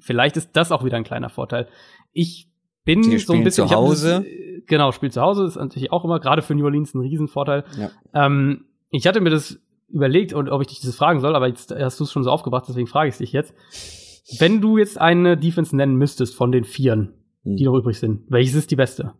[0.00, 1.66] vielleicht ist das auch wieder ein kleiner Vorteil.
[2.12, 2.48] Ich
[2.84, 4.16] bin so ein bisschen zu Hause.
[4.16, 7.00] Das, äh, genau, spielt zu Hause ist natürlich auch immer gerade für New Orleans ein
[7.00, 7.64] Riesenvorteil.
[7.78, 7.90] Ja.
[8.12, 9.58] Ähm, ich hatte mir das
[9.92, 12.30] überlegt und ob ich dich das fragen soll, aber jetzt hast du es schon so
[12.30, 13.54] aufgebracht, deswegen frage ich dich jetzt.
[14.38, 17.14] Wenn du jetzt eine Defense nennen müsstest von den Vieren,
[17.44, 17.56] hm.
[17.56, 18.22] die noch übrig sind.
[18.28, 19.14] Welches ist die beste?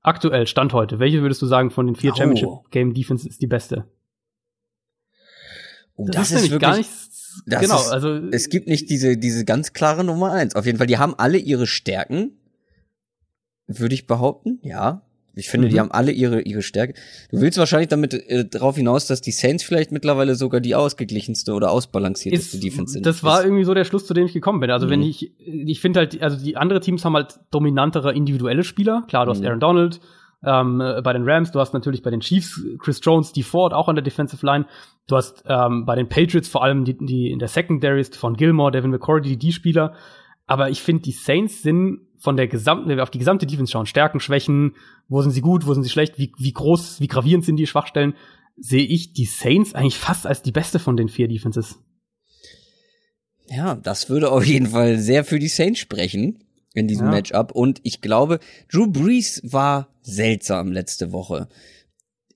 [0.00, 0.98] Aktuell, Stand heute.
[0.98, 2.16] Welche würdest du sagen von den vier oh.
[2.16, 3.86] Championship Game Defense ist die beste?
[5.94, 6.90] Oh, das, das ist, wirklich, gar nicht.
[7.46, 10.56] genau, ist, also es gibt nicht diese diese ganz klare Nummer eins.
[10.56, 12.38] Auf jeden Fall, die haben alle ihre Stärken,
[13.66, 14.58] würde ich behaupten.
[14.62, 15.02] Ja,
[15.34, 15.72] ich finde, mhm.
[15.72, 16.94] die haben alle ihre, ihre Stärke.
[17.30, 21.54] Du willst wahrscheinlich damit äh, darauf hinaus, dass die Saints vielleicht mittlerweile sogar die ausgeglichenste
[21.54, 23.06] oder ausbalancierteste ist, Defense sind.
[23.06, 23.46] Das war ist.
[23.46, 24.70] irgendwie so der Schluss, zu dem ich gekommen bin.
[24.70, 24.90] Also mhm.
[24.90, 29.04] wenn ich, ich finde halt, also die andere Teams haben halt dominantere individuelle Spieler.
[29.08, 29.46] Klar, du hast mhm.
[29.46, 30.00] Aaron Donald,
[30.44, 33.88] ähm, bei den Rams, du hast natürlich bei den Chiefs Chris Jones, die Ford auch
[33.88, 34.66] an der Defensive Line,
[35.06, 38.72] du hast ähm, bei den Patriots vor allem die, die in der Secondary von Gilmore,
[38.72, 39.94] Devin McCourty, die, die Spieler.
[40.46, 43.72] Aber ich finde, die Saints sind von der gesamten, wenn wir auf die gesamte Defense
[43.72, 44.76] schauen, Stärken, Schwächen,
[45.08, 47.66] wo sind sie gut, wo sind sie schlecht, wie, wie groß, wie gravierend sind die
[47.66, 48.14] Schwachstellen,
[48.56, 51.78] sehe ich die Saints eigentlich fast als die beste von den vier Defenses.
[53.48, 56.44] Ja, das würde auf jeden Fall sehr für die Saints sprechen
[56.74, 57.12] in diesem ja.
[57.12, 57.52] Matchup.
[57.52, 58.38] Und ich glaube,
[58.70, 61.48] Drew Brees war seltsam letzte Woche.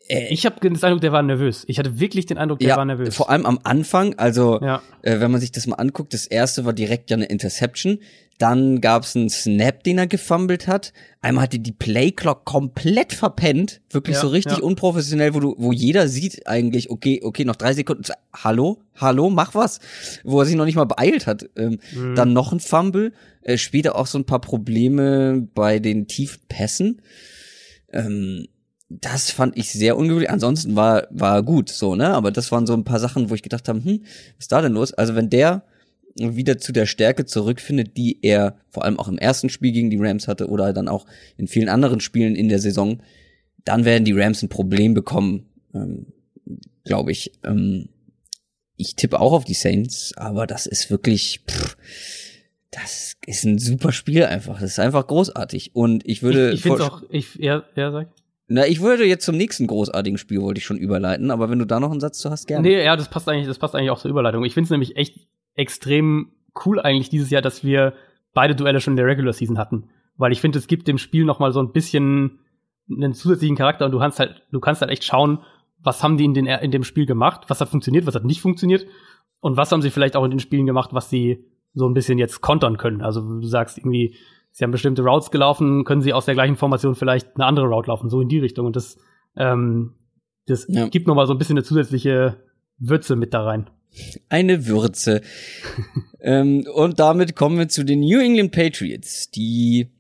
[0.08, 1.64] Äh, ich habe den Eindruck, der war nervös.
[1.66, 3.14] Ich hatte wirklich den Eindruck, der ja, war nervös.
[3.14, 4.82] Vor allem am Anfang, also ja.
[5.02, 7.98] äh, wenn man sich das mal anguckt, das erste war direkt ja eine Interception.
[8.38, 10.92] Dann gab's einen Snap, den er gefummelt hat.
[11.22, 16.06] Einmal hatte die Playclock komplett verpennt, wirklich ja, so richtig unprofessionell, wo du, wo jeder
[16.06, 18.04] sieht eigentlich, okay, okay, noch drei Sekunden,
[18.34, 19.80] hallo, hallo, mach was,
[20.22, 21.48] wo er sich noch nicht mal beeilt hat.
[21.56, 22.14] Ähm, mhm.
[22.14, 27.00] Dann noch ein Fumble, äh, später auch so ein paar Probleme bei den tiefen Pässen.
[27.90, 28.48] Ähm,
[28.88, 30.30] das fand ich sehr ungewöhnlich.
[30.30, 32.08] Ansonsten war war gut so, ne?
[32.08, 34.62] Aber das waren so ein paar Sachen, wo ich gedacht habe, hm, was ist da
[34.62, 34.92] denn los?
[34.94, 35.64] Also wenn der
[36.18, 39.98] wieder zu der Stärke zurückfindet, die er vor allem auch im ersten Spiel gegen die
[39.98, 41.06] Rams hatte oder dann auch
[41.36, 43.02] in vielen anderen Spielen in der Saison,
[43.64, 46.06] dann werden die Rams ein Problem bekommen, ähm,
[46.84, 47.32] glaube ich.
[47.44, 47.88] Ähm,
[48.78, 51.76] ich tippe auch auf die Saints, aber das ist wirklich, pff,
[52.70, 54.60] das ist ein super Spiel einfach.
[54.60, 55.74] Das ist einfach großartig.
[55.74, 56.50] Und ich würde.
[56.50, 58.08] Ich, ich finde auch, ich, ja, ja, sag.
[58.48, 61.64] Na, ich würde jetzt zum nächsten großartigen Spiel wollte ich schon überleiten, aber wenn du
[61.64, 62.66] da noch einen Satz zu hast, gerne.
[62.66, 64.44] Nee, ja, das passt eigentlich, das passt eigentlich auch zur Überleitung.
[64.44, 65.18] Ich finde es nämlich echt
[65.54, 66.32] extrem
[66.64, 67.94] cool eigentlich dieses Jahr, dass wir
[68.34, 71.24] beide Duelle schon in der Regular Season hatten, weil ich finde, es gibt dem Spiel
[71.24, 72.38] noch mal so ein bisschen
[72.88, 75.40] einen zusätzlichen Charakter und du kannst halt, du kannst halt echt schauen,
[75.82, 78.40] was haben die in, den, in dem Spiel gemacht, was hat funktioniert, was hat nicht
[78.40, 78.86] funktioniert
[79.40, 81.44] und was haben sie vielleicht auch in den Spielen gemacht, was sie
[81.74, 83.02] so ein bisschen jetzt kontern können.
[83.02, 84.16] Also du sagst irgendwie,
[84.56, 87.88] sie haben bestimmte Routes gelaufen, können sie aus der gleichen Formation vielleicht eine andere Route
[87.90, 88.64] laufen, so in die Richtung.
[88.64, 88.96] Und das,
[89.36, 89.92] ähm,
[90.46, 90.88] das ja.
[90.88, 92.38] gibt nochmal so ein bisschen eine zusätzliche
[92.78, 93.68] Würze mit da rein.
[94.30, 95.20] Eine Würze.
[96.20, 99.90] ähm, und damit kommen wir zu den New England Patriots, die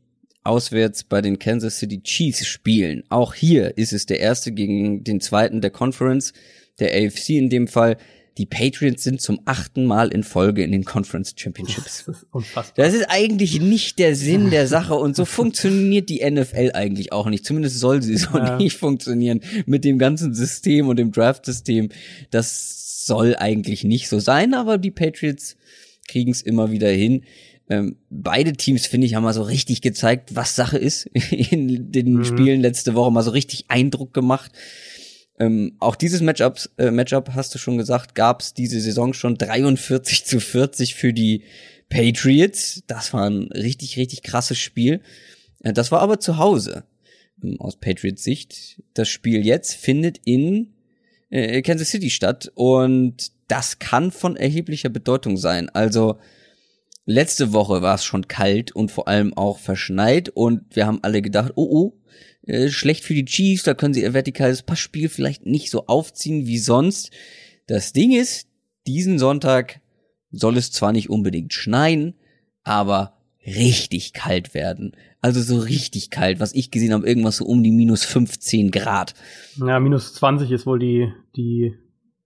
[0.42, 3.04] auswärts bei den Kansas City Chiefs spielen.
[3.10, 6.32] Auch hier ist es der erste gegen den zweiten der Conference,
[6.80, 7.98] der AFC in dem Fall.
[8.38, 12.04] Die Patriots sind zum achten Mal in Folge in den Conference Championships.
[12.06, 12.84] Das ist unfassbar.
[12.84, 17.26] Das ist eigentlich nicht der Sinn der Sache und so funktioniert die NFL eigentlich auch
[17.26, 17.46] nicht.
[17.46, 18.56] Zumindest soll sie so ja.
[18.56, 21.88] nicht funktionieren mit dem ganzen System und dem Draft-System.
[22.30, 25.56] Das soll eigentlich nicht so sein, aber die Patriots
[26.08, 27.22] kriegen es immer wieder hin.
[27.68, 32.14] Ähm, beide Teams, finde ich, haben mal so richtig gezeigt, was Sache ist in den
[32.14, 32.24] mhm.
[32.24, 34.52] Spielen letzte Woche, mal so richtig Eindruck gemacht.
[35.38, 39.36] Ähm, auch dieses Matchup, äh, Matchup, hast du schon gesagt, gab es diese Saison schon
[39.36, 41.42] 43 zu 40 für die
[41.88, 42.82] Patriots.
[42.86, 45.00] Das war ein richtig, richtig krasses Spiel.
[45.62, 46.84] Äh, das war aber zu Hause
[47.42, 48.82] ähm, aus Patriots Sicht.
[48.94, 50.72] Das Spiel jetzt findet in
[51.30, 55.68] äh, Kansas City statt und das kann von erheblicher Bedeutung sein.
[55.68, 56.18] Also
[57.04, 61.22] letzte Woche war es schon kalt und vor allem auch verschneit und wir haben alle
[61.22, 61.92] gedacht, oh oh,
[62.46, 66.46] äh, schlecht für die Chiefs, da können sie ihr vertikales Passspiel vielleicht nicht so aufziehen
[66.46, 67.10] wie sonst.
[67.66, 68.48] Das Ding ist,
[68.86, 69.80] diesen Sonntag
[70.30, 72.14] soll es zwar nicht unbedingt schneien,
[72.62, 73.14] aber
[73.44, 74.92] richtig kalt werden.
[75.20, 79.14] Also so richtig kalt, was ich gesehen habe, irgendwas so um die minus 15 Grad.
[79.56, 81.74] Ja, minus 20 ist wohl die, die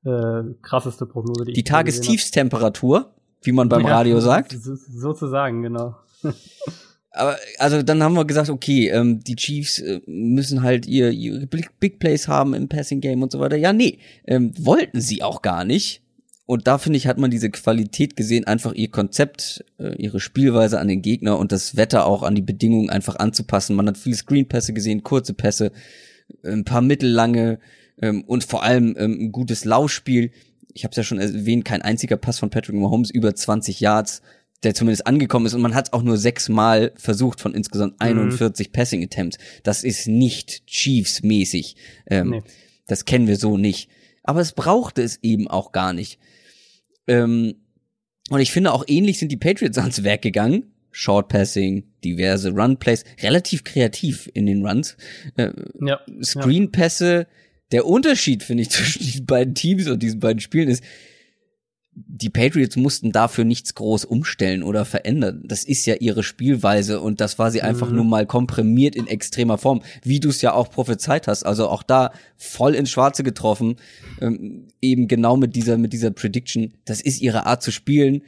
[0.05, 1.45] äh, krasseste Prognose.
[1.45, 4.57] Die, die Tagestiefstemperatur, wie man beim ja, Radio sagt.
[4.61, 5.97] Sozusagen, genau.
[7.13, 11.47] aber also dann haben wir gesagt, okay, ähm, die Chiefs äh, müssen halt ihr, ihre
[11.47, 13.57] Big Plays haben im Passing Game und so weiter.
[13.57, 16.03] Ja, nee, ähm, wollten sie auch gar nicht.
[16.47, 20.81] Und da finde ich, hat man diese Qualität gesehen, einfach ihr Konzept, äh, ihre Spielweise
[20.81, 23.77] an den Gegner und das Wetter auch an die Bedingungen einfach anzupassen.
[23.77, 25.71] Man hat viele Screen-Pässe gesehen, kurze Pässe,
[26.45, 27.61] ein paar mittellange
[28.03, 30.33] ähm, und vor allem ähm, ein gutes Laufspiel.
[30.75, 34.23] Ich habe es ja schon erwähnt, kein einziger Pass von Patrick Mahomes über 20 Yards
[34.63, 38.69] der zumindest angekommen ist und man hat es auch nur sechsmal versucht von insgesamt 41
[38.69, 38.73] mhm.
[38.73, 39.39] Passing Attempts.
[39.63, 41.77] Das ist nicht Chiefs-mäßig.
[42.07, 42.43] Ähm, nee.
[42.87, 43.89] Das kennen wir so nicht.
[44.23, 46.19] Aber es brauchte es eben auch gar nicht.
[47.07, 47.55] Ähm,
[48.29, 50.73] und ich finde auch ähnlich sind die Patriots ans Werk gegangen.
[50.93, 54.97] Short Passing, diverse Run Plays, relativ kreativ in den Runs.
[55.37, 57.27] Äh, ja, Screen Pässe.
[57.29, 57.37] Ja.
[57.73, 60.83] Der Unterschied, finde ich, zwischen diesen beiden Teams und diesen beiden Spielen ist,
[61.93, 65.43] die Patriots mussten dafür nichts groß umstellen oder verändern.
[65.45, 67.97] Das ist ja ihre Spielweise und das war sie einfach mhm.
[67.97, 71.45] nur mal komprimiert in extremer Form, wie du es ja auch prophezeit hast.
[71.45, 73.77] Also auch da voll ins Schwarze getroffen,
[74.21, 76.75] ähm, eben genau mit dieser mit dieser Prediction.
[76.85, 78.23] Das ist ihre Art zu spielen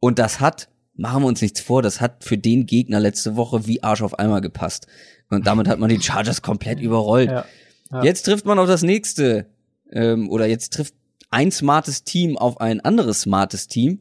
[0.00, 3.66] und das hat machen wir uns nichts vor, das hat für den Gegner letzte Woche
[3.66, 4.86] wie Arsch auf einmal gepasst.
[5.30, 7.30] Und damit hat man die Chargers komplett überrollt.
[7.30, 7.44] Ja,
[7.90, 8.04] ja.
[8.04, 9.46] Jetzt trifft man auf das nächste,
[9.90, 10.94] ähm, oder jetzt trifft
[11.34, 14.00] ein smartes Team auf ein anderes smartes Team.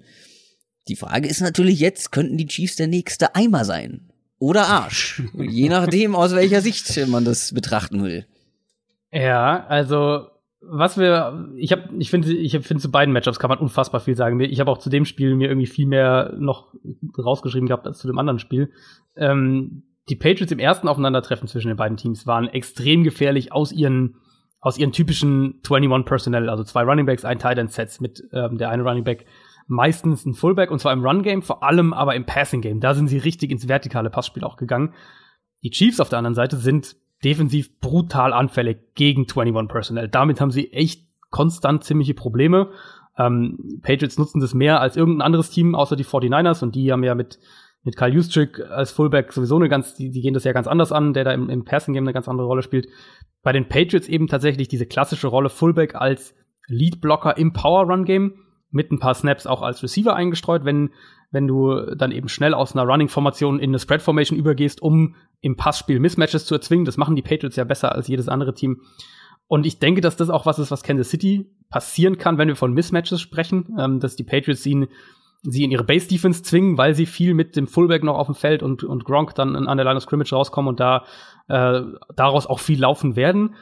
[0.88, 4.12] Die Frage ist natürlich jetzt, könnten die Chiefs der nächste Eimer sein?
[4.38, 5.24] Oder Arsch?
[5.36, 8.28] Je nachdem, aus welcher Sicht man das betrachten will.
[9.12, 10.28] Ja, also
[10.62, 14.16] was wir, ich habe, ich finde, ich finde zu beiden Matchups kann man unfassbar viel
[14.16, 14.40] sagen.
[14.40, 16.74] Ich habe auch zu dem Spiel mir irgendwie viel mehr noch
[17.18, 18.72] rausgeschrieben gehabt als zu dem anderen Spiel.
[19.16, 24.18] Ähm, die Patriots im ersten Aufeinandertreffen zwischen den beiden Teams waren extrem gefährlich aus ihren
[24.64, 28.58] aus ihren typischen 21 Personnel, also zwei Running Backs, ein Tight End Sets mit ähm,
[28.58, 29.26] der eine Running Back
[29.68, 32.80] meistens ein Fullback und zwar im Run Game, vor allem aber im Passing Game.
[32.80, 34.94] Da sind sie richtig ins vertikale Passspiel auch gegangen.
[35.64, 40.08] Die Chiefs auf der anderen Seite sind defensiv brutal anfällig gegen 21 Personnel.
[40.08, 42.70] Damit haben sie echt konstant ziemliche Probleme.
[43.18, 47.04] Ähm, Patriots nutzen das mehr als irgendein anderes Team, außer die 49ers, und die haben
[47.04, 47.40] ja mit,
[47.84, 50.92] mit Kyle Juszczyk als Fullback sowieso eine ganz, die, die gehen das ja ganz anders
[50.92, 52.88] an, der da im, im Passing Game eine ganz andere Rolle spielt.
[53.44, 56.34] Bei den Patriots eben tatsächlich diese klassische Rolle Fullback als
[56.68, 58.40] Lead Blocker im Power Run Game
[58.72, 60.90] mit ein paar Snaps auch als Receiver eingestreut, wenn
[61.34, 66.00] wenn du dann eben schnell aus einer Running-Formation in eine Spread-Formation übergehst, um im Passspiel
[66.00, 66.86] Mismatches zu erzwingen.
[66.86, 68.82] Das machen die Patriots ja besser als jedes andere Team.
[69.48, 72.56] Und ich denke, dass das auch was ist, was Kansas City passieren kann, wenn wir
[72.56, 74.88] von Mismatches sprechen, ähm, dass die Patriots ihn,
[75.42, 78.62] sie in ihre Base-Defense zwingen, weil sie viel mit dem Fullback noch auf dem Feld
[78.62, 81.04] und, und Gronk dann an der Line of Scrimmage rauskommen und da
[81.48, 81.82] äh,
[82.16, 83.56] daraus auch viel laufen werden.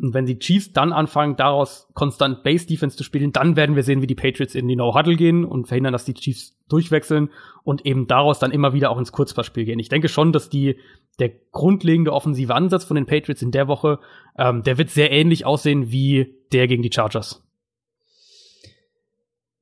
[0.00, 3.82] Und wenn die Chiefs dann anfangen, daraus konstant Base Defense zu spielen, dann werden wir
[3.82, 7.30] sehen, wie die Patriots in die No-Huddle gehen und verhindern, dass die Chiefs durchwechseln
[7.64, 9.80] und eben daraus dann immer wieder auch ins Kurzpassspiel gehen.
[9.80, 10.78] Ich denke schon, dass die,
[11.18, 13.98] der grundlegende offensive Ansatz von den Patriots in der Woche,
[14.38, 17.42] ähm, der wird sehr ähnlich aussehen wie der gegen die Chargers.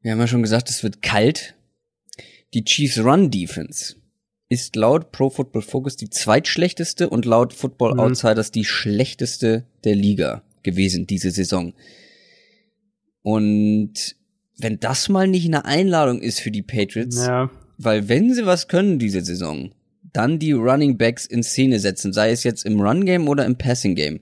[0.03, 1.55] Wir haben ja schon gesagt, es wird kalt.
[2.53, 3.97] Die Chiefs Run Defense
[4.49, 8.01] ist laut Pro Football Focus die zweitschlechteste und laut Football mhm.
[8.01, 11.75] Outsiders die schlechteste der Liga gewesen diese Saison.
[13.23, 14.17] Und
[14.59, 17.51] wenn das mal nicht eine Einladung ist für die Patriots, ja.
[17.77, 19.73] weil wenn sie was können diese Saison,
[20.13, 23.59] dann die Running Backs in Szene setzen, sei es jetzt im Run Game oder im
[23.59, 24.21] Passing Game.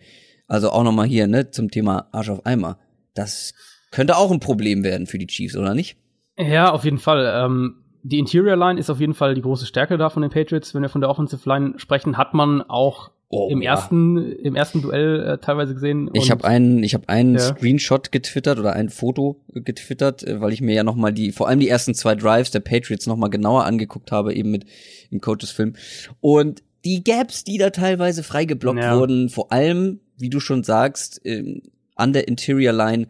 [0.48, 2.78] Also auch nochmal hier, ne, zum Thema Arsch auf Eimer.
[3.14, 3.54] Das
[3.90, 5.96] könnte auch ein Problem werden für die Chiefs, oder nicht?
[6.36, 7.44] Ja, auf jeden Fall.
[7.44, 10.74] Ähm, die Interior Line ist auf jeden Fall die große Stärke da von den Patriots.
[10.74, 14.82] Wenn wir von der Offensive Line sprechen, hat man auch oh, im ersten im ersten
[14.82, 16.10] Duell äh, teilweise gesehen.
[16.12, 17.40] Ich habe einen ich habe einen ja.
[17.40, 21.48] Screenshot getwittert oder ein Foto getwittert, äh, weil ich mir ja noch mal die vor
[21.48, 24.66] allem die ersten zwei Drives der Patriots noch mal genauer angeguckt habe eben mit
[25.10, 25.74] im Coaches Film
[26.20, 28.98] und die Gaps, die da teilweise freigeblockt ja.
[28.98, 31.62] wurden, vor allem wie du schon sagst, ähm,
[31.96, 33.06] an der Interior Line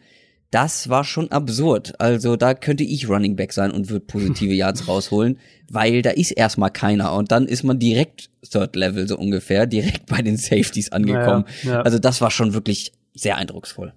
[0.55, 2.01] das war schon absurd.
[2.01, 6.31] Also da könnte ich Running Back sein und würde positive Yards rausholen, weil da ist
[6.31, 10.93] erstmal keiner und dann ist man direkt Third Level so ungefähr, direkt bei den Safeties
[10.93, 11.45] angekommen.
[11.65, 11.81] Ja, ja.
[11.81, 13.95] Also das war schon wirklich sehr eindrucksvoll.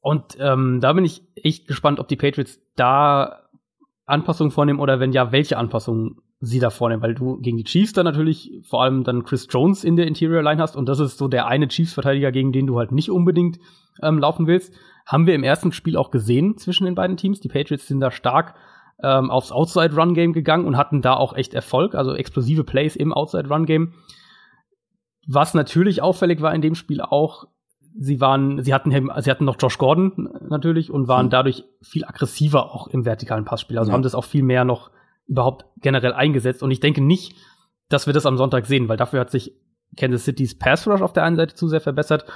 [0.00, 3.48] Und ähm, da bin ich echt gespannt, ob die Patriots da
[4.04, 7.94] Anpassungen vornehmen oder wenn ja, welche Anpassungen sie da vornehmen, weil du gegen die Chiefs
[7.94, 11.18] dann natürlich vor allem dann Chris Jones in der Interior Line hast und das ist
[11.18, 13.58] so der eine Chiefs-Verteidiger, gegen den du halt nicht unbedingt
[14.02, 14.72] ähm, laufen willst.
[15.08, 17.40] Haben wir im ersten Spiel auch gesehen zwischen den beiden Teams.
[17.40, 18.54] Die Patriots sind da stark
[19.02, 23.94] ähm, aufs Outside-Run-Game gegangen und hatten da auch echt Erfolg, also explosive Plays im Outside-Run-Game.
[25.26, 27.46] Was natürlich auffällig war in dem Spiel auch,
[27.98, 31.30] sie waren, sie hatten, sie hatten noch Josh Gordon natürlich und waren mhm.
[31.30, 33.78] dadurch viel aggressiver auch im vertikalen Passspiel.
[33.78, 33.94] Also ja.
[33.94, 34.90] haben das auch viel mehr noch
[35.26, 36.62] überhaupt generell eingesetzt.
[36.62, 37.34] Und ich denke nicht,
[37.88, 39.54] dass wir das am Sonntag sehen, weil dafür hat sich
[39.96, 42.26] Kansas City's Pass Rush auf der einen Seite zu sehr verbessert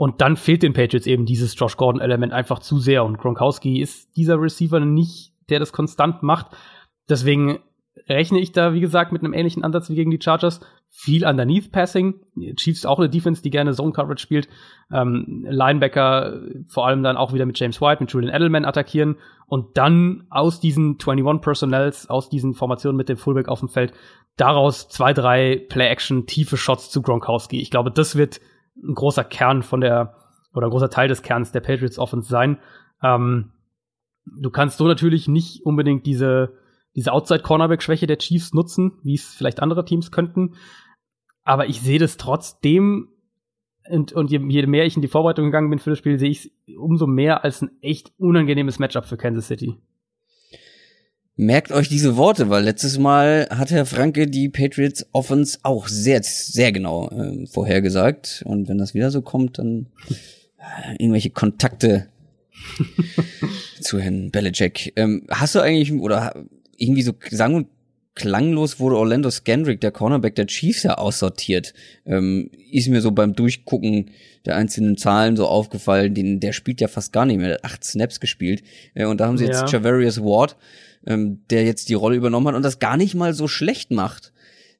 [0.00, 3.04] und dann fehlt den Patriots eben dieses Josh Gordon-Element einfach zu sehr.
[3.04, 6.46] Und Gronkowski ist dieser Receiver nicht, der das konstant macht.
[7.10, 7.58] Deswegen
[8.08, 10.60] rechne ich da, wie gesagt, mit einem ähnlichen Ansatz wie gegen die Chargers.
[10.88, 12.14] Viel underneath Passing.
[12.56, 14.48] Chiefs auch eine Defense, die gerne Zone Coverage spielt.
[14.90, 19.18] Ähm, Linebacker vor allem dann auch wieder mit James White, mit Julian Edelman attackieren
[19.48, 23.92] und dann aus diesen 21 Personnels, aus diesen Formationen mit dem Fullback auf dem Feld,
[24.38, 27.60] daraus zwei, drei Play-Action, tiefe Shots zu Gronkowski.
[27.60, 28.40] Ich glaube, das wird
[28.82, 30.14] ein großer Kern von der,
[30.54, 32.58] oder ein großer Teil des Kerns der Patriots Offense sein.
[33.02, 33.52] Ähm,
[34.24, 36.54] du kannst so natürlich nicht unbedingt diese,
[36.96, 40.54] diese Outside-Cornerback-Schwäche der Chiefs nutzen, wie es vielleicht andere Teams könnten.
[41.42, 43.08] Aber ich sehe das trotzdem,
[43.88, 46.30] und, und je, je, mehr ich in die Vorbereitung gegangen bin für das Spiel, sehe
[46.30, 49.80] ich es umso mehr als ein echt unangenehmes Matchup für Kansas City.
[51.40, 56.22] Merkt euch diese Worte, weil letztes Mal hat Herr Franke die Patriots Offense auch sehr,
[56.22, 58.42] sehr genau äh, vorhergesagt.
[58.44, 59.86] Und wenn das wieder so kommt, dann
[60.58, 62.08] äh, irgendwelche Kontakte
[63.80, 64.92] zu Herrn Belichick.
[64.96, 66.44] Ähm, hast du eigentlich, oder
[66.76, 67.68] irgendwie so sagen und
[68.14, 71.72] klanglos wurde Orlando Scandrick, der Cornerback der Chiefs, ja aussortiert.
[72.04, 74.10] Ähm, ist mir so beim Durchgucken
[74.44, 76.12] der einzelnen Zahlen so aufgefallen.
[76.12, 77.46] Den, der spielt ja fast gar nicht mehr.
[77.48, 78.62] Der hat acht Snaps gespielt.
[78.92, 79.78] Äh, und da haben sie jetzt ja.
[79.78, 80.58] Javarius Ward,
[81.06, 84.32] ähm, der jetzt die Rolle übernommen hat und das gar nicht mal so schlecht macht.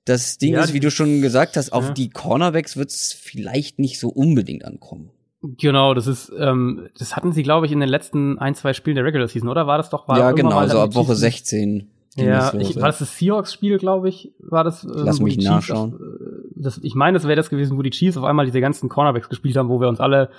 [0.05, 1.93] Das Ding ja, ist, wie du schon gesagt hast, auf ja.
[1.93, 5.11] die Cornerbacks wird es vielleicht nicht so unbedingt ankommen.
[5.43, 8.97] Genau, das ist, ähm, das hatten sie, glaube ich, in den letzten ein, zwei Spielen
[8.97, 9.67] der Regular Season, oder?
[9.67, 10.07] War das doch?
[10.07, 11.89] War ja, genau, so ab Woche 16.
[12.17, 14.85] Ja, ich, war das das Seahawks-Spiel, glaube ich, war das?
[14.85, 15.95] Ähm, Lass mich nachschauen.
[15.95, 18.89] Äh, das, ich meine, das wäre das gewesen, wo die Chiefs auf einmal diese ganzen
[18.89, 20.31] Cornerbacks gespielt haben, wo wir uns alle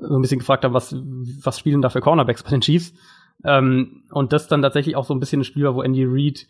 [0.00, 0.94] so ein bisschen gefragt haben, was,
[1.42, 2.92] was spielen da für Cornerbacks bei den Chiefs?
[3.44, 6.46] Ähm, und das dann tatsächlich auch so ein bisschen ein Spiel war, wo Andy Reid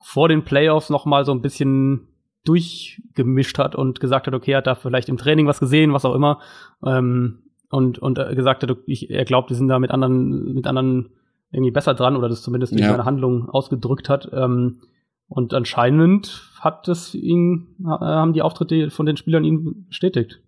[0.00, 2.08] vor den Playoffs noch mal so ein bisschen
[2.44, 6.04] durchgemischt hat und gesagt hat, okay, er hat da vielleicht im Training was gesehen, was
[6.04, 6.40] auch immer,
[6.84, 10.66] ähm, und und äh, gesagt hat, ich, er glaubt, wir sind da mit anderen mit
[10.66, 11.10] anderen
[11.50, 12.90] irgendwie besser dran oder das zumindest durch ja.
[12.90, 14.30] seine Handlung ausgedrückt hat.
[14.32, 14.80] Ähm,
[15.28, 20.40] und anscheinend hat es ihn, haben die Auftritte von den Spielern ihn bestätigt.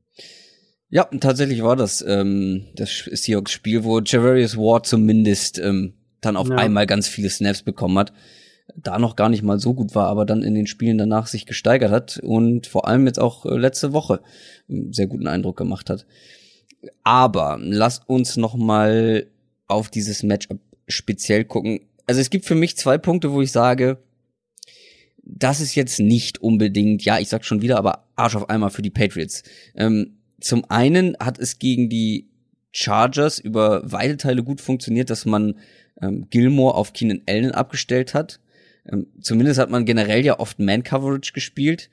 [0.90, 6.56] Ja, tatsächlich war das ähm, das Seahawks-Spiel, wo Javarius Ward zumindest ähm, dann auf ja.
[6.56, 8.12] einmal ganz viele Snaps bekommen hat.
[8.76, 11.46] Da noch gar nicht mal so gut war, aber dann in den Spielen danach sich
[11.46, 14.20] gesteigert hat und vor allem jetzt auch äh, letzte Woche
[14.68, 16.06] einen sehr guten Eindruck gemacht hat.
[17.04, 19.26] Aber lass uns noch mal
[19.68, 20.58] auf dieses Matchup
[20.88, 21.80] speziell gucken.
[22.06, 23.98] Also es gibt für mich zwei Punkte, wo ich sage,
[25.22, 28.82] das ist jetzt nicht unbedingt, ja, ich sag schon wieder, aber Arsch auf einmal für
[28.82, 29.44] die Patriots.
[29.76, 32.28] Ähm, zum einen hat es gegen die
[32.72, 35.58] Chargers über weite Teile gut funktioniert, dass man
[36.00, 38.40] ähm, Gilmore auf Keenan Allen abgestellt hat.
[38.90, 41.90] Ähm, zumindest hat man generell ja oft Man-Coverage gespielt.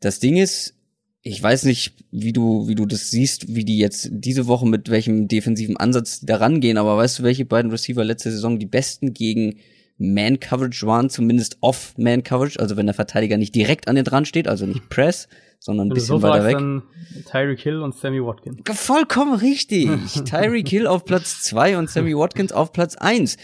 [0.00, 0.74] Das Ding ist,
[1.22, 4.88] ich weiß nicht, wie du, wie du das siehst, wie die jetzt diese Woche mit
[4.88, 9.14] welchem defensiven Ansatz da rangehen, aber weißt du, welche beiden Receiver letzte Saison die besten
[9.14, 9.58] gegen
[9.98, 14.64] Man-Coverage waren, zumindest off-Man-Coverage, also wenn der Verteidiger nicht direkt an den dran steht, also
[14.64, 15.28] nicht Press,
[15.58, 16.54] sondern ein bisschen so weiter weg.
[16.54, 16.82] Dann
[17.30, 18.60] Tyreek Hill und Sammy Watkins.
[18.78, 19.88] Vollkommen richtig.
[20.24, 23.36] Tyreek Hill auf Platz zwei und Sammy Watkins auf Platz eins.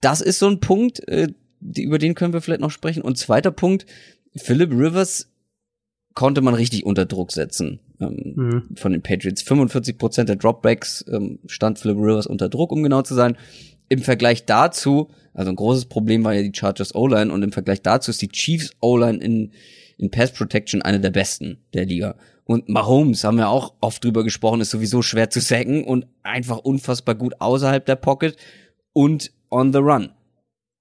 [0.00, 1.28] Das ist so ein Punkt, äh,
[1.76, 3.02] über den können wir vielleicht noch sprechen.
[3.02, 3.86] Und zweiter Punkt,
[4.36, 5.30] Philip Rivers
[6.14, 8.76] konnte man richtig unter Druck setzen ähm, mhm.
[8.76, 9.42] von den Patriots.
[9.42, 13.36] 45 Prozent der Dropbacks ähm, stand Philip Rivers unter Druck, um genau zu sein.
[13.88, 17.82] Im Vergleich dazu, also ein großes Problem war ja die Chargers O-Line und im Vergleich
[17.82, 19.52] dazu ist die Chiefs O-Line in,
[19.96, 22.16] in Pass Protection eine der besten der Liga.
[22.44, 26.58] Und Mahomes, haben wir auch oft drüber gesprochen, ist sowieso schwer zu sacken und einfach
[26.58, 28.36] unfassbar gut außerhalb der Pocket
[28.92, 30.10] und on the run.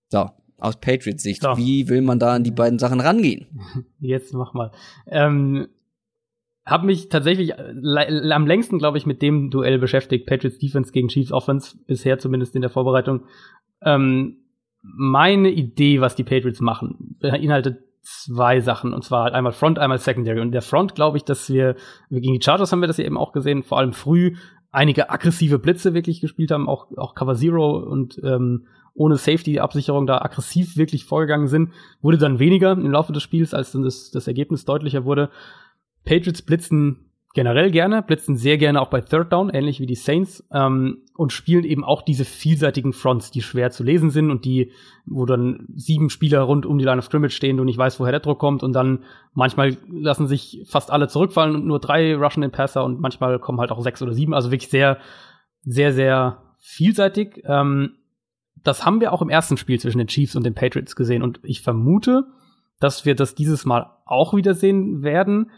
[0.10, 1.42] So, aus Patriots Sicht.
[1.42, 1.58] So.
[1.58, 3.48] Wie will man da an die beiden Sachen rangehen?
[4.00, 4.72] Jetzt mach mal.
[5.08, 5.68] Ähm,
[6.66, 11.10] hab mich tatsächlich äh, am längsten, glaube ich, mit dem Duell beschäftigt, Patriots Defense gegen
[11.10, 13.24] Chiefs Offense, bisher zumindest in der Vorbereitung.
[13.82, 14.38] Ähm,
[14.82, 20.42] meine Idee, was die Patriots machen, beinhaltet zwei Sachen, und zwar einmal Front, einmal Secondary.
[20.42, 21.76] Und der Front glaube ich, dass wir,
[22.10, 24.36] wir gegen die Chargers haben wir das ja eben auch gesehen, vor allem früh
[24.72, 28.66] einige aggressive Blitze wirklich gespielt haben, auch, auch Cover Zero und ähm,
[28.96, 31.72] ohne Safety-Absicherung da aggressiv wirklich vorgegangen sind,
[32.02, 35.30] wurde dann weniger im Laufe des Spiels, als dann das, das Ergebnis deutlicher wurde.
[36.06, 40.48] Patriots blitzen generell gerne, blitzen sehr gerne auch bei Third Down, ähnlich wie die Saints,
[40.52, 44.72] ähm, und spielen eben auch diese vielseitigen Fronts, die schwer zu lesen sind und die,
[45.06, 48.12] wo dann sieben Spieler rund um die Line of Scrimmage stehen und ich weiß, woher
[48.12, 49.00] der Druck kommt und dann
[49.34, 53.60] manchmal lassen sich fast alle zurückfallen und nur drei rushen den Passer und manchmal kommen
[53.60, 55.00] halt auch sechs oder sieben, also wirklich sehr,
[55.64, 57.42] sehr, sehr vielseitig.
[57.46, 57.96] Ähm,
[58.64, 61.22] das haben wir auch im ersten Spiel zwischen den Chiefs und den Patriots gesehen.
[61.22, 62.26] Und ich vermute,
[62.80, 65.52] dass wir das dieses Mal auch wieder sehen werden.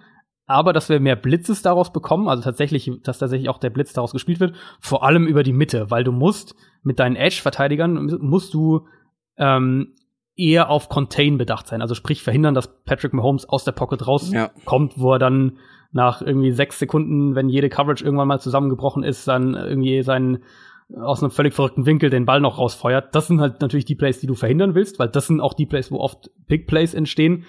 [0.48, 4.12] Aber dass wir mehr Blitzes daraus bekommen, also tatsächlich, dass tatsächlich auch der Blitz daraus
[4.12, 8.88] gespielt wird, vor allem über die Mitte, weil du musst mit deinen Edge-Verteidigern musst du
[9.38, 9.94] ähm,
[10.36, 11.82] eher auf Contain bedacht sein.
[11.82, 15.02] Also sprich verhindern, dass Patrick Mahomes aus der Pocket rauskommt, ja.
[15.02, 15.58] wo er dann
[15.92, 20.44] nach irgendwie sechs Sekunden, wenn jede Coverage irgendwann mal zusammengebrochen ist, dann irgendwie seinen
[20.94, 23.16] aus einem völlig verrückten Winkel den Ball noch rausfeuert.
[23.16, 25.66] Das sind halt natürlich die Plays, die du verhindern willst, weil das sind auch die
[25.66, 27.46] Plays, wo oft Big Plays entstehen.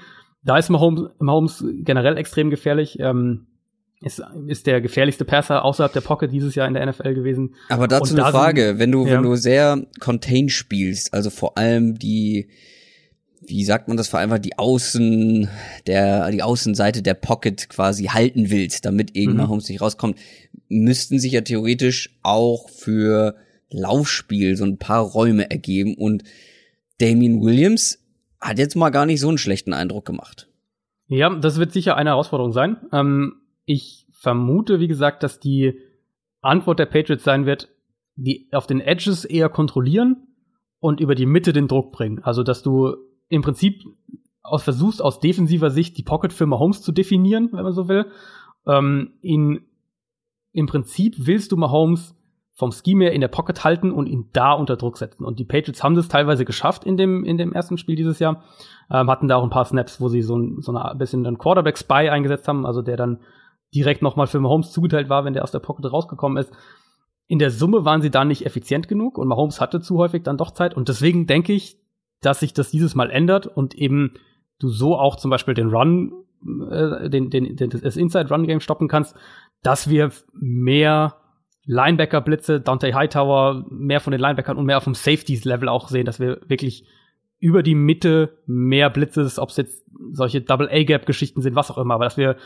[0.47, 2.98] Da ist Mahomes, Mahomes generell extrem gefährlich.
[3.01, 3.47] Ähm,
[4.01, 7.55] ist, ist der gefährlichste Passer außerhalb der Pocket dieses Jahr in der NFL gewesen.
[7.68, 9.14] Aber dazu Und eine da Frage, sind, wenn du, ja.
[9.14, 12.48] wenn du sehr contain spielst, also vor allem die,
[13.47, 15.48] wie sagt man das, vor allem die Außen,
[15.86, 19.43] der, die Außenseite der Pocket quasi halten willst, damit irgendwann mhm.
[19.44, 20.18] Mahomes nicht rauskommt,
[20.68, 23.36] müssten sich ja theoretisch auch für
[23.70, 26.23] Laufspiel so ein paar Räume ergeben und
[26.98, 27.98] Damien Williams
[28.47, 30.48] hat jetzt mal gar nicht so einen schlechten Eindruck gemacht.
[31.09, 32.78] Ja, das wird sicher eine Herausforderung sein.
[32.93, 35.81] Ähm, ich vermute, wie gesagt, dass die
[36.40, 37.68] Antwort der Patriots sein wird,
[38.16, 40.27] die auf den Edges eher kontrollieren
[40.78, 42.23] und über die Mitte den Druck bringen.
[42.23, 42.97] Also, dass du
[43.28, 43.82] im Prinzip
[44.43, 48.06] aus, versuchst aus defensiver Sicht die Pocket für Mahomes zu definieren, wenn man so will.
[48.66, 49.66] Ähm, in,
[50.52, 52.14] Im Prinzip willst du Mahomes
[52.57, 55.24] vom Scheme her in der Pocket halten und ihn da unter Druck setzen.
[55.24, 58.43] Und die Patriots haben das teilweise geschafft in dem, in dem ersten Spiel dieses Jahr.
[58.91, 61.37] Ähm, hatten da auch ein paar Snaps, wo sie so ein, so ein bisschen dann
[61.37, 63.20] Quarterback-Spy eingesetzt haben, also der dann
[63.74, 66.51] direkt nochmal für Mahomes zugeteilt war, wenn der aus der Pocket rausgekommen ist.
[67.27, 70.39] In der Summe waren sie da nicht effizient genug und Mahomes hatte zu häufig dann
[70.39, 70.74] doch Zeit.
[70.74, 71.77] Und deswegen denke ich,
[72.23, 74.15] dass sich das dieses Mal ändert und eben
[74.59, 76.24] du so auch zum Beispiel den Run,
[76.70, 79.15] äh, den, den, den, das Inside-Run-Game stoppen kannst,
[79.62, 81.16] dass wir mehr
[81.67, 86.21] Linebacker-Blitze, Dante Hightower, mehr von den Linebackern und mehr auf dem Safeties-Level auch sehen, dass
[86.21, 86.87] wir wirklich
[87.39, 92.05] über die Mitte mehr Blitze, ob es jetzt solche Double-A-Gap-Geschichten sind, was auch immer, aber
[92.05, 92.37] dass wir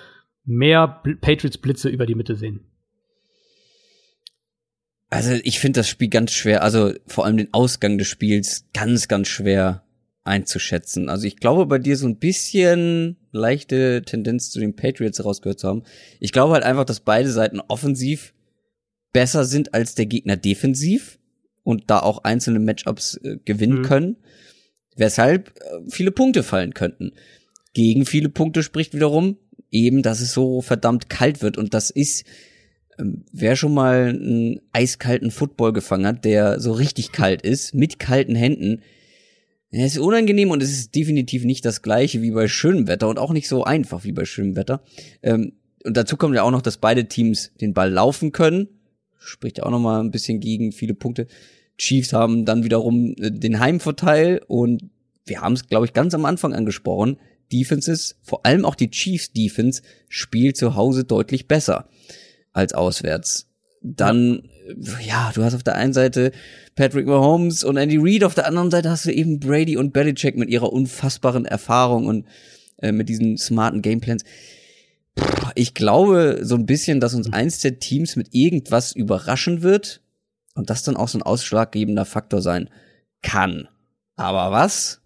[0.45, 2.67] mehr Patriots-Blitze über die Mitte sehen.
[5.11, 9.09] Also ich finde das Spiel ganz schwer, also vor allem den Ausgang des Spiels ganz,
[9.09, 9.85] ganz schwer
[10.23, 11.09] einzuschätzen.
[11.09, 15.69] Also ich glaube bei dir so ein bisschen leichte Tendenz zu den Patriots rausgehört zu
[15.69, 15.83] haben.
[16.21, 18.35] Ich glaube halt einfach, dass beide Seiten offensiv
[19.13, 21.19] besser sind als der Gegner defensiv
[21.63, 23.85] und da auch einzelne Matchups äh, gewinnen mhm.
[23.85, 24.17] können,
[24.97, 27.13] weshalb äh, viele Punkte fallen könnten.
[27.73, 29.37] Gegen viele Punkte spricht wiederum
[29.71, 32.25] eben, dass es so verdammt kalt wird und das ist
[32.99, 37.99] ähm, wer schon mal einen eiskalten Football gefangen hat, der so richtig kalt ist, mit
[37.99, 38.83] kalten Händen,
[39.73, 43.19] es ist unangenehm und es ist definitiv nicht das gleiche wie bei schönem Wetter und
[43.19, 44.83] auch nicht so einfach wie bei schönem Wetter.
[45.23, 45.53] Ähm,
[45.85, 48.69] und dazu kommt ja auch noch, dass beide Teams den Ball laufen können.
[49.21, 51.27] Spricht ja auch noch mal ein bisschen gegen viele Punkte.
[51.79, 54.91] Chiefs haben dann wiederum äh, den Heimvorteil und
[55.27, 57.19] wir haben es, glaube ich, ganz am Anfang angesprochen.
[57.53, 61.89] Defenses, vor allem auch die Chiefs Defense, spielt zu Hause deutlich besser
[62.53, 63.47] als auswärts.
[63.83, 64.49] Dann,
[64.79, 65.01] ja.
[65.01, 66.33] ja, du hast auf der einen Seite
[66.75, 70.37] Patrick Mahomes und Andy Reid, auf der anderen Seite hast du eben Brady und Belichick
[70.37, 72.27] mit ihrer unfassbaren Erfahrung und
[72.79, 74.25] äh, mit diesen smarten Gameplans.
[75.55, 80.03] Ich glaube so ein bisschen, dass uns eins der Teams mit irgendwas überraschen wird
[80.55, 82.71] und das dann auch so ein ausschlaggebender Faktor sein
[83.23, 83.69] kann.
[84.17, 85.01] Aber was?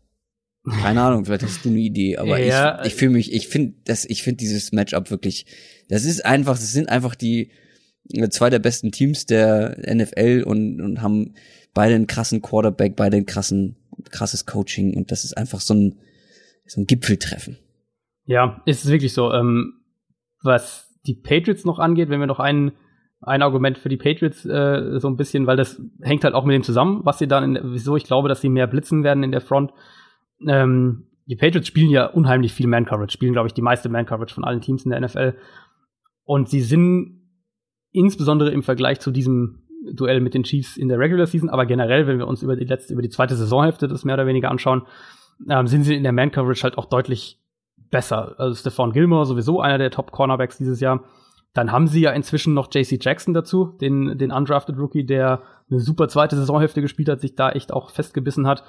[0.80, 3.74] Keine Ahnung, vielleicht hast du eine Idee, aber ja, ich, ich fühle mich, ich finde
[3.84, 5.44] das, ich finde dieses Matchup wirklich,
[5.88, 7.50] das ist einfach, das sind einfach die
[8.10, 11.34] äh, zwei der besten Teams der NFL und, und haben
[11.74, 13.76] beide einen krassen Quarterback, beide ein krassen,
[14.10, 15.98] krasses Coaching und das ist einfach so ein,
[16.66, 17.58] so ein Gipfeltreffen.
[18.24, 19.32] Ja, ist wirklich so.
[19.32, 19.83] Ähm,
[20.44, 22.72] was die Patriots noch angeht, wenn wir noch einen
[23.26, 26.54] ein Argument für die Patriots äh, so ein bisschen, weil das hängt halt auch mit
[26.54, 29.32] dem zusammen, was sie dann, in, wieso ich glaube, dass sie mehr blitzen werden in
[29.32, 29.72] der Front.
[30.46, 34.44] Ähm, die Patriots spielen ja unheimlich viel Man-Coverage, spielen, glaube ich, die meiste Man-Coverage von
[34.44, 35.34] allen Teams in der NFL.
[36.24, 37.22] Und sie sind
[37.92, 39.62] insbesondere im Vergleich zu diesem
[39.92, 42.64] Duell mit den Chiefs in der Regular Season, aber generell, wenn wir uns über die
[42.64, 44.82] letzte, über die zweite Saisonhälfte das mehr oder weniger anschauen,
[45.48, 47.40] ähm, sind sie in der Man-Coverage halt auch deutlich
[47.94, 48.34] besser.
[48.38, 51.04] Also Stephon Gilmore sowieso einer der Top-Cornerbacks dieses Jahr.
[51.52, 55.78] Dann haben sie ja inzwischen noch JC Jackson dazu, den, den undrafted Rookie, der eine
[55.78, 58.64] super zweite Saisonhälfte gespielt hat, sich da echt auch festgebissen hat.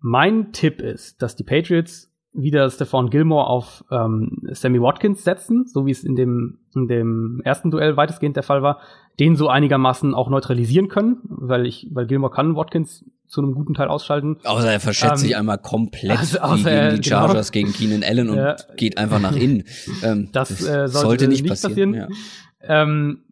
[0.00, 2.05] Mein Tipp ist, dass die Patriots
[2.36, 7.40] wieder Stephon Gilmore auf ähm, Sammy Watkins setzen, so wie es in dem, in dem
[7.44, 8.80] ersten Duell weitestgehend der Fall war,
[9.18, 13.74] den so einigermaßen auch neutralisieren können, weil ich, weil Gilmore kann Watkins zu einem guten
[13.74, 14.36] Teil ausschalten.
[14.44, 17.26] Außer er verschätzt ähm, sich einmal komplett also, wie gegen die genau.
[17.26, 18.56] Chargers gegen Keenan Allen und ja.
[18.76, 19.64] geht einfach nach innen.
[20.02, 21.92] Ähm, das, das äh, sollte, sollte, nicht passieren.
[21.92, 22.14] passieren.
[22.62, 22.82] Ja.
[22.82, 23.24] Ähm,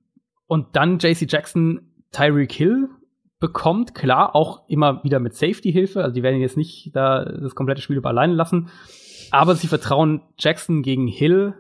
[0.47, 2.89] und dann JC Jackson, Tyreek Hill
[3.45, 6.03] bekommt, klar, auch immer wieder mit Safety-Hilfe.
[6.03, 8.71] Also die werden jetzt nicht da das komplette Spiel über alleine lassen.
[9.31, 11.53] Aber sie vertrauen Jackson gegen Hill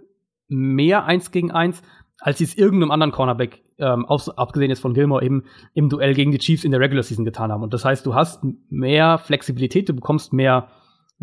[0.48, 1.82] mehr eins gegen eins,
[2.20, 5.44] als sie es irgendeinem anderen Cornerback, ähm, abgesehen jetzt von Gilmore, eben
[5.74, 7.62] im Duell gegen die Chiefs in der Regular Season getan haben.
[7.62, 10.69] Und das heißt, du hast mehr Flexibilität, du bekommst mehr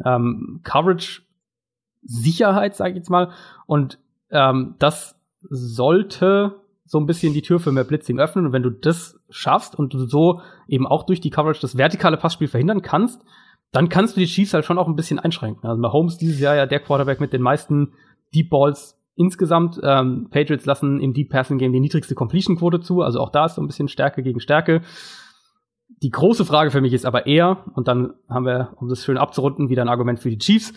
[0.05, 3.31] ähm, Coverage-Sicherheit, sage ich jetzt mal.
[3.65, 3.97] Und
[4.29, 5.19] ähm, das
[5.49, 6.60] sollte
[6.91, 8.45] so ein bisschen die Tür für mehr Blitzing öffnen.
[8.45, 12.17] Und wenn du das schaffst und du so eben auch durch die Coverage das vertikale
[12.17, 13.21] Passspiel verhindern kannst,
[13.71, 15.69] dann kannst du die Chiefs halt schon auch ein bisschen einschränken.
[15.69, 17.93] Also Mahomes dieses Jahr ja der Quarterback mit den meisten
[18.35, 19.79] Deep Balls insgesamt.
[19.81, 22.99] Ähm, Patriots lassen im Deep Passing Game die niedrigste Completion Quote zu.
[23.03, 24.81] Also auch da ist so ein bisschen Stärke gegen Stärke.
[26.03, 29.17] Die große Frage für mich ist aber eher, und dann haben wir, um das schön
[29.17, 30.73] abzurunden, wieder ein Argument für die Chiefs.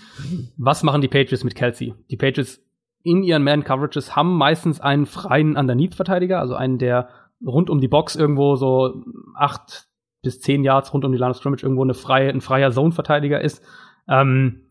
[0.56, 1.94] Was machen die Patriots mit Kelsey?
[2.08, 2.63] Die Patriots
[3.05, 7.10] in ihren Man-Coverages haben meistens einen freien Underneath-Verteidiger, also einen, der
[7.47, 9.05] rund um die Box irgendwo so
[9.36, 9.86] acht
[10.22, 13.40] bis zehn Yards rund um die Line of Scrimmage irgendwo eine freie, ein freier Zone-Verteidiger
[13.40, 13.62] ist.
[14.09, 14.62] Ähm,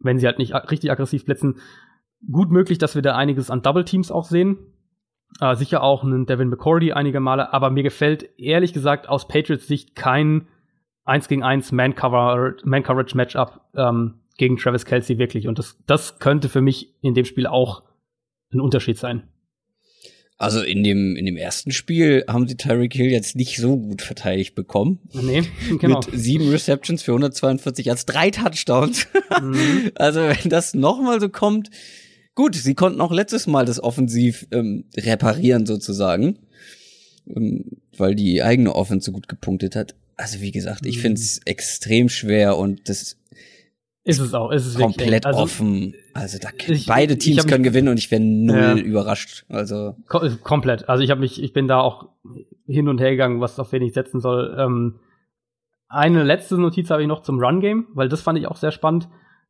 [0.00, 1.60] wenn sie halt nicht richtig aggressiv blitzen.
[2.30, 4.58] Gut möglich, dass wir da einiges an Double-Teams auch sehen.
[5.40, 9.66] Äh, sicher auch einen Devin McCordy einige Male, aber mir gefällt ehrlich gesagt aus Patriots
[9.66, 10.46] Sicht kein
[11.04, 15.48] 1 gegen 1 Man-Coverage Man -Coverage Matchup ähm, gegen Travis Kelsey wirklich.
[15.48, 17.82] Und das, das könnte für mich in dem Spiel auch
[18.52, 19.28] ein Unterschied sein.
[20.42, 24.02] Also in dem, in dem ersten Spiel haben sie Tyreek Hill jetzt nicht so gut
[24.02, 24.98] verteidigt bekommen.
[25.12, 25.44] Nee,
[25.78, 26.00] genau.
[26.00, 29.06] Mit sieben Receptions für 142 als drei Touchdowns.
[29.40, 29.92] Mhm.
[29.94, 31.70] Also wenn das nochmal so kommt,
[32.34, 36.40] gut, sie konnten auch letztes Mal das offensiv ähm, reparieren sozusagen,
[37.28, 39.94] ähm, weil die eigene Offense so gut gepunktet hat.
[40.16, 41.02] Also wie gesagt, ich mhm.
[41.02, 43.16] finde es extrem schwer und das
[44.04, 45.94] ist es auch, ist es komplett also, offen.
[46.12, 48.76] Also da ich, beide Teams können gewinnen und ich wäre null ja.
[48.76, 49.44] überrascht.
[49.48, 50.88] Also Kom komplett.
[50.88, 52.08] Also ich habe mich, ich bin da auch
[52.66, 54.56] hin und her gegangen, was auf wen ich setzen soll.
[54.58, 54.98] Ähm,
[55.88, 58.72] eine letzte Notiz habe ich noch zum Run Game, weil das fand ich auch sehr
[58.72, 59.08] spannend.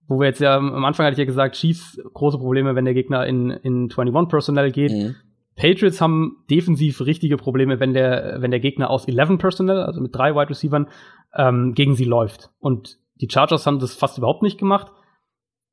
[0.08, 2.94] Wo wir jetzt ja am Anfang hatte ich ja gesagt, Chiefs große Probleme, wenn der
[2.94, 4.92] Gegner in in 21 Personnel geht.
[4.92, 5.14] Mhm.
[5.54, 10.14] Patriots haben defensiv richtige Probleme, wenn der wenn der Gegner aus 11 Personnel, also mit
[10.14, 10.86] drei Wide Receivers,
[11.34, 12.50] ähm, gegen sie läuft.
[12.58, 14.92] Und die Chargers haben das fast überhaupt nicht gemacht.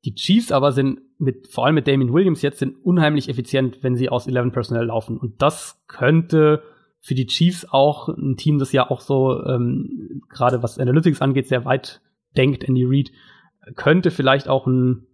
[0.04, 3.96] Die Chiefs aber sind mit, vor allem mit Damien Williams jetzt, sind unheimlich effizient, wenn
[3.96, 5.18] sie aus 11 Personnel laufen.
[5.18, 6.62] Und das könnte
[7.00, 11.48] für die Chiefs auch ein Team, das ja auch so, ähm, gerade was Analytics angeht,
[11.48, 12.00] sehr weit
[12.36, 13.10] denkt in die Read,
[13.74, 15.06] könnte vielleicht auch ein,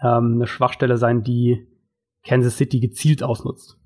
[0.00, 1.68] ähm, eine Schwachstelle sein, die
[2.24, 3.78] Kansas City gezielt ausnutzt.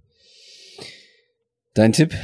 [1.74, 2.14] Dein Tipp?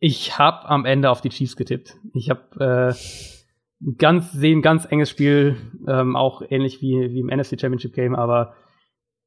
[0.00, 1.96] Ich habe am Ende auf die Chiefs getippt.
[2.14, 5.56] Ich habe äh, ganz sehen ganz enges Spiel,
[5.86, 8.54] ähm, auch ähnlich wie, wie im NFC Championship Game, aber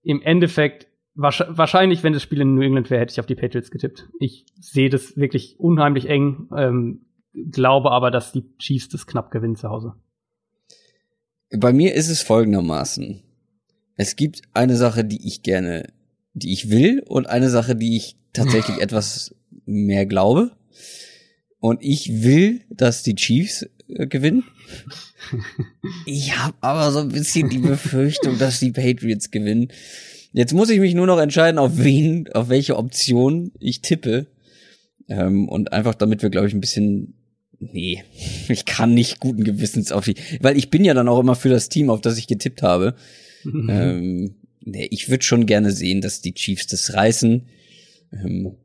[0.03, 3.71] im Endeffekt wahrscheinlich, wenn das Spiel in New England wäre, hätte ich auf die Patriots
[3.71, 4.07] getippt.
[4.19, 7.05] Ich sehe das wirklich unheimlich eng, ähm,
[7.51, 9.93] glaube aber, dass die Chiefs das knapp gewinnen zu Hause.
[11.57, 13.21] Bei mir ist es folgendermaßen.
[13.97, 15.91] Es gibt eine Sache, die ich gerne,
[16.33, 19.35] die ich will und eine Sache, die ich tatsächlich etwas
[19.65, 20.51] mehr glaube.
[21.59, 24.43] Und ich will, dass die Chiefs äh, gewinnen.
[26.07, 29.67] Ich habe aber so ein bisschen die Befürchtung, dass die Patriots gewinnen.
[30.33, 34.25] Jetzt muss ich mich nur noch entscheiden, auf wen, auf welche Option ich tippe.
[35.07, 37.13] Ähm, und einfach damit wir, glaube ich, ein bisschen.
[37.59, 38.03] Nee,
[38.47, 40.15] ich kann nicht guten Gewissens auf die.
[40.39, 42.95] Weil ich bin ja dann auch immer für das Team, auf das ich getippt habe.
[43.45, 47.43] ähm, nee, ich würde schon gerne sehen, dass die Chiefs das reißen.
[48.13, 48.55] Ähm,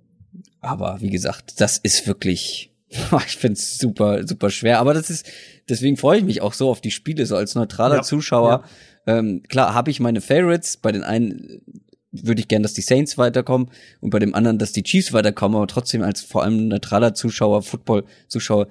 [0.61, 2.71] aber wie gesagt, das ist wirklich
[3.27, 4.79] Ich finde es super, super schwer.
[4.79, 5.27] Aber das ist,
[5.69, 8.65] deswegen freue ich mich auch so auf die Spiele, so als neutraler ja, Zuschauer.
[9.07, 9.19] Ja.
[9.19, 10.77] Ähm, klar, habe ich meine Favorites.
[10.77, 11.63] Bei den einen
[12.13, 13.71] würde ich gern, dass die Saints weiterkommen
[14.01, 17.63] und bei dem anderen, dass die Chiefs weiterkommen, aber trotzdem als vor allem neutraler Zuschauer,
[17.63, 18.69] Football-Zuschauer,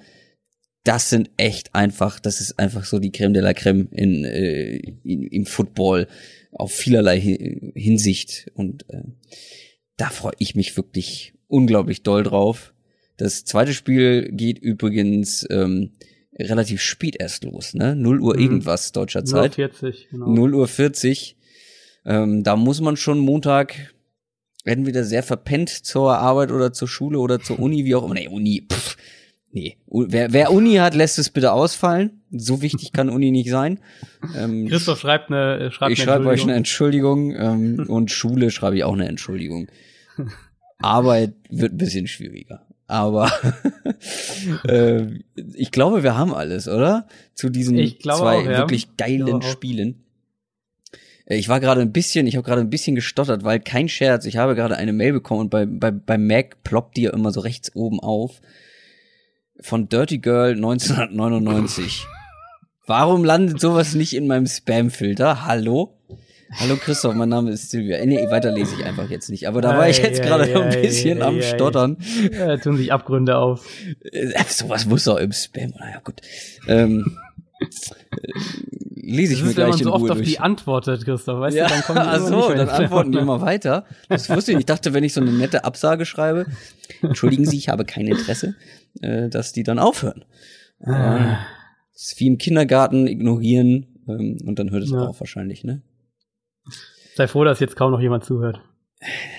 [0.84, 4.78] das sind echt einfach, das ist einfach so die Creme de la Creme in, äh,
[5.03, 6.07] in, im Football
[6.52, 9.03] auf vielerlei Hinsicht und äh,
[9.98, 12.74] da freue ich mich wirklich unglaublich doll drauf.
[13.18, 15.92] Das zweite Spiel geht übrigens ähm,
[16.38, 17.96] relativ spät erst los, ne?
[17.96, 18.42] 0 Uhr mhm.
[18.42, 19.58] irgendwas deutscher Zeit.
[19.58, 20.28] 0 Uhr 40, genau.
[20.28, 21.38] 0 Uhr 40.
[22.06, 23.94] Ähm, da muss man schon Montag
[24.66, 28.16] entweder sehr verpennt zur Arbeit oder zur Schule oder zur Uni, wie auch immer.
[28.16, 28.98] Nee, Uni, pff,
[29.52, 29.78] nee.
[29.88, 32.22] Wer, wer Uni hat, lässt es bitte ausfallen.
[32.32, 33.80] So wichtig kann Uni nicht sein.
[34.36, 38.84] Ähm, Christoph schreibt eine, schreibt ich schreibe euch eine Entschuldigung ähm, und Schule schreibe ich
[38.84, 39.68] auch eine Entschuldigung.
[40.80, 42.65] Arbeit wird ein bisschen schwieriger.
[42.88, 43.31] Aber
[44.68, 45.07] äh,
[45.56, 47.07] ich glaube, wir haben alles, oder?
[47.34, 48.57] Zu diesen zwei auch, ja.
[48.60, 50.03] wirklich geilen Spielen.
[51.26, 54.26] Äh, ich war gerade ein bisschen, ich habe gerade ein bisschen gestottert, weil kein Scherz,
[54.26, 57.31] ich habe gerade eine Mail bekommen und bei, bei, bei Mac ploppt die ja immer
[57.31, 58.41] so rechts oben auf.
[59.61, 62.06] Von Dirty Girl 1999.
[62.88, 65.45] Warum landet sowas nicht in meinem Spam-Filter?
[65.45, 65.95] Hallo?
[66.52, 67.98] Hallo Christoph, mein Name ist Silvia.
[67.98, 69.48] Äh, nee, weiter lese ich einfach jetzt nicht.
[69.48, 71.98] Aber da war ich jetzt gerade ein bisschen am Stottern.
[72.32, 73.68] Ja, tun sich Abgründe auf.
[74.12, 75.74] Äh, sowas muss doch im Spam.
[75.78, 76.22] Naja, gut.
[76.68, 77.18] Ähm,
[77.60, 77.66] äh,
[78.94, 80.12] lese ich das mir ist, gleich wenn man so oft durch.
[80.12, 83.18] auf die antwortet, Christoph, weißt ja, du, dann kommen die Ach so, dann antworten die
[83.18, 83.86] immer weiter.
[84.10, 84.64] Das wusste ich nicht.
[84.64, 86.46] Ich dachte, wenn ich so eine nette Absage schreibe,
[87.02, 88.56] entschuldigen Sie, ich habe kein Interesse,
[89.02, 90.26] äh, dass die dann aufhören.
[90.84, 91.40] Ah.
[91.94, 95.08] das ist wie im Kindergarten ignorieren ähm, und dann hört es ja.
[95.08, 95.82] auf wahrscheinlich, ne?
[97.16, 98.60] Sei froh, dass jetzt kaum noch jemand zuhört.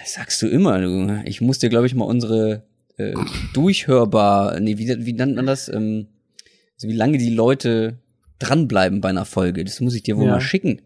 [0.00, 1.22] Das sagst du immer, du.
[1.26, 2.62] Ich muss dir, glaube ich, mal unsere
[2.96, 3.12] äh,
[3.52, 5.68] durchhörbar, nee, wie, wie nennt man das?
[5.68, 6.06] Ähm,
[6.76, 7.98] also wie lange die Leute
[8.38, 9.62] dranbleiben bei einer Folge.
[9.62, 10.32] Das muss ich dir wohl ja.
[10.32, 10.80] mal schicken.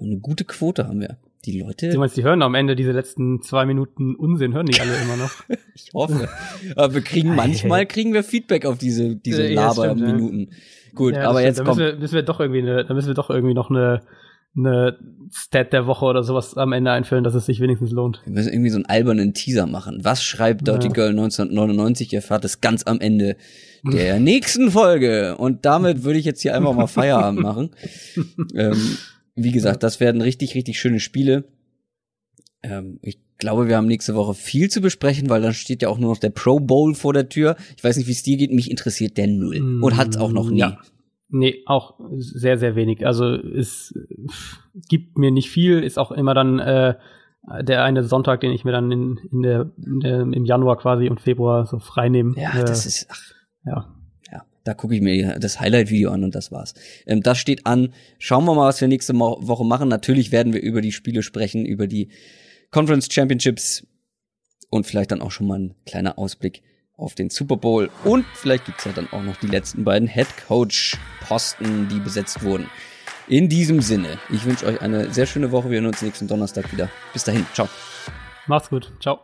[0.00, 1.16] Eine gute Quote haben wir.
[1.44, 1.90] Die Leute.
[1.90, 5.16] Du meinst, die hören am Ende diese letzten zwei Minuten Unsinn, hören die alle immer
[5.16, 5.30] noch?
[5.74, 6.28] ich hoffe.
[6.74, 10.48] Aber wir kriegen manchmal kriegen wir Feedback auf diese, diese Laber-Minuten.
[10.50, 10.56] Ja,
[10.96, 11.68] Gut, ja, aber jetzt kommt.
[11.68, 14.02] Da müssen wir, müssen wir doch irgendwie eine, da müssen wir doch irgendwie noch eine
[14.56, 14.98] eine
[15.32, 18.22] Stat der Woche oder sowas am Ende einfüllen, dass es sich wenigstens lohnt.
[18.24, 20.00] Wir müssen irgendwie so einen albernen Teaser machen.
[20.02, 20.92] Was schreibt Dirty Ja.
[20.92, 22.12] Girl 1999?
[22.12, 23.36] Ihr erfahrt es ganz am Ende
[23.84, 25.36] der nächsten Folge.
[25.36, 27.70] Und damit würde ich jetzt hier einfach mal Feierabend machen.
[28.54, 28.96] ähm,
[29.34, 31.44] wie gesagt, das werden richtig, richtig schöne Spiele.
[32.62, 35.98] Ähm, ich glaube, wir haben nächste Woche viel zu besprechen, weil dann steht ja auch
[35.98, 37.56] nur noch der Pro Bowl vor der Tür.
[37.76, 38.52] Ich weiß nicht, wie es dir geht.
[38.52, 39.80] Mich interessiert der null.
[39.82, 40.60] Und hat's auch noch nie.
[40.60, 40.78] Ja.
[41.38, 43.06] Nee, auch sehr, sehr wenig.
[43.06, 43.94] Also es
[44.88, 46.94] gibt mir nicht viel, ist auch immer dann äh,
[47.62, 51.08] der eine Sonntag, den ich mir dann in, in der, in der im Januar quasi
[51.08, 52.34] und Februar so frei nehme.
[52.40, 53.20] Ja, äh, das ist, ach,
[53.66, 53.94] ja.
[54.32, 56.74] Ja, da gucke ich mir das Highlight-Video an und das war's.
[57.06, 57.92] Ähm, das steht an.
[58.18, 59.88] Schauen wir mal, was wir nächste Woche machen.
[59.88, 62.10] Natürlich werden wir über die Spiele sprechen, über die
[62.70, 63.86] Conference Championships
[64.70, 66.62] und vielleicht dann auch schon mal ein kleiner Ausblick
[66.96, 67.90] auf den Super Bowl.
[68.04, 72.68] Und vielleicht gibt's ja dann auch noch die letzten beiden Head Coach-Posten, die besetzt wurden.
[73.28, 75.70] In diesem Sinne, ich wünsche euch eine sehr schöne Woche.
[75.70, 76.88] Wir hören uns nächsten Donnerstag wieder.
[77.12, 77.68] Bis dahin, ciao.
[78.46, 78.92] Macht's gut.
[79.00, 79.20] Ciao.